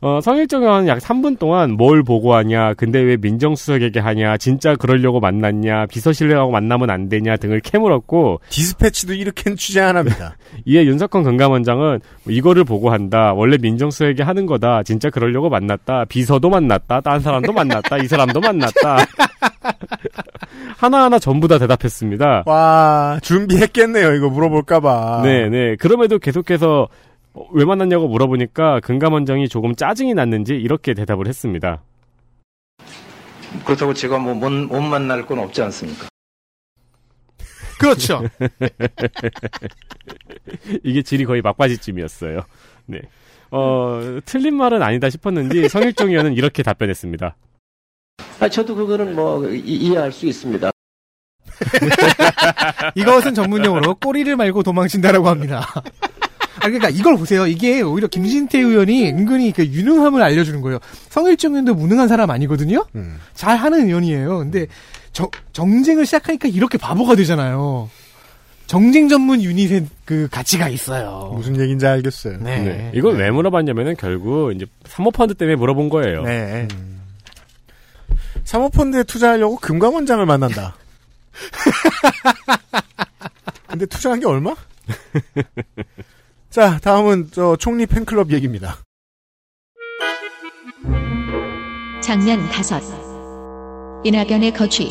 어, 0.00 0.20
성일종 0.22 0.62
의원은 0.62 0.86
약 0.86 0.98
3분 0.98 1.40
동안 1.40 1.72
뭘 1.72 2.04
보고하냐, 2.04 2.74
근데 2.74 3.00
왜 3.00 3.16
민정수석에게 3.16 3.98
하냐, 3.98 4.36
진짜 4.36 4.76
그러려고 4.76 5.18
만났냐, 5.18 5.86
비서실장하고 5.86 6.52
만나면 6.52 6.88
안 6.88 7.08
되냐 7.08 7.36
등을 7.36 7.58
캐물었고 7.60 8.40
디스패치도 8.48 9.14
이렇게는 9.14 9.56
취재 9.56 9.80
안 9.80 9.96
합니다. 9.96 10.36
이에 10.66 10.84
윤석헌 10.84 11.24
금감원장은 11.24 12.00
뭐 12.22 12.32
이거를 12.32 12.62
보고한다. 12.62 13.32
원래 13.32 13.58
민정수석에게 13.60 14.22
하는 14.22 14.46
거다. 14.46 14.84
진짜 14.84 15.10
그러려고 15.10 15.48
만났다. 15.48 16.04
비서도 16.04 16.48
만났다. 16.48 17.00
딴 17.00 17.18
사람도 17.18 17.52
만났다. 17.52 17.98
이 17.98 18.06
사람도 18.06 18.38
만났다. 18.40 18.98
하나하나 20.76 21.18
전부 21.18 21.48
다 21.48 21.58
대답했습니다. 21.58 22.44
와, 22.46 23.18
준비했겠네요. 23.22 24.14
이거 24.14 24.28
물어볼까봐. 24.28 25.22
네, 25.24 25.48
네. 25.48 25.76
그럼에도 25.76 26.18
계속해서 26.18 26.88
어, 27.34 27.46
왜 27.52 27.64
만났냐고 27.64 28.08
물어보니까 28.08 28.80
금감원장이 28.80 29.48
조금 29.48 29.74
짜증이 29.74 30.14
났는지 30.14 30.54
이렇게 30.54 30.94
대답을 30.94 31.26
했습니다. 31.26 31.82
그렇다고 33.64 33.94
제가 33.94 34.18
뭐못 34.18 34.82
만날 34.82 35.26
건 35.26 35.38
없지 35.38 35.62
않습니까? 35.62 36.08
그렇죠. 37.78 38.22
이게 40.82 41.02
질이 41.02 41.24
거의 41.24 41.40
막바지쯤이었어요. 41.42 42.40
네. 42.86 43.00
어, 43.50 44.00
틀린 44.24 44.56
말은 44.56 44.82
아니다 44.82 45.08
싶었는지 45.08 45.68
성일종 45.68 46.10
의원은 46.10 46.34
이렇게 46.34 46.62
답변했습니다. 46.62 47.36
아, 48.40 48.48
저도 48.48 48.74
그거는 48.74 49.14
뭐 49.14 49.48
이- 49.48 49.58
이해할 49.60 50.12
수 50.12 50.26
있습니다. 50.26 50.70
이것은 52.94 53.34
전문용어로 53.34 53.96
꼬리를 53.96 54.34
말고 54.36 54.62
도망친다라고 54.62 55.28
합니다. 55.28 55.66
아, 56.60 56.62
그러니까 56.62 56.88
이걸 56.88 57.16
보세요. 57.16 57.46
이게 57.46 57.80
오히려 57.82 58.08
김진태 58.08 58.58
의원이 58.58 59.08
은근히 59.10 59.52
그 59.52 59.64
유능함을 59.66 60.22
알려주는 60.22 60.60
거예요. 60.60 60.78
성일종 61.10 61.52
의원도 61.52 61.74
무능한 61.74 62.08
사람 62.08 62.30
아니거든요? 62.30 62.84
음. 62.94 63.18
잘하는 63.34 63.86
의원이에요. 63.86 64.38
근데 64.38 64.66
정, 65.12 65.28
정쟁을 65.52 66.04
시작하니까 66.06 66.48
이렇게 66.48 66.78
바보가 66.78 67.16
되잖아요. 67.16 67.90
정쟁 68.66 69.08
전문 69.08 69.42
유닛의 69.42 69.86
그 70.04 70.28
가치가 70.30 70.68
있어요. 70.68 71.32
무슨 71.34 71.58
얘기인지 71.58 71.86
알겠어요. 71.86 72.38
네. 72.42 72.60
네. 72.60 72.92
이걸 72.94 73.16
왜 73.16 73.30
물어봤냐면은 73.30 73.96
결국 73.96 74.52
이제 74.54 74.66
사모펀드 74.84 75.34
때문에 75.34 75.56
물어본 75.56 75.88
거예요. 75.88 76.22
네. 76.22 76.68
사모펀드에 78.48 79.02
투자하려고 79.02 79.56
금감원장을 79.56 80.24
만난다. 80.24 80.74
근데 83.68 83.84
투자한 83.84 84.20
게 84.20 84.26
얼마? 84.26 84.54
자, 86.48 86.78
다음은 86.78 87.28
저 87.30 87.56
총리 87.56 87.84
팬클럽 87.84 88.32
얘기입니다. 88.32 88.78
장면 92.00 92.48
다섯. 92.48 92.80
이낙연의 94.04 94.54
거취. 94.54 94.88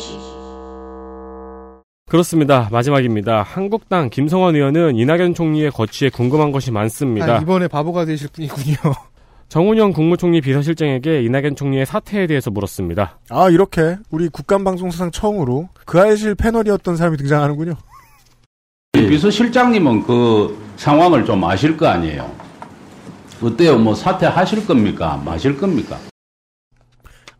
그렇습니다. 2.08 2.68
마지막입니다. 2.70 3.42
한국당 3.42 4.08
김성환 4.08 4.54
의원은 4.54 4.94
이낙연 4.94 5.34
총리의 5.34 5.72
거취에 5.72 6.10
궁금한 6.10 6.52
것이 6.52 6.70
많습니다. 6.70 7.38
아, 7.38 7.40
이번에 7.40 7.66
바보가 7.66 8.04
되실 8.04 8.28
분이군요. 8.28 9.07
정운영 9.48 9.92
국무총리 9.92 10.42
비서실장에게 10.42 11.22
이낙연 11.22 11.56
총리의 11.56 11.86
사퇴에 11.86 12.26
대해서 12.26 12.50
물었습니다. 12.50 13.18
아, 13.30 13.48
이렇게 13.48 13.96
우리 14.10 14.28
국감방송사상 14.28 15.10
처음으로 15.10 15.70
그 15.86 15.98
아이실 15.98 16.34
패널이었던 16.34 16.96
사람이 16.96 17.16
등장하는군요. 17.16 17.74
비서실장님은 18.92 20.02
그 20.02 20.56
상황을 20.76 21.24
좀 21.24 21.42
아실 21.44 21.76
거 21.76 21.86
아니에요. 21.86 22.30
어때요? 23.42 23.78
뭐 23.78 23.94
사퇴하실 23.94 24.66
겁니까? 24.66 25.20
마실 25.24 25.56
겁니까? 25.56 25.98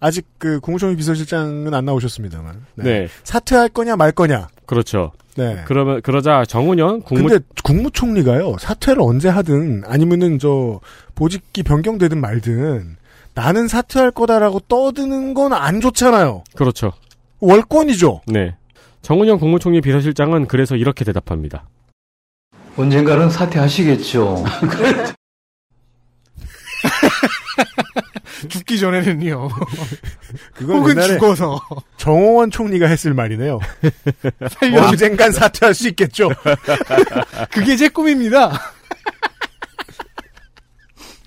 아직 0.00 0.26
그 0.38 0.60
국무총리 0.60 0.96
비서실장은 0.96 1.74
안 1.74 1.84
나오셨습니다만. 1.84 2.64
네. 2.76 3.08
사퇴할 3.24 3.68
거냐 3.68 3.96
말 3.96 4.12
거냐. 4.12 4.48
그렇죠. 4.64 5.12
네. 5.38 5.62
그러면 5.66 6.02
그러자 6.02 6.44
정운영 6.44 7.00
국무 7.02 7.28
근데 7.28 7.44
국무총리가요 7.64 8.56
사퇴를 8.58 9.00
언제 9.00 9.28
하든 9.28 9.84
아니면은 9.86 10.38
저 10.38 10.80
보직기 11.14 11.62
변경되든 11.62 12.20
말든 12.20 12.96
나는 13.34 13.68
사퇴할 13.68 14.10
거다라고 14.10 14.60
떠드는 14.68 15.32
건 15.34 15.52
안 15.52 15.80
좋잖아요. 15.80 16.42
그렇죠. 16.56 16.92
월권이죠. 17.40 18.22
네. 18.26 18.56
정은영 19.02 19.38
국무총리 19.38 19.80
비서실장은 19.80 20.46
그래서 20.48 20.74
이렇게 20.76 21.04
대답합니다. 21.04 21.64
언젠가는 22.76 23.30
사퇴하시겠죠. 23.30 24.44
죽기 28.48 28.78
전에는요. 28.78 29.48
그건 30.54 30.76
혹은 30.78 31.00
죽어서. 31.00 31.60
정홍원 31.96 32.50
총리가 32.50 32.86
했을 32.86 33.14
말이네요. 33.14 33.58
살려- 34.60 34.86
언젠간 34.88 35.32
사퇴할 35.32 35.74
수 35.74 35.88
있겠죠. 35.88 36.28
그게 37.50 37.76
제 37.76 37.88
꿈입니다. 37.88 38.52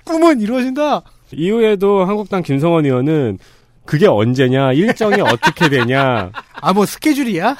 꿈은 0.05 0.41
이루어진다. 0.41 1.01
이후에도 1.32 2.05
한국당 2.05 2.41
김성원 2.43 2.86
의원은 2.86 3.39
그게 3.86 4.07
언제냐, 4.07 4.74
일정이 4.74 5.22
어떻게 5.22 5.70
되냐. 5.70 6.32
아, 6.62 6.74
뭐 6.74 6.86
스케줄이야? 6.86 7.55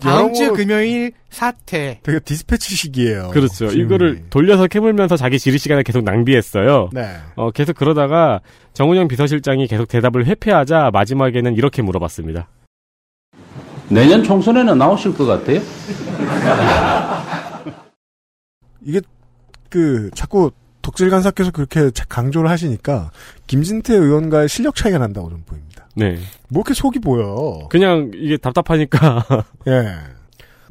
다음 0.00 0.32
주 0.34 0.52
금요일 0.52 1.12
사퇴. 1.30 2.00
되게 2.02 2.18
디스패치식이에요. 2.20 3.30
그렇죠. 3.32 3.68
질문이. 3.68 3.80
이거를 3.84 4.24
돌려서 4.30 4.66
캐물면서 4.66 5.16
자기 5.16 5.38
지리 5.38 5.58
시간을 5.58 5.82
계속 5.82 6.04
낭비했어요. 6.04 6.90
네. 6.92 7.16
어, 7.36 7.50
계속 7.50 7.76
그러다가 7.76 8.40
정은영 8.74 9.08
비서실장이 9.08 9.66
계속 9.66 9.88
대답을 9.88 10.26
회피하자 10.26 10.90
마지막에는 10.92 11.54
이렇게 11.54 11.82
물어봤습니다. 11.82 12.48
내년 13.88 14.22
총선에는 14.22 14.78
나오실 14.78 15.14
것 15.14 15.26
같아요? 15.26 15.60
이게 18.82 19.00
그 19.70 20.10
자꾸 20.14 20.50
덕질 20.82 21.08
간사께서 21.10 21.50
그렇게 21.50 21.90
자- 21.90 22.04
강조를 22.08 22.50
하시니까 22.50 23.10
김진태 23.46 23.94
의원과의 23.94 24.48
실력 24.48 24.74
차이가 24.74 24.98
난다고 24.98 25.30
좀 25.30 25.42
보입니다. 25.46 25.73
네. 25.94 26.18
뭐 26.48 26.60
이렇게 26.60 26.74
속이 26.74 26.98
보여. 26.98 27.66
그냥 27.70 28.10
이게 28.14 28.36
답답하니까. 28.36 29.24
예. 29.68 29.96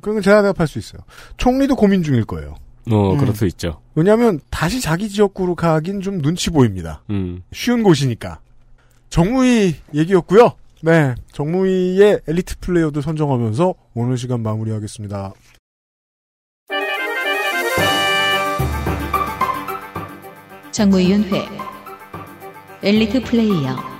그건 0.01 0.21
제가 0.21 0.41
대답할 0.41 0.67
수 0.67 0.79
있어요. 0.79 1.01
총리도 1.37 1.75
고민 1.75 2.03
중일 2.03 2.25
거예요. 2.25 2.55
어, 2.91 3.13
음. 3.13 3.17
그럴 3.17 3.33
수 3.33 3.45
있죠. 3.47 3.79
왜냐하면 3.95 4.39
다시 4.49 4.81
자기 4.81 5.07
지역구로 5.07 5.55
가긴 5.55 6.01
좀 6.01 6.21
눈치 6.21 6.49
보입니다. 6.49 7.03
음. 7.09 7.41
쉬운 7.53 7.83
곳이니까. 7.83 8.39
정무위 9.09 9.75
얘기였고요. 9.93 10.53
네, 10.81 11.15
정무위의 11.31 12.21
엘리트 12.27 12.57
플레이어들 12.59 13.01
선정하면서 13.01 13.73
오늘 13.93 14.17
시간 14.17 14.43
마무리하겠습니다. 14.43 15.31
정무위원회 20.71 21.47
엘리트 22.81 23.23
플레이어 23.23 23.92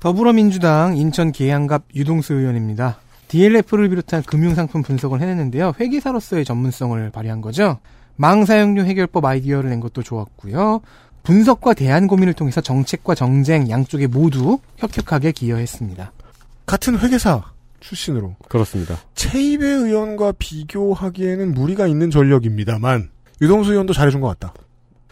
더불어민주당 0.00 0.96
인천 0.96 1.30
계양갑 1.30 1.82
유동수 1.94 2.32
의원입니다. 2.34 2.98
DLF를 3.28 3.90
비롯한 3.90 4.22
금융상품 4.22 4.82
분석을 4.82 5.20
해냈는데요. 5.20 5.74
회계사로서의 5.78 6.44
전문성을 6.44 7.10
발휘한 7.10 7.42
거죠. 7.42 7.78
망사용료 8.16 8.84
해결법 8.84 9.24
아이디어를 9.24 9.70
낸 9.70 9.78
것도 9.80 10.02
좋았고요. 10.02 10.80
분석과 11.22 11.74
대안 11.74 12.06
고민을 12.06 12.32
통해서 12.32 12.62
정책과 12.62 13.14
정쟁 13.14 13.68
양쪽에 13.68 14.06
모두 14.06 14.58
혁혁하게 14.78 15.32
기여했습니다. 15.32 16.12
같은 16.64 16.98
회계사 16.98 17.44
출신으로 17.80 18.36
그렇습니다. 18.48 18.96
최입의 19.14 19.68
의원과 19.68 20.32
비교하기에는 20.38 21.52
무리가 21.52 21.86
있는 21.86 22.10
전력입니다만 22.10 23.10
유동수 23.42 23.72
의원도 23.72 23.92
잘해준 23.92 24.20
것 24.20 24.28
같다. 24.28 24.54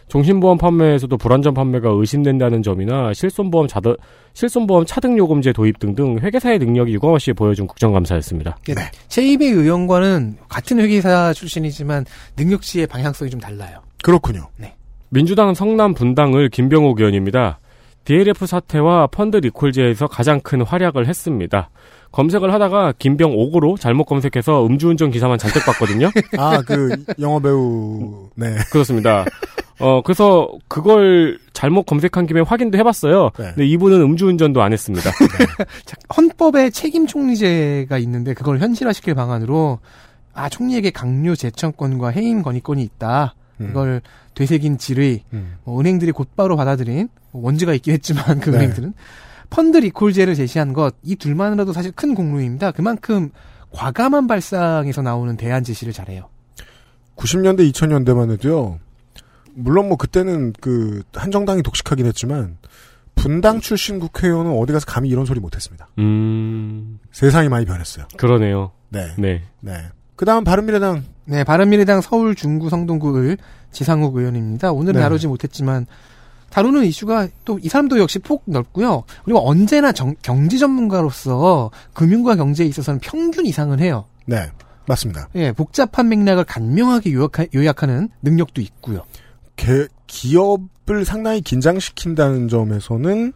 종신보험 0.09 0.57
판매에서도 0.57 1.15
불안전 1.17 1.53
판매가 1.53 1.89
의심된다는 1.91 2.61
점이나 2.61 3.13
실손보험 3.13 3.67
자드, 3.67 3.95
실손보험 4.33 4.85
차등 4.85 5.17
요금제 5.17 5.53
도입 5.53 5.79
등등 5.79 6.19
회계사의 6.19 6.59
능력이 6.59 6.93
유광없이 6.93 7.33
보여준 7.33 7.67
국정감사였습니다. 7.67 8.57
네. 8.67 8.75
최입의 9.07 9.49
의원과는 9.49 10.37
같은 10.49 10.79
회계사 10.79 11.31
출신이지만 11.33 12.05
능력치의 12.37 12.87
방향성이 12.87 13.31
좀 13.31 13.39
달라요. 13.39 13.81
그렇군요. 14.03 14.49
민주당 15.09 15.53
성남 15.53 15.93
분당을 15.93 16.49
김병욱 16.49 16.99
의원입니다. 16.99 17.59
DLF 18.05 18.47
사태와 18.47 19.07
펀드 19.07 19.37
리콜제에서 19.37 20.07
가장 20.07 20.39
큰 20.39 20.61
활약을 20.61 21.07
했습니다. 21.07 21.69
검색을 22.11 22.51
하다가 22.53 22.93
김병 22.97 23.33
옥으로 23.37 23.77
잘못 23.77 24.05
검색해서 24.05 24.65
음주운전 24.65 25.11
기사만 25.11 25.37
잔뜩 25.37 25.63
봤거든요. 25.65 26.09
아, 26.37 26.61
그 26.61 26.95
영화 27.19 27.39
배우 27.39 28.29
네. 28.35 28.55
그렇습니다. 28.71 29.25
어, 29.79 30.01
그래서 30.01 30.49
그걸 30.67 31.39
잘못 31.53 31.83
검색한 31.83 32.27
김에 32.27 32.41
확인도 32.41 32.77
해봤어요. 32.77 33.31
네. 33.37 33.45
근데 33.49 33.65
이분은 33.67 34.01
음주운전도 34.01 34.61
안 34.61 34.73
했습니다. 34.73 35.09
자, 35.85 35.95
헌법에 36.15 36.69
책임 36.69 37.07
총리제가 37.07 37.97
있는데 37.99 38.33
그걸 38.33 38.59
현실화시킬 38.59 39.15
방안으로 39.15 39.79
아 40.33 40.49
총리에게 40.49 40.91
강요 40.91 41.35
제청권과 41.35 42.09
해임 42.09 42.41
건의권이 42.43 42.81
있다. 42.83 43.35
음. 43.61 43.67
이걸 43.69 44.01
되새긴 44.35 44.77
질의 44.77 45.23
음. 45.33 45.55
뭐 45.63 45.79
은행들이 45.79 46.11
곧바로 46.11 46.55
받아들인 46.55 47.09
뭐 47.31 47.43
원죄가 47.45 47.73
있긴 47.73 47.93
했지만 47.93 48.39
그 48.39 48.49
네. 48.49 48.57
은행들은 48.57 48.93
펀드 49.49 49.77
리콜제를 49.77 50.35
제시한 50.35 50.73
것 50.73 50.95
이 51.03 51.15
둘만으로도 51.15 51.73
사실 51.73 51.91
큰 51.91 52.13
공로입니다. 52.15 52.71
그만큼 52.71 53.31
과감한 53.71 54.27
발상에서 54.27 55.01
나오는 55.01 55.35
대안 55.37 55.63
제시를 55.63 55.91
잘해요. 55.93 56.29
90년대 57.17 57.69
2000년대만 57.71 58.31
해도요. 58.31 58.79
물론 59.59 59.87
뭐 59.87 59.97
그때는 59.97 60.53
그 60.59 61.03
한정당이 61.13 61.63
독식하긴 61.63 62.05
했지만 62.05 62.57
분당 63.15 63.59
출신 63.59 63.99
국회의원은 63.99 64.51
어디 64.57 64.71
가서 64.73 64.85
감히 64.85 65.09
이런 65.09 65.25
소리 65.25 65.39
못했습니다. 65.39 65.87
음, 65.99 66.99
세상이 67.11 67.49
많이 67.49 67.65
변했어요. 67.65 68.05
그러네요. 68.17 68.71
네, 68.89 69.07
네. 69.17 69.43
네. 69.61 69.73
그다음 70.15 70.43
바른미래당 70.43 71.03
네, 71.25 71.43
바른미래당 71.43 72.01
서울 72.01 72.35
중구 72.35 72.69
성동구을 72.69 73.37
지상욱 73.71 74.15
의원입니다. 74.15 74.71
오늘은 74.71 74.93
네. 74.95 74.99
다루지 75.01 75.27
못했지만 75.27 75.85
다루는 76.49 76.83
이슈가 76.85 77.27
또 77.45 77.59
이 77.61 77.69
사람도 77.69 77.99
역시 77.99 78.17
폭 78.19 78.43
넓고요. 78.45 79.03
그리고 79.23 79.47
언제나 79.47 79.91
정- 79.91 80.15
경제 80.23 80.57
전문가로서 80.57 81.69
금융과 81.93 82.35
경제에 82.35 82.65
있어서는 82.67 82.99
평균 83.01 83.45
이상은 83.45 83.79
해요. 83.79 84.05
네 84.25 84.49
맞습니다. 84.87 85.29
예, 85.35 85.51
복잡한 85.51 86.09
맥락을 86.09 86.45
간명하게 86.45 87.13
요약하, 87.13 87.45
요약하는 87.53 88.09
능력도 88.23 88.61
있고요. 88.61 89.03
개- 89.59 89.87
기업을 90.07 91.05
상당히 91.05 91.41
긴장시킨다는 91.41 92.47
점에서는 92.47 93.33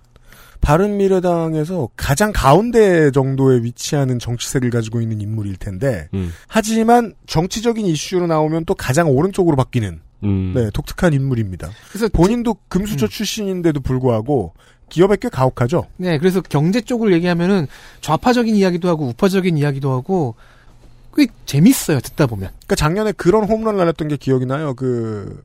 바른미래당에서 0.62 1.90
가장 1.98 2.32
가운데 2.34 3.12
정도에 3.12 3.62
위치하는 3.64 4.18
정치색을 4.18 4.70
가지고 4.70 5.02
있는 5.02 5.20
인물일 5.22 5.58
텐데 5.58 6.08
음, 6.14 6.32
하지만 6.48 7.14
정치적인 7.28 7.86
이슈로 7.86 8.28
나오면 8.28 8.64
또 8.66 8.74
가장 8.74 9.10
오른쪽으로 9.10 9.58
바뀌는 9.58 10.00
음. 10.24 10.54
네, 10.56 10.70
독특한 10.74 11.12
인물입니다. 11.14 11.70
그래서 11.90 12.08
본인도 12.08 12.56
금수저 12.70 13.08
출신인데도 13.08 13.82
불구하고 13.82 14.54
기업에 14.90 15.18
꽤 15.20 15.28
가혹하죠. 15.28 15.88
네, 15.98 16.18
그래서 16.18 16.40
경제 16.42 16.80
쪽을 16.80 17.12
얘기하면은 17.14 17.68
좌파적인 18.00 18.56
이야기도 18.56 18.88
하고 18.88 19.08
우파적인 19.08 19.58
이야기도 19.58 19.92
하고 19.92 20.36
꽤 21.16 21.28
재밌어요. 21.46 22.00
듣다 22.00 22.26
보면. 22.26 22.50
그러니까 22.52 22.76
작년에 22.76 23.12
그런 23.12 23.44
홈런 23.44 23.76
날렸던 23.78 24.08
게 24.08 24.16
기억이 24.18 24.46
나요. 24.46 24.74
그 24.76 25.44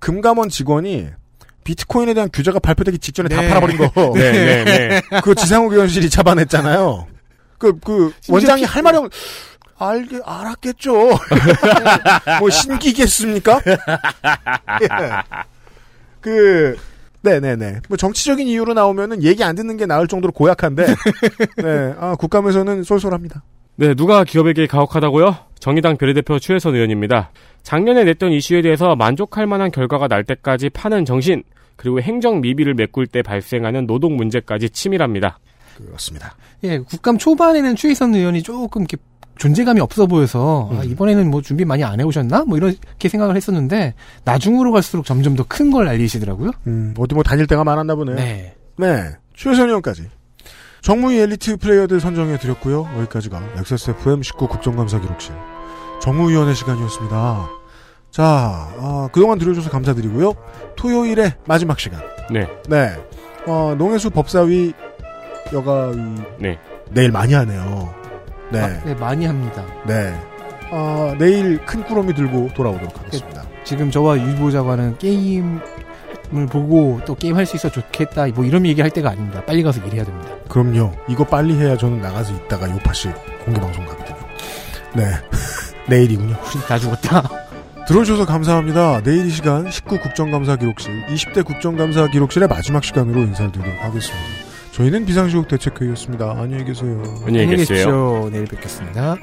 금감원 0.00 0.48
직원이 0.48 1.08
비트코인에 1.62 2.14
대한 2.14 2.28
규제가 2.32 2.58
발표되기 2.58 2.98
직전에 2.98 3.28
다 3.28 3.40
네. 3.42 3.48
팔아버린 3.48 3.76
거. 3.78 3.92
네, 4.16 4.32
네, 4.32 4.64
네. 4.64 5.20
그 5.22 5.34
지상욱 5.34 5.72
의원실이 5.72 6.10
잡아냈잖아요. 6.10 7.06
그, 7.58 7.78
그, 7.78 8.12
원장이 8.28 8.62
피- 8.62 8.66
할 8.66 8.82
말이 8.82 8.96
없, 8.96 9.10
알게, 9.78 10.20
알았겠죠. 10.24 10.92
뭐, 12.40 12.50
신기겠습니까? 12.50 13.60
예. 14.82 14.88
그, 16.20 16.76
네네네. 17.22 17.80
뭐, 17.88 17.96
정치적인 17.98 18.46
이유로 18.46 18.72
나오면은 18.74 19.22
얘기 19.22 19.44
안 19.44 19.54
듣는 19.54 19.76
게 19.76 19.84
나을 19.86 20.08
정도로 20.08 20.32
고약한데, 20.32 20.86
네, 20.86 21.94
아, 21.98 22.16
국감에서는 22.18 22.82
쏠쏠합니다. 22.82 23.42
네, 23.80 23.94
누가 23.94 24.24
기업에게 24.24 24.66
가혹하다고요? 24.66 25.34
정의당 25.58 25.96
비례대표 25.96 26.38
추혜선 26.38 26.74
의원입니다. 26.74 27.30
작년에 27.62 28.04
냈던 28.04 28.30
이슈에 28.32 28.60
대해서 28.60 28.94
만족할 28.94 29.46
만한 29.46 29.70
결과가 29.70 30.06
날 30.06 30.22
때까지 30.24 30.68
파는 30.68 31.06
정신, 31.06 31.42
그리고 31.76 32.02
행정 32.02 32.42
미비를 32.42 32.74
메꿀 32.74 33.06
때 33.06 33.22
발생하는 33.22 33.86
노동 33.86 34.16
문제까지 34.16 34.68
치밀합니다. 34.68 35.38
그렇습니다. 35.78 36.34
예, 36.64 36.78
국감 36.78 37.16
초반에는 37.16 37.74
추희선 37.74 38.14
의원이 38.14 38.42
조금 38.42 38.82
이렇게 38.82 38.98
존재감이 39.38 39.80
없어 39.80 40.06
보여서 40.06 40.68
아, 40.74 40.84
이번에는 40.84 41.30
뭐 41.30 41.40
준비 41.40 41.64
많이 41.64 41.82
안 41.82 41.98
해오셨나? 42.00 42.44
뭐 42.44 42.58
이렇게 42.58 43.08
생각을 43.08 43.34
했었는데 43.36 43.94
나중으로 44.26 44.72
갈수록 44.72 45.06
점점 45.06 45.34
더 45.36 45.44
큰 45.44 45.70
걸 45.70 45.88
알리시더라고요. 45.88 46.50
음, 46.66 46.92
어디 46.98 47.14
뭐 47.14 47.22
다닐 47.22 47.46
때가 47.46 47.64
많았나 47.64 47.94
보네요. 47.94 48.16
네. 48.16 48.54
네. 48.76 49.04
최선 49.34 49.68
의원까지. 49.68 50.02
정무위 50.82 51.18
엘리트 51.18 51.58
플레이어들 51.58 52.00
선정해 52.00 52.38
드렸고요. 52.38 52.88
여기까지가 52.98 53.40
XSFM19 53.56 54.48
국정감사 54.48 55.00
기록실 55.00 55.34
정무위원회 56.00 56.54
시간이었습니다. 56.54 57.48
자, 58.10 58.24
아, 58.78 59.08
그동안 59.12 59.38
들어주셔서 59.38 59.70
감사드리고요. 59.70 60.34
토요일에 60.76 61.36
마지막 61.46 61.78
시간. 61.78 62.00
네. 62.30 62.48
네. 62.68 62.96
어, 63.46 63.74
농해수 63.76 64.10
법사위 64.10 64.72
여가위 65.52 65.96
네. 66.38 66.58
내일 66.90 67.12
많이 67.12 67.34
하네요. 67.34 67.94
네. 68.50 68.60
아, 68.60 68.84
네, 68.84 68.94
많이 68.94 69.26
합니다. 69.26 69.64
네. 69.86 70.12
어, 70.72 71.14
내일 71.18 71.64
큰 71.64 71.84
꾸러미 71.84 72.14
들고 72.14 72.50
돌아오도록 72.54 72.98
하겠습니다. 72.98 73.44
지금 73.64 73.90
저와 73.90 74.18
유보자관은 74.18 74.98
게임 74.98 75.60
을 76.32 76.46
보고 76.46 77.00
또 77.06 77.14
게임 77.16 77.36
할 77.36 77.44
수 77.44 77.56
있어 77.56 77.70
좋겠다 77.70 78.26
뭐 78.28 78.44
이런 78.44 78.64
얘기 78.66 78.80
할 78.80 78.90
때가 78.90 79.10
아닙니다. 79.10 79.42
빨리 79.44 79.62
가서 79.62 79.80
일해야 79.84 80.04
됩니다. 80.04 80.30
그럼요. 80.48 80.92
이거 81.08 81.24
빨리 81.24 81.54
해야 81.54 81.76
저는 81.76 82.00
나가서 82.00 82.32
있다가 82.34 82.70
요파시 82.70 83.08
공개 83.44 83.60
방송 83.60 83.84
가거든요. 83.86 84.16
네. 84.94 85.04
내일이군요. 85.88 86.36
우린 86.36 86.62
다 86.68 86.78
죽었다. 86.78 87.22
들어주셔서 87.88 88.26
감사합니다. 88.26 89.02
내일 89.02 89.26
이 89.26 89.30
시간 89.30 89.68
19 89.68 89.98
국정감사 89.98 90.54
기록실, 90.56 91.06
20대 91.06 91.44
국정감사 91.44 92.08
기록실의 92.08 92.46
마지막 92.46 92.84
시간으로 92.84 93.20
인사를 93.22 93.50
드리도록 93.50 93.82
하겠습니다. 93.82 94.24
저희는 94.70 95.04
비상시국 95.06 95.48
대책회의였습니다. 95.48 96.30
안녕히 96.38 96.64
계세요. 96.64 97.02
안녕히 97.26 97.56
계세요. 97.56 98.28
내일 98.30 98.44
뵙겠습니다. 98.44 99.16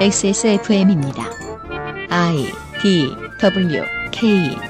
XSFM입니다. 0.00 1.24
I 2.08 2.50
D 2.82 3.14
W 3.38 3.84
K 4.10 4.69